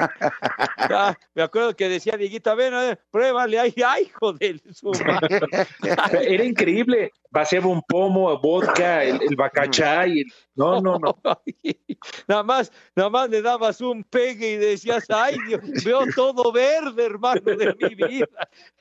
Ah, 0.89 1.17
me 1.35 1.43
acuerdo 1.43 1.75
que 1.77 1.89
decía 1.89 2.17
Dieguita, 2.17 2.55
ven, 2.55 2.75
a 2.75 2.81
ver, 2.81 3.01
pruébale, 3.11 3.59
ay, 3.59 3.75
ay, 3.87 4.05
hijo 4.05 4.33
de 4.33 4.61
su 4.73 4.91
madre. 4.91 5.39
Era 6.29 6.45
increíble. 6.45 7.13
Vaciaba 7.31 7.67
un 7.67 7.83
pomo, 7.83 8.37
vodka, 8.41 9.05
el, 9.05 9.21
el 9.23 9.37
bacachá 9.37 10.07
y 10.07 10.21
el- 10.21 10.33
No, 10.55 10.81
no, 10.81 10.99
no. 10.99 11.21
Nada 12.27 12.43
más, 12.43 12.73
nada 12.95 13.11
más 13.11 13.31
le 13.31 13.43
dabas 13.43 13.81
un 13.81 14.05
pegue 14.05 14.53
y 14.53 14.57
decías, 14.57 15.05
ay, 15.09 15.37
Dios, 15.47 15.61
veo 15.85 16.07
todo 16.15 16.51
verde, 16.53 17.05
hermano 17.05 17.41
de 17.41 17.75
mi 17.79 17.95
vida. 17.95 18.27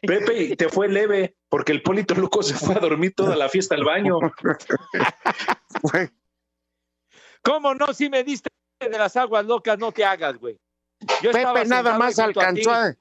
Pepe, 0.01 0.55
te 0.55 0.69
fue 0.69 0.87
leve, 0.87 1.35
porque 1.49 1.71
el 1.71 1.81
Polito 1.81 2.13
Luco 2.15 2.41
se 2.43 2.53
fue 2.53 2.75
a 2.75 2.79
dormir 2.79 3.13
toda 3.15 3.35
la 3.35 3.49
fiesta 3.49 3.75
al 3.75 3.83
baño. 3.83 4.19
¿Cómo 7.41 7.73
no? 7.73 7.93
Si 7.93 8.09
me 8.09 8.23
diste 8.23 8.49
de 8.79 8.97
las 8.97 9.15
aguas 9.15 9.45
locas, 9.45 9.77
no 9.79 9.91
te 9.91 10.03
hagas, 10.03 10.37
güey. 10.37 10.59
Yo 11.21 11.31
Pepe 11.31 11.65
nada 11.65 11.97
más 11.97 12.17
a 12.19 12.25
alcanzó 12.25 12.71
a... 12.71 12.93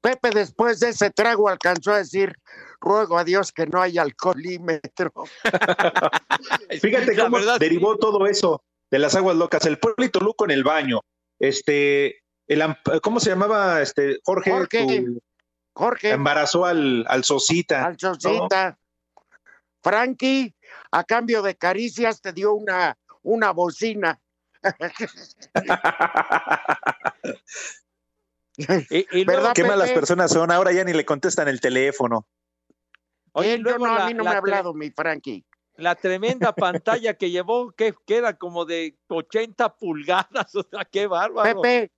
Pepe 0.00 0.30
después 0.30 0.80
de 0.80 0.90
ese 0.90 1.10
trago 1.10 1.48
alcanzó 1.48 1.92
a 1.92 1.98
decir, 1.98 2.34
ruego 2.80 3.18
a 3.18 3.24
Dios 3.24 3.52
que 3.52 3.66
no 3.66 3.80
haya 3.80 4.02
alcoholímetro. 4.02 5.12
Fíjate 6.80 7.14
La 7.14 7.24
cómo 7.24 7.36
verdad, 7.38 7.58
derivó 7.58 7.96
todo 7.98 8.26
eso 8.26 8.62
de 8.90 8.98
las 8.98 9.14
aguas 9.14 9.36
locas. 9.36 9.64
El 9.66 9.78
Polito 9.78 10.20
Luco 10.20 10.44
en 10.44 10.50
el 10.52 10.64
baño. 10.64 11.00
Este, 11.38 12.22
el, 12.46 12.62
amp- 12.62 13.00
¿cómo 13.02 13.20
se 13.20 13.30
llamaba? 13.30 13.82
Este, 13.82 14.18
Jorge, 14.24 14.50
Jorge. 14.50 14.86
tu- 14.86 15.20
Jorge, 15.74 16.10
embarazó 16.12 16.64
al, 16.64 17.04
al 17.08 17.22
Sosita. 17.22 17.84
al 17.84 17.96
Chocita. 17.96 18.78
Frankie, 19.82 20.54
a 20.90 21.04
cambio 21.04 21.42
de 21.42 21.54
caricias 21.54 22.20
te 22.20 22.32
dio 22.32 22.54
una, 22.54 22.96
una 23.22 23.50
bocina. 23.52 24.18
Y, 28.58 29.20
y 29.20 29.24
¿Verdad, 29.24 29.42
luego, 29.42 29.54
Qué 29.54 29.64
malas 29.64 29.90
personas 29.90 30.30
son, 30.30 30.50
ahora 30.50 30.72
ya 30.72 30.82
ni 30.82 30.92
le 30.92 31.04
contestan 31.04 31.48
el 31.48 31.60
teléfono. 31.60 32.26
oye, 33.32 33.54
Él, 33.54 33.60
luego 33.60 33.86
no, 33.86 33.94
a 33.94 34.06
mí 34.06 34.14
no 34.14 34.24
me 34.24 34.30
ha 34.30 34.38
hablado 34.38 34.72
mi 34.72 34.90
Frankie. 34.90 35.44
la 35.76 35.94
tremenda 35.94 36.52
pantalla 36.52 37.14
que 37.14 37.30
llevó, 37.30 37.72
que, 37.72 37.94
que 38.06 38.16
era 38.16 38.38
como 38.38 38.64
de 38.64 38.96
80 39.08 39.76
pulgadas, 39.76 40.54
o 40.54 40.62
sea, 40.62 40.84
qué 40.86 41.06
bárbaro. 41.06 41.60
Pepe, 41.60 41.92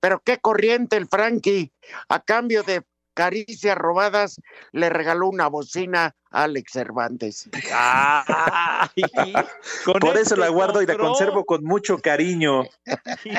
pero 0.00 0.20
qué 0.20 0.38
corriente 0.38 0.96
el 0.96 1.06
Frankie, 1.06 1.72
a 2.08 2.20
cambio 2.24 2.62
de 2.62 2.82
caricias 3.20 3.76
robadas, 3.76 4.40
le 4.72 4.88
regaló 4.88 5.28
una 5.28 5.46
bocina 5.46 6.16
a 6.30 6.44
Alex 6.44 6.72
Cervantes. 6.72 7.50
Ay, 7.70 9.02
con 9.84 10.00
Por 10.00 10.16
eso 10.16 10.36
la 10.36 10.48
guardo 10.48 10.80
y 10.80 10.86
la 10.86 10.96
conservo 10.96 11.44
con 11.44 11.62
mucho 11.62 11.98
cariño. 11.98 12.62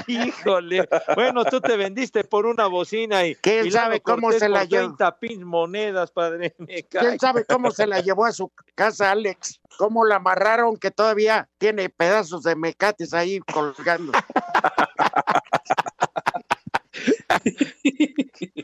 Híjole. 0.08 0.88
Bueno, 1.16 1.46
tú 1.46 1.62
te 1.62 1.78
vendiste 1.78 2.24
por 2.24 2.46
una 2.46 2.68
bocina 2.68 3.26
y. 3.26 3.34
¿Quién 3.34 3.66
y 3.66 3.72
sabe 3.72 4.02
cómo 4.02 4.28
Cortés 4.28 4.42
se 4.42 4.50
la 4.50 4.66
llevó? 4.66 4.96
30 4.96 5.20
pin 5.20 5.44
monedas, 5.44 6.12
padre. 6.12 6.54
Me. 6.60 6.84
¿Quién 6.84 7.20
sabe 7.20 7.44
cómo 7.46 7.72
se 7.72 7.88
la 7.88 8.02
llevó 8.02 8.26
a 8.26 8.32
su 8.32 8.52
casa 8.76 9.10
Alex? 9.10 9.62
¿Cómo 9.80 10.06
la 10.06 10.18
amarraron 10.18 10.78
que 10.78 10.92
todavía 10.92 11.50
tiene 11.58 11.90
pedazos 11.90 12.44
de 12.44 12.56
mecates 12.56 13.16
ahí 13.16 13.40
colgando? 13.40 14.12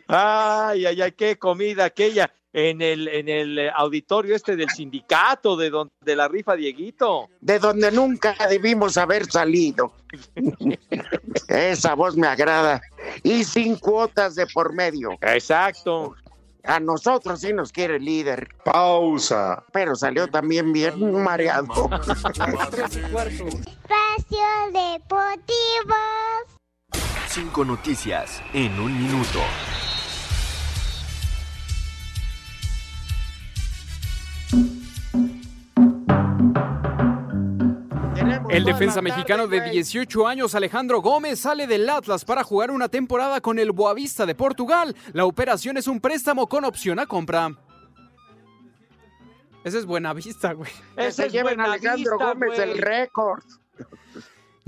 Ay, 0.07 0.85
ay, 0.85 1.01
ay, 1.01 1.11
qué 1.11 1.37
comida 1.37 1.85
aquella 1.85 2.31
en 2.53 2.81
el, 2.81 3.07
en 3.07 3.29
el 3.29 3.69
auditorio 3.75 4.35
este 4.35 4.55
del 4.55 4.69
sindicato 4.69 5.55
de 5.55 5.69
donde 5.69 6.15
la 6.15 6.27
rifa 6.27 6.55
Dieguito. 6.55 7.29
De 7.39 7.59
donde 7.59 7.91
nunca 7.91 8.35
debimos 8.49 8.97
haber 8.97 9.25
salido. 9.25 9.93
Esa 11.47 11.93
voz 11.93 12.17
me 12.17 12.27
agrada. 12.27 12.81
Y 13.23 13.43
sin 13.43 13.77
cuotas 13.77 14.35
de 14.35 14.47
por 14.47 14.73
medio. 14.73 15.11
Exacto. 15.21 16.15
A 16.63 16.79
nosotros 16.79 17.39
sí 17.39 17.53
nos 17.53 17.71
quiere 17.71 17.97
el 17.97 18.05
líder. 18.05 18.49
Pausa. 18.65 19.63
Pero 19.71 19.95
salió 19.95 20.27
también 20.27 20.73
bien 20.73 21.23
mareado. 21.23 21.89
Espacio 21.91 23.07
Deportivo. 24.73 25.95
Cinco 27.37 27.63
noticias 27.63 28.41
en 28.51 28.79
un 28.79 28.97
minuto. 28.97 29.39
El 38.49 38.63
defensa 38.63 39.03
mexicano 39.03 39.47
de 39.47 39.69
18 39.69 40.27
años, 40.27 40.55
Alejandro 40.55 40.99
Gómez, 40.99 41.41
sale 41.41 41.67
del 41.67 41.87
Atlas 41.87 42.25
para 42.25 42.43
jugar 42.43 42.71
una 42.71 42.89
temporada 42.89 43.39
con 43.39 43.59
el 43.59 43.71
Boavista 43.71 44.25
de 44.25 44.33
Portugal. 44.33 44.95
La 45.13 45.25
operación 45.25 45.77
es 45.77 45.87
un 45.87 45.99
préstamo 45.99 46.49
con 46.49 46.65
opción 46.65 46.97
a 46.97 47.05
compra. 47.05 47.51
Esa 49.63 49.77
es 49.77 49.85
buena 49.85 50.11
vista, 50.13 50.53
güey. 50.53 50.71
Que 50.95 51.11
se 51.11 51.29
lleven 51.29 51.61
a 51.61 51.65
Alejandro 51.65 52.17
Gómez 52.17 52.57
el 52.57 52.79
récord. 52.79 53.43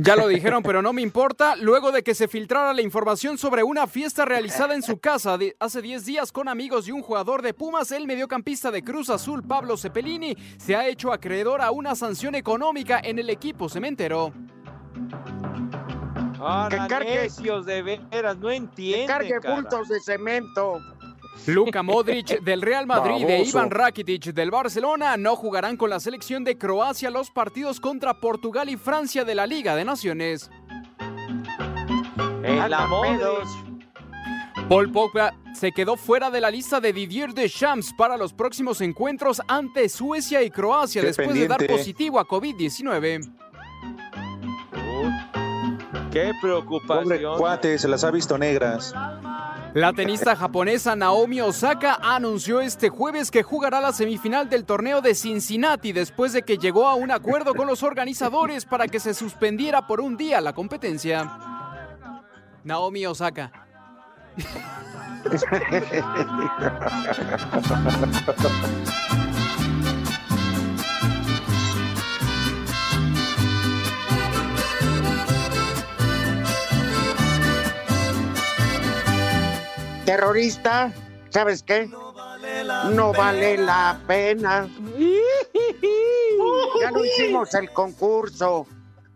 Ya 0.02 0.16
lo 0.16 0.30
dijeron, 0.30 0.64
pero 0.64 0.82
no 0.82 0.94
me 0.94 1.02
importa. 1.02 1.58
Luego 1.58 1.92
de 1.92 2.04
que 2.04 2.16
se 2.16 2.30
filtrara 2.30 2.74
la 2.74 2.82
información 2.82 3.38
sobre 3.38 3.64
una 3.64 3.86
fiesta 3.86 4.24
realizada 4.24 4.74
en 4.74 4.82
su 4.82 4.98
casa 4.98 5.38
de 5.38 5.58
hace 5.60 5.82
10 5.82 6.06
días 6.06 6.32
con 6.32 6.48
amigos 6.48 6.88
y 6.88 6.94
un 6.94 7.02
jugador 7.02 7.42
de 7.42 7.54
Pumas, 7.54 7.92
el 7.92 8.08
mediocampista 8.08 8.72
de 8.72 8.82
Cruz 8.82 9.10
Azul, 9.10 9.44
Pablo 9.44 9.76
Cepelini, 9.76 10.38
se 10.58 10.78
ha 10.78 10.88
hecho 10.88 11.12
acreedor 11.12 11.62
a 11.62 11.72
una 11.72 11.96
sanción 11.96 12.36
económica 12.36 13.02
en 13.04 13.20
el 13.20 13.30
equipo 13.30 13.68
cementero. 13.68 14.32
Cargue- 16.40 17.24
necios 17.24 17.66
de 17.66 17.82
veras, 17.82 18.38
no 18.38 18.50
entienden. 18.50 19.06
Cargue 19.08 19.40
cara. 19.42 19.56
puntos 19.56 19.90
de 19.90 20.00
cemento. 20.00 20.80
Luka 21.48 21.84
Modric 21.84 22.42
del 22.42 22.62
Real 22.62 22.86
Madrid 22.86 23.28
e. 23.28 23.44
Iván 23.44 23.72
Rakitic 23.72 24.26
del 24.34 24.52
Barcelona 24.52 25.18
no 25.18 25.36
jugarán 25.36 25.78
con 25.78 25.90
la 25.90 26.00
selección 26.00 26.44
de 26.44 26.58
Croacia 26.58 27.10
los 27.10 27.32
partidos 27.32 27.80
contra 27.80 28.20
Portugal 28.20 28.70
y 28.70 28.78
Francia 28.78 29.24
de 29.24 29.36
la 29.36 29.48
Liga 29.48 29.76
de 29.76 29.86
Naciones. 29.86 30.52
El. 32.44 32.74
Paul 34.68 34.92
Pogba 34.92 35.34
se 35.54 35.72
quedó 35.72 35.98
fuera 35.98 36.30
de 36.30 36.42
la 36.42 36.52
lista 36.52 36.80
de 36.80 36.94
Didier 36.94 37.34
Deschamps 37.34 37.92
para 37.98 38.18
los 38.18 38.34
próximos 38.34 38.82
encuentros 38.82 39.42
ante 39.48 39.90
Suecia 39.90 40.44
y 40.44 40.52
Croacia 40.52 41.02
Qué 41.02 41.08
después 41.08 41.34
de 41.34 41.48
dar 41.48 41.66
positivo 41.66 42.20
a 42.20 42.26
COVID-19. 42.26 43.34
Qué 46.12 46.22
Pobre 46.22 46.40
preocupación. 46.42 47.38
cuate, 47.38 47.78
se 47.78 47.88
las 47.88 48.04
ha 48.04 48.12
visto 48.12 48.38
negras. 48.38 48.94
La 49.74 49.94
tenista 49.94 50.36
japonesa 50.36 50.96
Naomi 50.96 51.42
Osaka 51.42 52.00
anunció 52.02 52.60
este 52.60 52.90
jueves 52.90 53.30
que 53.30 53.44
jugará 53.44 53.80
la 53.80 53.94
semifinal 53.94 54.50
del 54.50 54.66
torneo 54.66 55.02
de 55.02 55.14
Cincinnati 55.14 55.92
después 55.92 56.34
de 56.34 56.42
que 56.42 56.58
llegó 56.58 56.88
a 56.88 56.96
un 56.96 57.12
acuerdo 57.12 57.54
con 57.54 57.68
los 57.68 57.84
organizadores 57.84 58.66
para 58.66 58.88
que 58.88 59.00
se 59.00 59.14
suspendiera 59.14 59.86
por 59.86 60.02
un 60.02 60.18
día 60.18 60.42
la 60.42 60.54
competencia. 60.54 61.32
Naomi 62.64 63.06
Osaka. 63.06 63.52
Terrorista, 80.10 80.92
¿sabes 81.30 81.62
qué? 81.62 81.88
No 82.94 83.14
vale 83.14 83.60
la 83.60 84.02
pena. 84.08 84.68
Ya 86.82 86.90
no 86.90 87.06
hicimos 87.06 87.54
el 87.54 87.70
concurso 87.70 88.66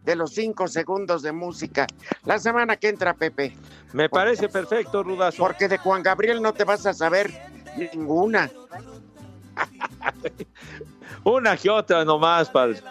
de 0.04 0.16
los 0.16 0.36
cinco 0.36 0.68
segundos 0.68 1.24
de 1.24 1.32
música. 1.32 1.88
La 2.26 2.38
semana 2.38 2.78
que 2.78 2.90
entra, 2.90 3.16
Pepe. 3.16 3.58
Me 3.92 4.08
parece 4.08 4.48
perfecto, 4.50 5.02
Rudazo. 5.02 5.42
Porque 5.42 5.68
de 5.68 5.80
Juan 5.80 6.04
Gabriel 6.04 6.44
no 6.44 6.54
te 6.54 6.64
vas 6.64 6.86
a 6.86 6.94
saber 6.94 7.34
ninguna. 7.76 8.52
Una 11.24 11.58
que 11.58 11.72
otra 11.72 12.06
nomás, 12.06 12.52
padre. 12.52 12.84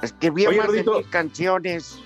Escribió 0.00 0.48
Oye, 0.48 0.58
más 0.58 0.72
de 0.72 0.84
mil 0.84 1.10
canciones. 1.10 1.98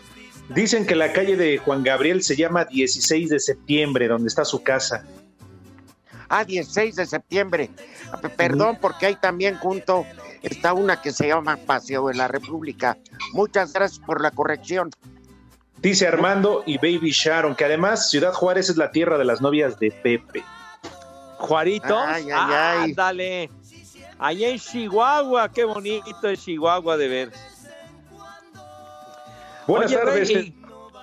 Dicen 0.48 0.86
que 0.86 0.94
la 0.94 1.12
calle 1.12 1.36
de 1.36 1.58
Juan 1.58 1.82
Gabriel 1.82 2.22
se 2.22 2.36
llama 2.36 2.64
16 2.64 3.30
de 3.30 3.40
septiembre, 3.40 4.08
donde 4.08 4.28
está 4.28 4.44
su 4.44 4.62
casa. 4.62 5.04
Ah, 6.28 6.44
16 6.44 6.96
de 6.96 7.06
septiembre. 7.06 7.70
P- 8.20 8.28
Perdón, 8.30 8.78
porque 8.80 9.06
ahí 9.06 9.16
también 9.16 9.56
junto 9.58 10.04
está 10.42 10.72
una 10.72 11.00
que 11.00 11.12
se 11.12 11.28
llama 11.28 11.56
Paseo 11.56 12.08
de 12.08 12.14
la 12.14 12.28
República. 12.28 12.98
Muchas 13.32 13.72
gracias 13.72 13.98
por 14.04 14.20
la 14.20 14.30
corrección. 14.30 14.90
Dice 15.80 16.06
Armando 16.06 16.62
y 16.66 16.76
Baby 16.76 17.10
Sharon, 17.12 17.54
que 17.56 17.64
además 17.64 18.08
Ciudad 18.10 18.32
Juárez 18.32 18.68
es 18.70 18.76
la 18.76 18.92
tierra 18.92 19.18
de 19.18 19.24
las 19.24 19.40
novias 19.40 19.78
de 19.78 19.90
Pepe. 19.90 20.44
Juarito. 21.38 21.98
Ay, 21.98 22.26
ay, 22.32 22.54
ay. 22.54 22.92
Dale. 22.94 23.50
Allá 24.18 24.48
en 24.50 24.58
Chihuahua, 24.58 25.50
qué 25.50 25.64
bonito 25.64 26.28
es 26.28 26.44
Chihuahua 26.44 26.96
de 26.96 27.08
ver. 27.08 27.32
Buenas 29.66 29.90
Oye, 29.90 29.96
tardes, 29.98 30.28
Rey, 30.28 30.54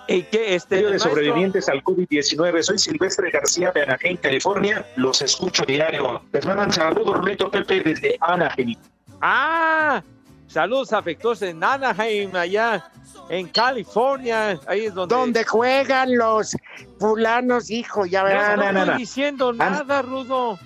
¿y, 0.08 0.14
y 0.16 0.24
qué, 0.24 0.56
este, 0.56 0.76
de 0.78 0.90
maestro- 0.90 1.10
sobrevivientes 1.12 1.70
al 1.70 1.84
COVID-19. 1.84 2.62
Soy 2.64 2.78
Silvestre 2.78 3.32
García 3.32 3.72
de 3.72 3.84
Anaheim, 3.84 4.18
California. 4.18 4.86
Los 4.96 5.22
escucho 5.22 5.64
diario. 5.66 6.22
Les 6.32 6.46
mandan 6.46 6.72
saludos, 6.72 7.18
Rulito 7.18 7.50
Pepe, 7.50 7.82
desde 7.82 8.18
Anaheim. 8.22 8.76
Ah, 9.22 10.02
saludos 10.48 10.94
afectuosos 10.94 11.44
en 11.50 11.64
Anaheim, 11.64 12.36
allá 12.36 12.90
en 13.30 13.48
California. 13.50 14.60
Ahí 14.68 14.86
es 14.86 14.94
donde. 14.94 15.16
Donde 15.16 15.44
juegan 15.46 16.16
los 16.18 16.56
fulanos, 17.00 17.70
hijo, 17.70 18.06
ya 18.06 18.22
No, 18.22 18.28
verán. 18.28 18.60
no, 18.60 18.66
no, 18.66 18.72
no, 18.74 18.80
estoy 18.84 18.98
diciendo 18.98 19.54
nada, 19.54 20.02
Rudo. 20.02 20.58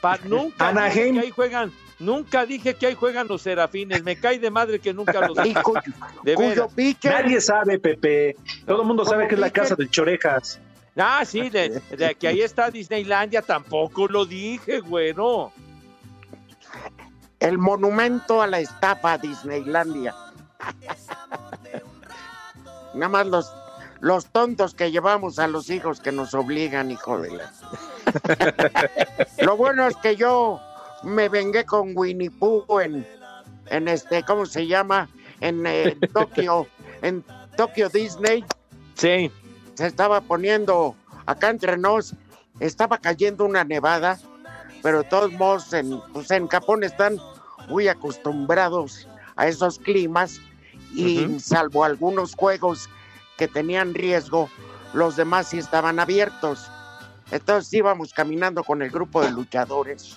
Pa- 0.00 0.18
nunca 0.24 0.68
Anaheim. 0.68 1.14
que 1.14 1.20
ahí 1.20 1.30
juegan. 1.30 1.72
Nunca 1.98 2.46
dije 2.46 2.74
que 2.74 2.86
ahí 2.86 2.94
juegan 2.94 3.26
los 3.26 3.42
serafines. 3.42 4.04
Me 4.04 4.18
cae 4.18 4.38
de 4.38 4.50
madre 4.50 4.78
que 4.78 4.94
nunca 4.94 5.26
los. 5.26 5.36
Cuyo, 5.62 5.80
De 6.22 6.34
cuyo 6.34 6.68
pitcher, 6.68 7.24
Nadie 7.24 7.40
sabe, 7.40 7.78
Pepe. 7.78 8.36
Todo 8.66 8.82
el 8.82 8.86
mundo 8.86 9.04
sabe 9.04 9.22
¿Cómo 9.24 9.28
que 9.28 9.34
es 9.34 9.40
la 9.40 9.46
dije? 9.48 9.60
casa 9.60 9.74
del 9.74 9.90
Chorejas. 9.90 10.60
Ah, 10.96 11.24
sí, 11.24 11.48
de, 11.50 11.80
de 11.96 12.14
que 12.16 12.28
ahí 12.28 12.40
está 12.40 12.70
Disneylandia, 12.70 13.42
tampoco 13.42 14.08
lo 14.08 14.26
dije, 14.26 14.80
bueno. 14.80 15.52
el 17.40 17.56
monumento 17.58 18.42
a 18.42 18.46
la 18.48 18.58
estafa 18.58 19.16
Disneylandia. 19.18 20.14
Nada 22.94 23.08
más 23.08 23.26
los, 23.26 23.52
los 24.00 24.26
tontos 24.26 24.74
que 24.74 24.90
llevamos 24.90 25.38
a 25.38 25.46
los 25.46 25.70
hijos 25.70 26.00
que 26.00 26.10
nos 26.10 26.34
obligan, 26.34 26.90
hijo 26.90 27.18
de 27.20 27.30
la. 27.30 27.52
Lo 29.38 29.56
bueno 29.56 29.86
es 29.86 29.96
que 29.96 30.16
yo 30.16 30.60
me 31.02 31.28
vengué 31.28 31.64
con 31.64 31.92
Winnie 31.96 32.30
Pooh 32.30 32.80
en, 32.80 33.06
en 33.66 33.88
este, 33.88 34.22
¿cómo 34.22 34.46
se 34.46 34.66
llama? 34.66 35.08
En 35.40 35.66
eh, 35.66 35.96
Tokio, 36.12 36.66
en 37.02 37.24
Tokio 37.56 37.88
Disney. 37.88 38.44
Sí. 38.94 39.30
Se 39.74 39.86
estaba 39.86 40.20
poniendo, 40.20 40.96
acá 41.26 41.50
entre 41.50 41.76
nos, 41.76 42.14
estaba 42.60 42.98
cayendo 42.98 43.44
una 43.44 43.64
nevada, 43.64 44.18
pero 44.82 45.02
de 45.02 45.08
todos 45.08 45.32
modos 45.32 45.72
en, 45.72 46.00
pues 46.12 46.30
en 46.30 46.48
Japón 46.48 46.82
están 46.82 47.18
muy 47.68 47.88
acostumbrados 47.88 49.06
a 49.36 49.46
esos 49.46 49.78
climas 49.78 50.40
y 50.94 51.38
salvo 51.38 51.84
algunos 51.84 52.34
juegos 52.34 52.88
que 53.36 53.46
tenían 53.46 53.94
riesgo, 53.94 54.48
los 54.94 55.16
demás 55.16 55.48
sí 55.48 55.58
estaban 55.58 56.00
abiertos. 56.00 56.68
Entonces 57.30 57.72
íbamos 57.74 58.12
caminando 58.14 58.64
con 58.64 58.82
el 58.82 58.90
grupo 58.90 59.22
de 59.22 59.30
luchadores 59.30 60.16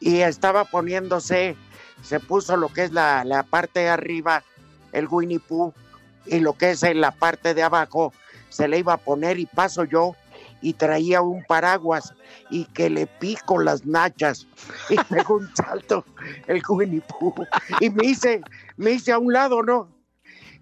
y 0.00 0.20
estaba 0.20 0.64
poniéndose, 0.64 1.56
se 2.02 2.18
puso 2.20 2.56
lo 2.56 2.68
que 2.68 2.84
es 2.84 2.92
la, 2.92 3.24
la 3.24 3.42
parte 3.42 3.80
de 3.80 3.88
arriba, 3.90 4.42
el 4.92 5.06
Winnie 5.08 5.38
Pooh, 5.38 5.72
y 6.26 6.40
lo 6.40 6.54
que 6.54 6.70
es 6.70 6.82
en 6.82 7.00
la 7.00 7.10
parte 7.12 7.54
de 7.54 7.62
abajo, 7.62 8.12
se 8.48 8.66
le 8.66 8.78
iba 8.78 8.94
a 8.94 8.98
poner 8.98 9.38
y 9.38 9.46
paso 9.46 9.84
yo 9.84 10.16
y 10.62 10.74
traía 10.74 11.22
un 11.22 11.44
paraguas 11.44 12.14
y 12.50 12.64
que 12.66 12.90
le 12.90 13.06
pico 13.06 13.58
las 13.60 13.86
nachas 13.86 14.46
y 14.88 14.96
pegó 15.08 15.36
un 15.36 15.54
salto 15.54 16.04
el 16.46 16.62
Winnie 16.68 17.02
Pooh 17.02 17.34
y 17.80 17.90
me 17.90 18.06
hice, 18.06 18.42
me 18.76 18.92
hice 18.92 19.12
a 19.12 19.18
un 19.18 19.32
lado, 19.32 19.62
¿no? 19.62 19.88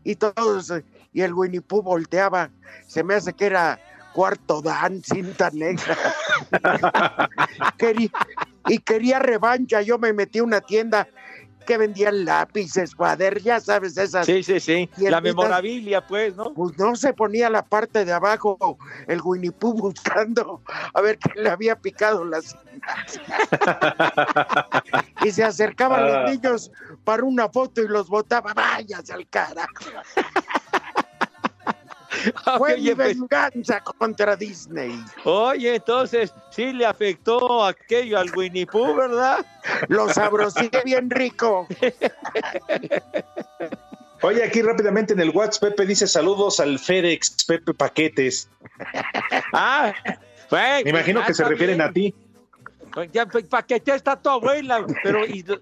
Y 0.05 0.17
todos, 0.17 0.73
y 1.13 1.23
el 1.23 1.33
Winnie 1.35 1.61
Pooh 1.61 1.83
volteaba, 1.83 2.51
se 2.87 3.03
me 3.03 3.15
hace 3.15 3.33
que 3.33 3.47
era 3.47 3.81
cuarto 4.13 4.63
dan, 4.63 5.03
cinta 5.03 5.51
negra. 5.53 5.97
Quería- 7.79 8.11
y 8.67 8.79
quería 8.79 9.19
revancha, 9.19 9.83
yo 9.83 9.99
me 9.99 10.13
metí 10.13 10.39
a 10.41 10.45
una 10.45 10.61
tienda 10.61 11.07
que 11.67 11.77
vendía 11.77 12.11
lápices, 12.11 12.95
cuadernos, 12.95 13.43
ya 13.45 13.61
sabes, 13.61 13.95
esas. 13.99 14.25
Sí, 14.25 14.43
sí, 14.43 14.59
sí. 14.59 14.89
La 14.97 15.21
memorabilia, 15.21 16.07
pues, 16.07 16.35
¿no? 16.35 16.55
Pues 16.55 16.79
no 16.79 16.97
se 16.97 17.13
ponía 17.13 17.51
la 17.51 17.63
parte 17.63 18.07
de 18.07 18.13
abajo 18.13 18.79
el 19.07 19.21
Winnie 19.23 19.53
Pooh 19.53 19.75
buscando 19.75 20.63
a 20.95 21.01
ver 21.03 21.19
qué 21.19 21.39
le 21.39 21.51
había 21.51 21.77
picado 21.77 22.25
las 22.25 22.57
y 25.25 25.31
se 25.31 25.45
acercaban 25.45 26.05
Ah. 26.05 26.09
los 26.23 26.31
niños 26.31 26.73
para 27.05 27.23
una 27.25 27.51
foto 27.51 27.83
y 27.83 27.89
los 27.89 28.09
botaba, 28.09 28.55
váyase 28.55 29.13
al 29.13 29.29
carajo. 29.29 29.85
Fue 32.59 32.77
mi 32.77 32.83
Oye, 32.83 32.97
pues, 32.97 33.19
venganza 33.19 33.81
contra 33.81 34.37
Disney. 34.37 35.03
oye, 35.25 35.77
entonces 35.77 36.33
sí 36.51 36.73
le 36.73 36.87
afectó 36.87 37.65
aquello 37.65 38.19
al 38.19 38.35
Winnie 38.37 38.67
Pooh, 38.67 38.95
¿verdad? 38.95 39.45
Lo 39.89 40.09
sabrosí 40.13 40.71
bien 40.85 41.11
rico. 41.11 41.67
Oye, 44.23 44.43
aquí 44.43 44.63
rápidamente 44.63 45.13
en 45.13 45.21
el 45.21 45.31
WhatsApp, 45.31 45.71
Pepe 45.71 45.87
dice 45.87 46.09
saludos 46.09 46.59
al 46.59 46.81
FedEx, 46.81 47.45
Pepe 47.45 47.73
Paquetes. 47.73 48.51
Ah, 49.53 49.95
pues, 50.49 50.85
Me 50.85 50.91
imagino 50.91 51.21
ah, 51.21 51.27
que 51.27 51.35
se 51.35 51.45
refieren 51.45 51.77
bien. 51.77 51.89
a 51.89 51.93
ti. 51.93 52.15
Pues 52.93 53.11
Ya, 53.13 53.27
pues, 53.27 53.45
¿para 53.45 53.67
qué 53.67 53.79
te 53.81 53.95
está 53.95 54.21
tu 54.21 54.29
abuela? 54.31 54.85
Pero 55.03 55.25
y 55.27 55.43
lo, 55.43 55.59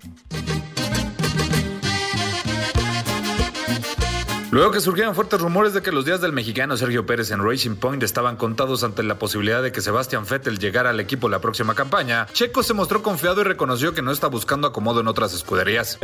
Luego 4.51 4.71
que 4.71 4.81
surgieron 4.81 5.15
fuertes 5.15 5.39
rumores 5.43 5.75
de 5.75 5.83
que 5.83 5.93
los 5.93 6.07
días 6.07 6.23
del 6.23 6.33
mexicano 6.33 6.75
Sergio 6.79 7.05
Pérez 7.05 7.31
en 7.33 7.45
Racing 7.45 7.77
Point 7.77 8.03
estaban 8.03 8.37
contados 8.37 8.83
ante 8.83 9.03
la 9.03 9.19
posibilidad 9.19 9.63
de 9.63 9.73
que 9.73 9.83
Sebastián 9.83 10.25
Vettel 10.29 10.59
llegara 10.59 10.89
al 10.89 11.01
equipo 11.01 11.29
la 11.29 11.41
próxima 11.41 11.75
campaña, 11.75 12.27
Checo 12.33 12.63
se 12.63 12.73
mostró 12.73 13.03
confiado 13.03 13.43
y 13.43 13.45
reconoció 13.45 13.93
que 13.93 14.01
no 14.01 14.11
está 14.11 14.29
buscando 14.29 14.67
acomodo 14.67 15.01
en 15.01 15.09
otras 15.09 15.35
escuderías. 15.35 15.99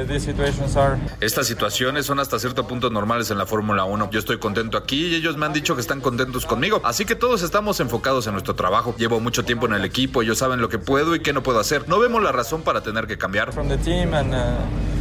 Estas 1.23 1.47
situaciones 1.47 2.05
son 2.05 2.21
hasta 2.21 2.39
cierto 2.39 2.67
punto 2.67 2.91
normales 2.91 3.31
en 3.31 3.39
la 3.39 3.47
Fórmula 3.47 3.85
1. 3.85 4.11
Yo 4.11 4.19
estoy 4.19 4.39
contento 4.39 4.77
aquí 4.77 5.07
y 5.07 5.15
ellos 5.15 5.39
me 5.39 5.47
han 5.47 5.55
dicho 5.55 5.75
que 5.75 5.81
están 5.81 6.03
contentos 6.03 6.45
conmigo, 6.45 6.83
así 6.85 7.07
que 7.07 7.15
todos 7.15 7.41
estamos 7.41 7.81
enfocados 7.81 8.27
en 8.27 8.35
nuestro 8.35 8.55
trabajo. 8.55 8.95
Llevo 8.99 9.21
mucho 9.21 9.47
tiempo 9.47 9.65
en 9.65 9.73
el 9.73 9.87
equipo, 9.87 10.21
ellos 10.21 10.37
saben 10.37 10.61
lo 10.61 10.69
que 10.69 10.79
puedo 10.79 11.15
y 11.15 11.21
qué 11.21 11.33
no 11.33 11.43
puedo 11.43 11.61
hacer. 11.61 11.89
No 11.89 11.99
vemos 11.99 12.23
la 12.23 12.31
razón 12.31 12.61
para 12.61 12.83
tener 12.83 13.07
que 13.07 13.17
cambiar. 13.17 13.53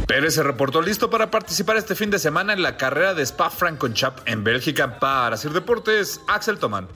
Pérez 0.06 0.34
se 0.34 0.42
reportó 0.42 0.82
listo 0.82 1.08
para 1.08 1.30
participar 1.30 1.76
este 1.76 1.94
fin 1.94 2.10
de 2.10 2.18
semana 2.18 2.52
en 2.52 2.62
la 2.62 2.76
carrera 2.76 3.14
de 3.14 3.22
Spa 3.22 3.48
Francorchamps 3.48 4.22
en 4.26 4.44
Bélgica. 4.44 4.98
Para 4.98 5.36
Sir 5.36 5.52
Deportes, 5.52 6.20
Axel 6.28 6.58
Tomán. 6.58 6.88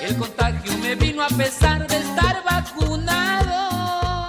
El 0.00 0.16
contagio 0.16 0.78
me 0.78 0.94
vino 0.94 1.24
a 1.24 1.28
pesar 1.28 1.86
de 1.88 1.96
estar 1.96 2.44
vacunado. 2.44 4.28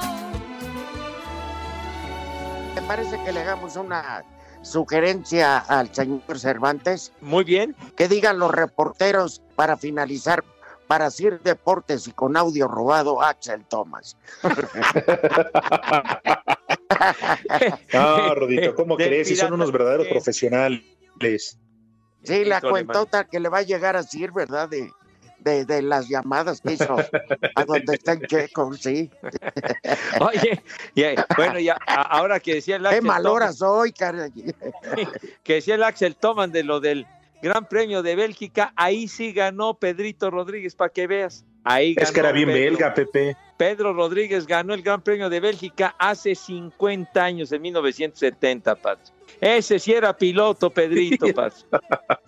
¿Te 2.73 2.81
parece 2.81 3.23
que 3.23 3.31
le 3.31 3.41
hagamos 3.41 3.75
una 3.75 4.23
sugerencia 4.63 5.59
al 5.59 5.93
señor 5.93 6.39
Cervantes? 6.39 7.11
Muy 7.21 7.43
bien. 7.43 7.75
Que 7.95 8.07
digan 8.07 8.39
los 8.39 8.51
reporteros 8.51 9.43
para 9.55 9.77
finalizar, 9.77 10.43
para 10.87 11.09
Sir 11.11 11.39
Deportes 11.41 12.07
y 12.07 12.11
con 12.11 12.37
audio 12.37 12.67
robado, 12.67 13.21
Axel 13.21 13.65
Thomas. 13.65 14.15
No, 17.93 18.35
Rodito, 18.35 18.75
¿cómo 18.75 18.95
crees? 18.97 19.27
Si 19.27 19.35
son 19.35 19.53
unos 19.53 19.71
verdaderos 19.71 20.07
que- 20.07 20.11
profesionales. 20.13 20.81
Sí, 22.23 22.43
la 22.43 22.57
Híjole, 22.57 22.71
cuentota 22.71 23.23
que 23.25 23.39
le 23.39 23.49
va 23.49 23.59
a 23.59 23.63
llegar 23.63 23.95
a 23.95 24.03
Sir, 24.03 24.31
¿verdad? 24.31 24.67
De, 24.67 24.91
de, 25.39 25.63
de 25.63 25.81
las 25.83 26.09
llamadas 26.09 26.59
que 26.59 26.73
hizo 26.73 26.95
a 27.55 27.63
donde 27.65 27.93
está 27.93 28.13
el 28.13 28.25
Checo, 28.27 28.73
sí. 28.73 29.11
Oye, 30.19 30.63
ya, 30.95 31.25
bueno, 31.37 31.59
ya, 31.59 31.77
ahora 31.87 32.39
que 32.39 32.55
decía 32.55 32.77
el 32.77 32.81
Qué 32.83 32.87
Axel 32.89 33.03
mal 33.03 33.25
hora 33.27 33.45
Thomas- 33.53 33.57
soy, 33.57 33.91
caray. 33.93 34.31
que 35.43 35.53
decía 35.53 35.75
el 35.75 35.83
Axel 35.83 36.15
Toman 36.15 36.51
de 36.51 36.63
lo 36.63 36.79
del 36.79 37.05
Gran 37.41 37.67
Premio 37.67 38.01
de 38.01 38.15
Bélgica, 38.15 38.73
ahí 38.75 39.07
sí 39.07 39.31
ganó 39.31 39.77
Pedrito 39.79 40.31
Rodríguez, 40.31 40.75
para 40.75 40.91
que 40.91 41.07
veas. 41.07 41.45
Ahí 41.65 41.95
Es 41.97 42.11
que 42.11 42.19
era 42.19 42.31
bien 42.31 42.47
Pedro. 42.49 42.61
belga, 42.63 42.93
Pepe. 42.93 43.35
Pedro 43.57 43.91
Rodríguez 43.93 44.45
ganó 44.45 44.73
el 44.73 44.83
Gran 44.83 45.01
Premio 45.01 45.29
de 45.29 45.39
Bélgica 45.39 45.95
hace 45.97 46.35
50 46.35 47.23
años, 47.23 47.51
en 47.51 47.61
1970, 47.63 48.75
Pat. 48.75 48.99
Ese 49.41 49.79
sí 49.79 49.91
era 49.93 50.15
piloto, 50.15 50.69
Pedrito, 50.69 51.25
Pat. 51.35 51.53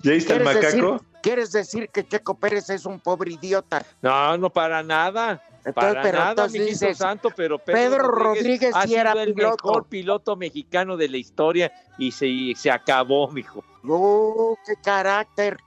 ¿Ya 0.01 0.11
viste 0.13 0.33
el 0.33 0.43
¿Quieres 0.43 0.61
decir, 0.61 0.83
macaco? 0.83 1.05
¿Quieres 1.21 1.51
decir 1.51 1.89
que 1.89 2.07
Checo 2.07 2.33
Pérez 2.39 2.69
es 2.69 2.85
un 2.85 2.99
pobre 2.99 3.31
idiota? 3.33 3.85
No, 4.01 4.37
no 4.37 4.49
para 4.49 4.81
nada. 4.81 5.41
Entonces, 5.65 5.73
para 5.73 6.01
pero 6.01 6.17
nada, 6.19 6.29
entonces 6.31 6.65
dices, 6.65 6.97
santo, 6.97 7.29
pero 7.35 7.59
Pedro, 7.59 7.77
Pedro 7.77 8.07
Rodríguez 8.07 8.73
ha 8.73 8.87
sí 8.87 8.95
era 8.95 9.11
sido 9.11 9.23
el 9.23 9.33
piloto. 9.33 9.67
mejor 9.67 9.85
piloto 9.87 10.35
mexicano 10.37 10.95
de 10.95 11.09
la 11.09 11.17
historia 11.17 11.71
y 11.97 12.11
se, 12.11 12.53
se 12.55 12.71
acabó, 12.71 13.29
mijo. 13.29 13.63
¡Oh, 13.85 14.57
qué 14.65 14.75
carácter! 14.81 15.57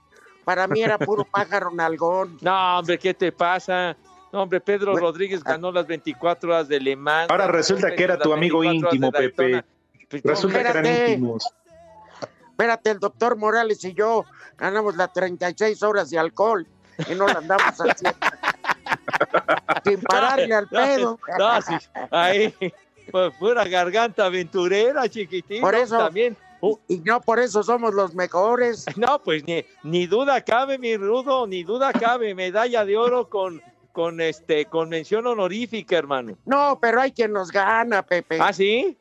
Para 0.51 0.67
mí 0.67 0.81
era 0.83 0.97
puro 0.97 1.23
pájaro 1.31 1.71
nalgón. 1.71 2.37
No, 2.41 2.79
hombre, 2.79 2.99
¿qué 2.99 3.13
te 3.13 3.31
pasa? 3.31 3.95
No, 4.33 4.41
hombre, 4.43 4.59
Pedro 4.59 4.93
Rodríguez 4.97 5.41
ganó 5.41 5.71
las 5.71 5.87
24 5.87 6.49
horas 6.51 6.67
de 6.67 6.77
Le 6.81 6.93
Mans. 6.97 7.31
Ahora 7.31 7.47
resulta 7.47 7.95
que 7.95 8.03
era 8.03 8.17
tu 8.19 8.33
amigo 8.33 8.59
24 8.59 9.07
horas 9.07 9.21
íntimo. 9.23 9.61
Pepe. 9.61 9.63
Pues, 10.09 10.23
Resulta 10.23 10.61
que 10.61 10.69
eran 10.69 10.85
íntimos. 10.85 11.47
Espérate, 12.49 12.89
el 12.91 12.99
doctor 12.99 13.37
Morales 13.37 13.81
y 13.85 13.93
yo 13.93 14.25
ganamos 14.57 14.97
las 14.97 15.13
36 15.13 15.81
horas 15.83 16.09
de 16.09 16.19
alcohol 16.19 16.67
y 17.09 17.15
no 17.15 17.27
la 17.27 17.35
andamos 17.35 17.63
haciendo. 17.79 18.17
Sin 19.85 20.01
pararle 20.01 20.53
al 20.53 20.67
pedo. 20.67 21.17
No, 21.39 21.61
sí, 21.61 21.73
ahí, 22.11 22.53
pues 23.09 23.33
pura 23.39 23.63
garganta 23.65 24.25
aventurera, 24.25 25.07
chiquitín. 25.07 25.61
Por 25.61 25.75
eso- 25.75 25.97
También. 25.97 26.35
Uh, 26.61 26.77
Y 26.87 26.97
no 26.99 27.19
por 27.21 27.39
eso 27.39 27.63
somos 27.63 27.93
los 27.93 28.13
mejores. 28.13 28.85
no, 28.95 29.19
pues 29.21 29.43
ni, 29.45 29.65
ni 29.83 30.05
duda 30.07 30.41
cabe, 30.41 30.77
mi 30.77 30.95
rudo, 30.95 31.47
ni 31.47 31.63
duda 31.63 31.91
cabe. 31.91 32.33
Medalla 32.35 32.85
de 32.85 32.95
oro 32.97 33.27
con, 33.29 33.61
con 33.91 34.21
este, 34.21 34.65
con 34.65 34.89
mención 34.89 35.25
honorífica, 35.27 35.97
hermano. 35.97 36.37
No, 36.45 36.77
pero 36.81 37.01
hay 37.01 37.11
quien 37.11 37.33
nos 37.33 37.51
gana, 37.51 38.03
Pepe. 38.03 38.37
¿Ah, 38.39 38.53
sí? 38.53 38.95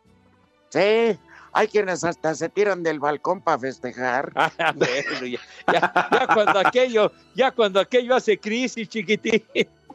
Sí, 0.70 1.18
hay 1.52 1.66
quienes 1.68 2.02
hasta 2.04 2.34
se 2.34 2.48
tiran 2.48 2.82
del 2.82 2.98
balcón 3.00 3.40
para 3.40 3.58
festejar. 3.58 4.32
Ah, 4.58 4.72
bueno, 4.74 5.26
ya, 5.26 5.40
ya- 5.72 6.08
ya 6.12 6.26
cuando 6.32 6.58
aquello, 6.60 7.12
ya 7.34 7.50
cuando 7.50 7.80
aquello 7.80 8.14
hace 8.14 8.38
crisis, 8.38 8.88
chiquitín. 8.88 9.44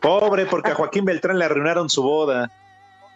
Pobre, 0.01 0.45
porque 0.45 0.71
a 0.71 0.75
Joaquín 0.75 1.05
Beltrán 1.05 1.39
le 1.39 1.45
arruinaron 1.45 1.89
su 1.89 2.03
boda. 2.03 2.51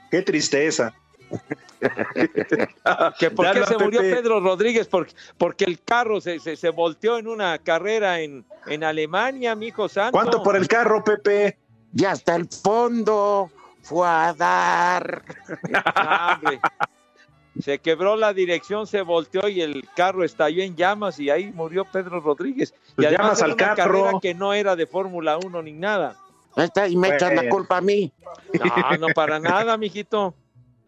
Qué 0.10 0.22
tristeza. 0.22 0.94
que 3.20 3.32
por 3.32 3.52
qué 3.52 3.66
se 3.66 3.78
murió 3.78 4.02
Pepe. 4.02 4.16
Pedro 4.18 4.40
Rodríguez 4.40 4.88
porque, 4.88 5.14
porque 5.38 5.66
el 5.66 5.82
carro 5.82 6.20
se, 6.22 6.40
se, 6.40 6.56
se 6.56 6.70
volteó 6.70 7.18
en 7.18 7.28
una 7.28 7.58
carrera 7.60 8.20
en, 8.22 8.46
en 8.68 8.84
Alemania, 8.84 9.56
mi 9.56 9.68
hijo 9.68 9.88
santo. 9.88 10.12
¿Cuánto 10.12 10.44
por 10.44 10.56
el 10.56 10.68
carro, 10.68 11.04
Pepe? 11.04 11.58
Y 11.94 12.06
hasta 12.06 12.36
el 12.36 12.48
fondo 12.48 13.50
fue 13.82 14.08
a 14.08 14.34
dar. 14.34 15.24
Ah, 15.96 16.36
hombre. 16.36 16.60
Se 17.60 17.80
quebró 17.80 18.16
la 18.16 18.34
dirección, 18.34 18.88
se 18.88 19.02
volteó 19.02 19.50
y 19.50 19.62
el 19.62 19.86
carro 19.96 20.24
estalló 20.24 20.64
en 20.64 20.76
llamas 20.78 21.20
y 21.20 21.30
ahí 21.30 21.52
murió 21.52 21.84
Pedro 21.84 22.22
Rodríguez. 22.22 22.74
Pues 22.96 23.04
y 23.04 23.08
además 23.08 23.40
llamas 23.40 23.40
era 23.40 23.46
al 23.46 23.54
una 23.54 23.76
carro. 23.76 23.76
carrera 24.04 24.20
que 24.22 24.34
no 24.34 24.54
era 24.54 24.76
de 24.78 24.88
Fórmula 24.88 25.38
1 25.38 25.62
ni 25.64 25.74
nada. 25.74 26.16
Ahí 26.56 26.66
está, 26.66 26.88
y 26.88 26.96
me 26.96 27.10
echan 27.10 27.36
la 27.36 27.50
culpa 27.50 27.78
a 27.78 27.82
mí. 27.82 28.14
No, 28.54 29.08
no 29.08 29.08
para 29.14 29.40
nada, 29.40 29.76
mijito. 29.78 30.34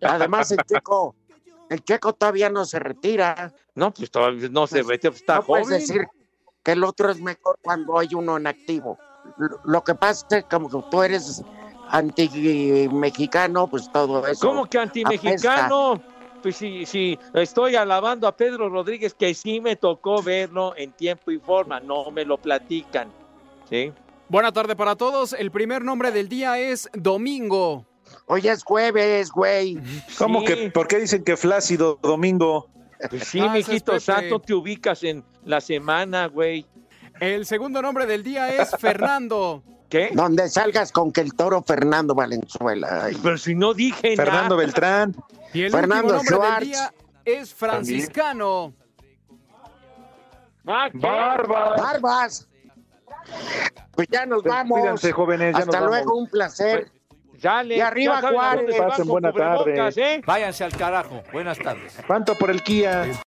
Además, 0.02 0.52
el 0.52 0.60
checo, 0.66 1.16
el 1.70 1.84
checo 1.84 2.14
todavía 2.14 2.49
no 2.49 2.66
se 2.66 2.80
retira. 2.80 3.54
No, 3.76 3.93
pues 3.93 4.12
todavía 4.12 4.49
no 4.49 4.68
se 4.68 4.84
retira, 4.84 5.12
pues 5.12 5.22
está 5.22 5.36
no 5.36 5.41
joven. 5.43 5.64
puedes 5.64 5.88
decir 5.88 6.08
que 6.64 6.72
el 6.74 6.84
otro 6.84 7.10
es 7.10 7.22
mejor 7.22 7.58
cuando 7.62 7.97
hay 7.97 8.10
uno 8.14 8.38
en 8.38 8.47
activo. 8.47 8.97
Lo, 9.38 9.60
lo 9.64 9.84
que 9.84 9.95
pasa 9.95 10.26
es 10.30 10.43
que 10.43 10.49
como 10.49 10.89
tú 10.89 11.04
eres 11.04 11.43
anti-mexicano, 11.89 13.68
pues 13.68 13.91
todo 13.91 14.26
eso. 14.26 14.47
¿Cómo 14.47 14.66
que 14.66 14.80
anti-mexicano? 14.80 16.02
Pues 16.41 16.56
sí, 16.56 16.86
sí, 16.88 17.20
estoy 17.36 17.76
alabando 17.76 18.28
a 18.28 18.36
Pedro 18.36 18.68
Rodríguez, 18.68 19.14
que 19.14 19.34
sí 19.36 19.62
me 19.62 19.76
tocó 19.76 20.24
verlo 20.24 20.74
en 20.76 20.91
tiempo 20.91 21.30
y 21.30 21.38
forma, 21.38 21.80
no 21.80 22.10
me 22.10 22.26
lo 22.26 22.38
platican. 22.39 23.12
¿Sí? 23.70 23.93
Buena 24.28 24.52
tarde 24.52 24.76
para 24.76 24.95
todos. 24.95 25.34
El 25.34 25.52
primer 25.52 25.84
nombre 25.84 26.12
del 26.12 26.28
día 26.30 26.58
es 26.58 26.89
Domingo. 26.93 27.86
Hoy 28.34 28.48
es 28.48 28.64
jueves, 28.64 29.30
güey. 29.30 29.78
¿Cómo 30.18 30.40
Sí. 30.40 30.46
que? 30.46 30.72
¿Por 30.72 30.88
qué 30.88 31.00
dicen 31.00 31.24
que 31.26 31.36
Flácido 31.36 32.00
Domingo? 32.02 32.70
Pues 33.10 33.28
sí, 33.28 33.42
Ah, 33.42 33.50
mijito 33.52 34.00
santo, 34.00 34.40
te 34.40 34.54
ubicas 34.54 35.04
en 35.04 35.26
la 35.44 35.60
semana, 35.60 36.28
güey. 36.28 36.66
El 37.20 37.46
segundo 37.46 37.82
nombre 37.82 38.06
del 38.06 38.24
día 38.24 38.48
es 38.62 38.72
Fernando. 38.80 39.64
¿Qué? 39.90 40.12
Donde 40.14 40.48
salgas 40.48 40.94
con 40.94 41.12
que 41.12 41.20
el 41.20 41.34
toro 41.34 41.62
Fernando 41.62 42.16
Valenzuela. 42.16 43.04
Ay, 43.04 43.18
Pero 43.22 43.38
si 43.38 43.54
no 43.54 43.74
dije 43.74 44.16
Fernando 44.16 44.56
nada. 44.56 44.56
Beltrán. 44.56 45.16
Y 45.54 45.64
el 45.64 45.72
Fernando 45.72 46.16
último 46.16 46.32
nombre 46.32 46.36
Schwartz. 46.38 46.60
del 46.60 46.70
día 46.70 46.94
es 47.26 47.54
Franciscano. 47.54 48.74
Ah, 50.66 50.88
¿qué? 50.90 50.98
Barbas. 51.00 52.48
Pues 53.92 54.08
ya 54.10 54.26
nos 54.26 54.42
vamos. 54.44 54.80
Cuídense, 54.80 55.12
jóvenes, 55.12 55.54
ya 55.54 55.64
Hasta 55.64 55.80
nos 55.82 55.90
luego, 55.90 56.06
vamos. 56.12 56.22
un 56.24 56.30
placer. 56.30 56.86
Ya 56.86 57.01
le, 57.64 57.78
Y 57.78 57.82
arriba 57.82 58.22
Juárez. 58.22 58.76
Pasen 58.78 59.08
buena 59.08 59.32
tarde. 59.32 59.92
¿eh? 59.98 60.22
Váyanse 60.26 60.64
al 60.64 60.72
carajo. 60.72 61.22
Buenas 61.32 61.58
tardes. 61.58 61.98
¿Cuánto 62.06 62.36
por 62.36 62.50
el 62.50 62.64
Kia? 62.64 63.12